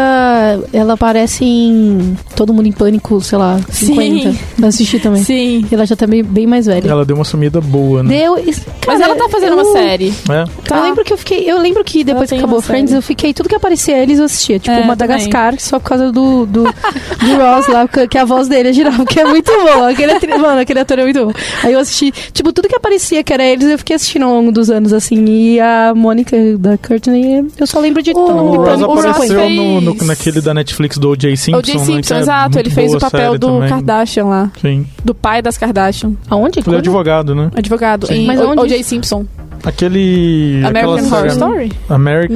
[0.71, 4.35] ela aparece em Todo Mundo em Pânico, sei lá, 50.
[4.61, 5.23] Eu assisti também.
[5.23, 5.65] Sim.
[5.71, 6.87] E ela já tá bem, bem mais velha.
[6.89, 8.17] Ela deu uma sumida boa, né?
[8.19, 8.37] Deu.
[8.37, 10.13] isso- Mas cara, ela tá fazendo eu- uma série.
[10.29, 10.45] É.
[10.67, 10.77] Tá.
[10.77, 11.49] Eu lembro que eu fiquei.
[11.49, 12.97] Eu lembro que depois que tem acabou Friends, série.
[12.99, 13.33] eu fiquei.
[13.33, 14.59] Tudo que aparecia eles eu assistia.
[14.59, 18.69] Tipo, É, Madagascar, só por causa do, do, do Ross lá, que a voz dele
[18.69, 19.85] é geral, que é muito bom.
[19.85, 21.31] Aquele, atri- mano, aquele ator é muito bom.
[21.63, 24.51] Aí eu assisti, tipo, tudo que aparecia que era eles, eu fiquei assistindo ao longo
[24.51, 25.25] dos anos, assim.
[25.25, 28.98] E a Mônica da Courtney, eu só lembro de O- todo mundo em Pânico.
[29.05, 31.35] Apareceu fez- no, no- naquele da Netflix do O.J.
[31.37, 31.59] Simpson.
[31.59, 31.77] O J.
[31.77, 32.41] né, Simpson, que é exato.
[32.55, 33.69] muito Ele fez o papel do também.
[33.69, 34.51] Kardashian lá.
[34.61, 34.85] Sim.
[35.03, 36.13] Do pai das Kardashian.
[36.29, 36.59] Aonde?
[36.65, 37.51] Ele é advogado, né?
[37.55, 38.07] Advogado.
[38.07, 38.13] Sim.
[38.15, 38.83] Em Mas o- onde O.J.
[38.83, 39.25] Simpson.
[39.63, 40.61] Aquele.
[40.65, 41.71] American Horror série- Story?
[41.89, 42.33] American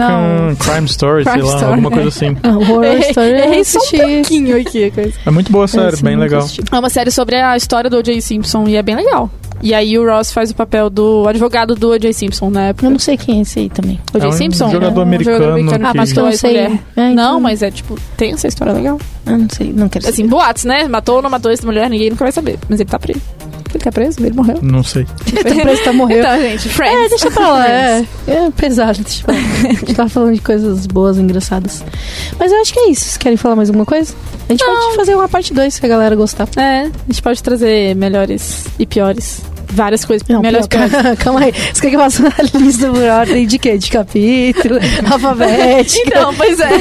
[0.47, 0.55] Não.
[0.55, 1.71] Crime Story, Crime sei lá, Story.
[1.74, 2.38] alguma coisa assim.
[2.43, 3.30] Ah, Horror Story.
[3.32, 3.97] eu Errei só um assisti.
[3.97, 4.84] pouquinho aqui.
[4.86, 5.13] a coisa.
[5.26, 6.39] É muito boa a série, bem legal.
[6.41, 6.61] assisti.
[6.71, 8.19] É uma série sobre a história do O.J.
[8.21, 9.30] Simpson e é bem legal.
[9.61, 12.11] E aí o Ross faz o papel do advogado do O.J.
[12.11, 12.86] Simpson na época.
[12.86, 13.97] Eu não sei quem é esse aí também.
[14.13, 14.26] O.J.
[14.26, 14.69] É um Simpson?
[14.69, 16.57] jogador É um americano americano que- que mas que eu não sei.
[16.57, 18.99] É, então- Não, mas é tipo, tem essa história legal.
[19.26, 20.86] Eu não sei, não quero Assim, boatos, né?
[20.89, 22.59] Matou ou não matou essa mulher, ninguém nunca vai saber.
[22.67, 23.21] Mas ele tá preso.
[23.74, 24.19] Ele tá preso?
[24.19, 24.59] Ele morreu.
[24.61, 25.05] Não sei.
[25.26, 25.43] saber.
[25.55, 26.19] Tá preso, tá morreu.
[26.19, 27.05] Então, gente, Friends.
[27.05, 28.05] É, deixa pra lá, é.
[28.28, 29.41] É pesado, deixa pra lá.
[29.69, 31.84] A gente tava falando de coisas boas, engraçadas.
[32.39, 33.01] Mas eu acho que é isso.
[33.01, 34.13] Vocês querem falar mais alguma coisa?
[34.49, 36.47] A gente pode fazer uma parte 2 se a galera gostar.
[36.57, 39.41] É, a gente pode trazer melhores e piores.
[39.74, 40.28] Várias coisas.
[40.28, 41.19] Não, melhores pior, piores.
[41.19, 41.51] calma aí.
[41.74, 43.78] Você quer que eu faça uma lista por ordem de quê?
[43.78, 44.76] De capítulo,
[45.11, 46.03] alfabética?
[46.07, 46.65] Então, pois é.
[46.67, 46.71] A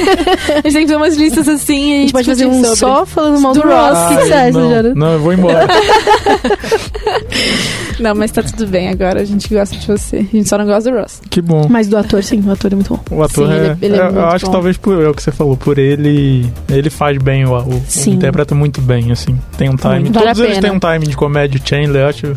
[0.61, 2.75] gente tem que fazer umas listas assim a gente pode fazer um sobre.
[2.77, 3.97] só falando mal do, Do Ross.
[3.99, 5.67] O que acha, não, não, eu vou embora.
[7.99, 9.21] Não, mas tá tudo bem agora.
[9.21, 10.17] A gente gosta de você.
[10.17, 11.21] A gente só não gosta do Ross.
[11.29, 11.67] que bom.
[11.69, 13.17] Mas do ator, sim, o ator é muito bom.
[13.17, 14.51] O ator Sim, é, ele é- ele é é- eu muito acho bom.
[14.51, 17.81] que talvez por é o que você falou, por ele, ele faz bem o, o
[17.87, 18.11] Sim.
[18.13, 19.37] interpreta muito bem, assim.
[19.57, 20.09] Tem um time.
[20.09, 22.33] Vale Todos a eles têm um time de comédia, o Chandler, eu acho,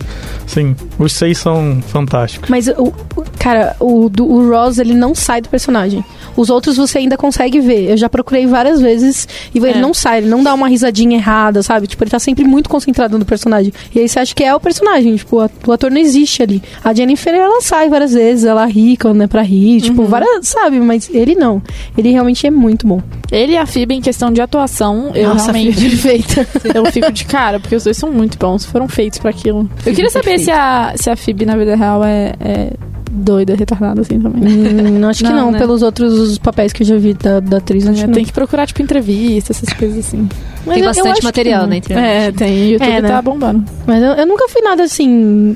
[0.47, 2.49] assim, os seis são fantásticos.
[2.49, 2.93] Mas, o-
[3.39, 6.05] cara, o, do, o Ross, ele não sai do personagem.
[6.37, 7.91] Os outros você ainda consegue ver.
[7.91, 9.81] Eu já procurei várias vezes e ele É.
[9.81, 11.87] não sai, ele não dá uma risadinha errada, sabe?
[11.87, 13.73] Tipo, ele tá sempre muito concentrado no personagem.
[13.95, 16.63] E aí você acha que é o personagem, tipo, o ator não existe ali.
[16.85, 20.09] A Jennifer, ela sai várias vezes, ela ri quando é pra rir, tipo, Uhum.
[20.09, 20.79] várias, sabe?
[20.81, 21.63] Mas ele não.
[21.97, 23.01] Ele realmente é muito bom.
[23.33, 25.77] Ele e a Phoebe, em questão de atuação, eu Nossa, realmente...
[25.77, 26.47] filha perfeita.
[26.77, 29.69] Eu fico de cara, porque os dois são muito bons, foram feitos pra aquilo.
[29.85, 32.71] Eu queria saber se a, se a Phoebe, na vida real, é, é
[33.17, 34.43] doida, retardada, assim também.
[34.43, 35.59] Hum, não acho que Não, né?
[35.59, 38.13] pelos outros papéis que eu já vi da, da atriz, acho não.
[38.13, 40.29] Tem que procurar, tipo, entrevista, essas coisas assim.
[40.67, 42.07] Mas Tem eu- bastante material na internet.
[42.29, 42.53] É, tem.
[42.69, 43.09] O YouTube É, né?
[43.09, 43.65] tá bombando.
[43.87, 45.55] Mas eu, eu nunca fui nada assim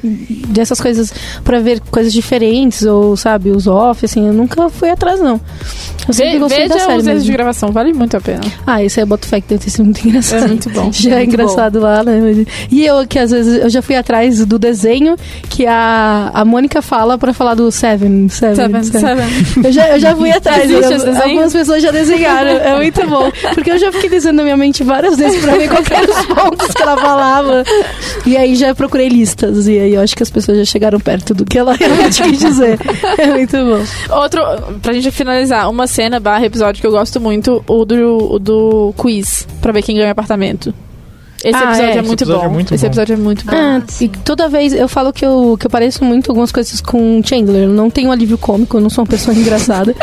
[0.49, 1.13] dessas coisas
[1.45, 4.27] pra ver coisas diferentes ou sabe os off assim.
[4.27, 5.41] Eu nunca fui atrás não.
[6.09, 6.99] Eu sempre Ve- gostei veja da série.
[6.99, 8.41] os erros de gravação, vale muito a pena.
[8.67, 10.45] Ah, Boto Fé que deve ter sido muito engraçado.
[10.45, 10.91] É muito bom.
[10.93, 12.45] Já é, muito engraçado lá, né?
[12.71, 15.17] E eu que às vezes eu já fui atrás do desenho
[15.49, 19.01] que a, a Mônica fala pra falar do Seven, Seven, Seven, Seven.
[19.01, 19.65] seven.
[19.71, 20.71] Eu já, eu já fui atrás.
[20.71, 22.51] Existe eu- algumas pessoas já desenharam.
[22.51, 23.31] É muito bom.
[23.55, 26.27] Porque eu já fiquei desenhando na minha mente várias vezes pra ver qual eram os
[26.27, 27.65] pontos que ela falava.
[28.27, 29.67] E aí já procurei listas.
[29.67, 32.39] E aí eu acho que as pessoas já chegaram perto do que ela realmente quis
[32.39, 32.79] dizer.
[33.19, 34.17] É muito bom.
[34.17, 34.41] Outro,
[34.83, 38.95] pra gente finalizar, uma cena barra episódio que eu gosto muito, o do, o do
[38.97, 40.75] quiz, pra ver quem ganha apartamento.
[41.43, 41.97] Esse Ah, episódio é.
[41.97, 42.45] é, muito Esse episódio bom.
[42.45, 42.87] é muito Esse bom.
[42.89, 43.53] episódio é muito bom.
[43.57, 47.23] Ah, e toda vez eu falo que eu, que eu pareço muito algumas coisas com
[47.25, 47.65] Chandler.
[47.65, 49.95] Eu não tenho alívio cômico, eu não sou uma pessoa engraçada.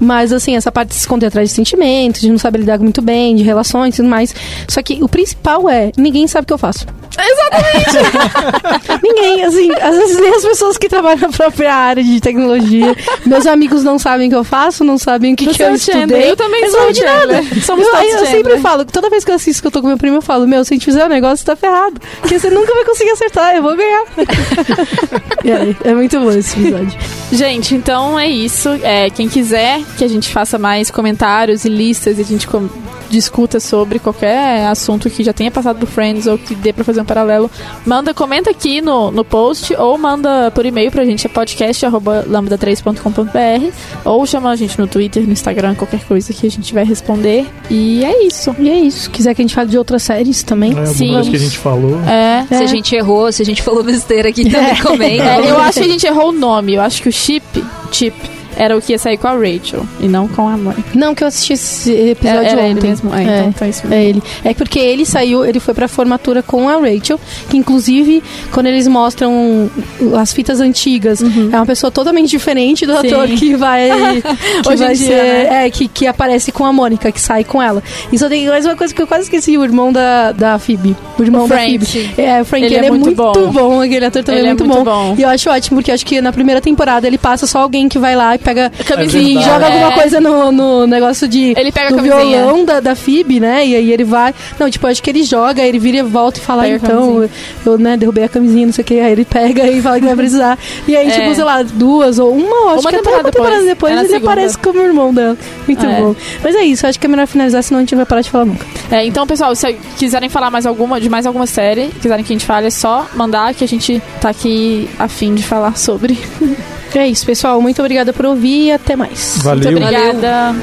[0.00, 3.00] Mas, assim, essa parte de se esconder atrás de sentimentos, de não saber lidar muito
[3.00, 4.34] bem, de relações e tudo mais.
[4.68, 6.84] Só que o principal é: ninguém sabe o que eu faço.
[7.16, 8.98] Exatamente!
[9.02, 12.96] ninguém, assim, às vezes nem as pessoas que trabalham na própria área de tecnologia.
[13.26, 16.30] Meus amigos não sabem o que eu faço, não sabem o que, que eu estudei.
[16.30, 17.42] Eu também Eles sou de nada.
[17.42, 17.64] Chandler.
[17.64, 19.98] Somos eu, eu sempre falo, toda vez que eu assisto que eu tô com meu
[19.98, 22.00] primo, eu falo, meu, se a gente fizer um negócio, você tá ferrado.
[22.20, 24.04] Porque você nunca vai conseguir acertar, eu vou ganhar.
[25.44, 26.98] e aí, é muito bom esse episódio.
[27.30, 28.68] Gente, então é isso.
[28.82, 32.68] É, quem quiser que a gente faça mais comentários e listas e a gente com-
[33.12, 37.02] discuta sobre qualquer assunto que já tenha passado por Friends ou que dê pra fazer
[37.02, 37.50] um paralelo,
[37.84, 43.70] manda, comenta aqui no, no post ou manda por e-mail pra gente, é podcast.lambda3.com.br
[44.04, 47.46] ou chama a gente no Twitter, no Instagram, qualquer coisa que a gente vai responder.
[47.70, 48.56] E é isso.
[48.58, 49.10] E é isso.
[49.10, 50.72] Quiser que a gente fale de outras séries também.
[50.78, 51.08] É, Sim.
[51.08, 52.00] algumas que a gente falou.
[52.04, 52.46] É.
[52.48, 55.24] Se a gente errou, se a gente falou besteira aqui, também comenta.
[55.24, 56.72] É, eu acho que a gente errou o nome.
[56.74, 57.42] Eu acho que o Chip,
[57.90, 58.14] Chip,
[58.56, 60.76] era o que ia sair com a Rachel e não com a mãe.
[60.94, 62.70] Não, que eu assisti esse episódio Era, era ontem.
[62.70, 63.14] ele mesmo?
[63.14, 63.38] É, É.
[63.40, 63.94] então tá isso mesmo.
[63.94, 64.22] É ele.
[64.44, 67.18] É porque ele saiu, ele foi pra formatura com a Rachel,
[67.48, 68.22] que inclusive,
[68.52, 69.70] quando eles mostram
[70.18, 73.08] as fitas antigas, é uma pessoa totalmente diferente do Sim.
[73.08, 73.90] ator que vai.
[74.62, 75.14] que Hoje em vai dia, ser.
[75.22, 75.66] né?
[75.66, 77.82] É, que, que aparece com a Mônica, que sai com ela.
[78.12, 80.96] E só tem mais uma coisa que eu quase esqueci: o irmão da, da Phoebe.
[81.18, 81.56] O irmão O da.
[81.58, 81.86] Phoebe.
[82.18, 83.50] É, o Frank, Ele ele, é é, muito muito, bom.
[83.52, 83.80] bom.
[83.80, 85.08] Aquele ator também Ele é é muito, muito bom.
[85.10, 85.14] bom.
[85.18, 87.98] E eu acho ótimo, porque acho que na primeira temporada ele passa só alguém que
[87.98, 88.70] vai lá e pega.
[88.86, 89.72] Camisinha, e joga é.
[89.72, 93.66] alguma coisa no, no negócio de Ele pega do violão da, da Phoebe, né?
[93.66, 94.34] E aí ele vai.
[94.58, 97.28] Não, tipo, acho que ele joga, ele vira e volta e fala, Pega a então,
[97.64, 99.00] eu, né, derrubei a camisinha, não sei o que.
[99.00, 100.58] Aí ele pega e fala que vai precisar.
[100.86, 101.20] E aí, É.
[101.20, 103.64] tipo, sei lá, duas ou uma, acho Uma que até uma temporada depois.
[103.66, 104.32] depois, É ele segunda.
[104.32, 105.36] aparece como irmão dela.
[105.66, 106.00] Muito É.
[106.00, 106.14] bom.
[106.42, 108.30] Mas é isso, acho que é melhor finalizar, senão a gente não vai parar de
[108.30, 108.66] falar nunca.
[108.90, 112.36] É, então, pessoal, se quiserem falar mais alguma, de mais alguma série, quiserem que a
[112.36, 116.18] gente fale, é só mandar que a gente tá aqui a fim de falar sobre.
[116.94, 117.60] É isso, pessoal.
[117.60, 119.38] Muito obrigada por ouvir e até mais.
[119.42, 119.72] Valeu.
[119.72, 120.54] Muito obrigada.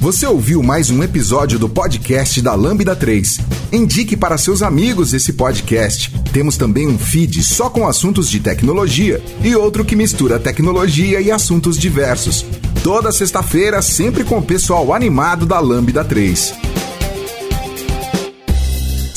[0.00, 3.38] Você ouviu mais um episódio do podcast da Lambda 3.
[3.70, 6.10] Indique para seus amigos esse podcast.
[6.32, 11.30] Temos também um feed só com assuntos de tecnologia e outro que mistura tecnologia e
[11.30, 12.46] assuntos diversos.
[12.82, 16.54] Toda sexta-feira, sempre com o pessoal animado da Lambda 3.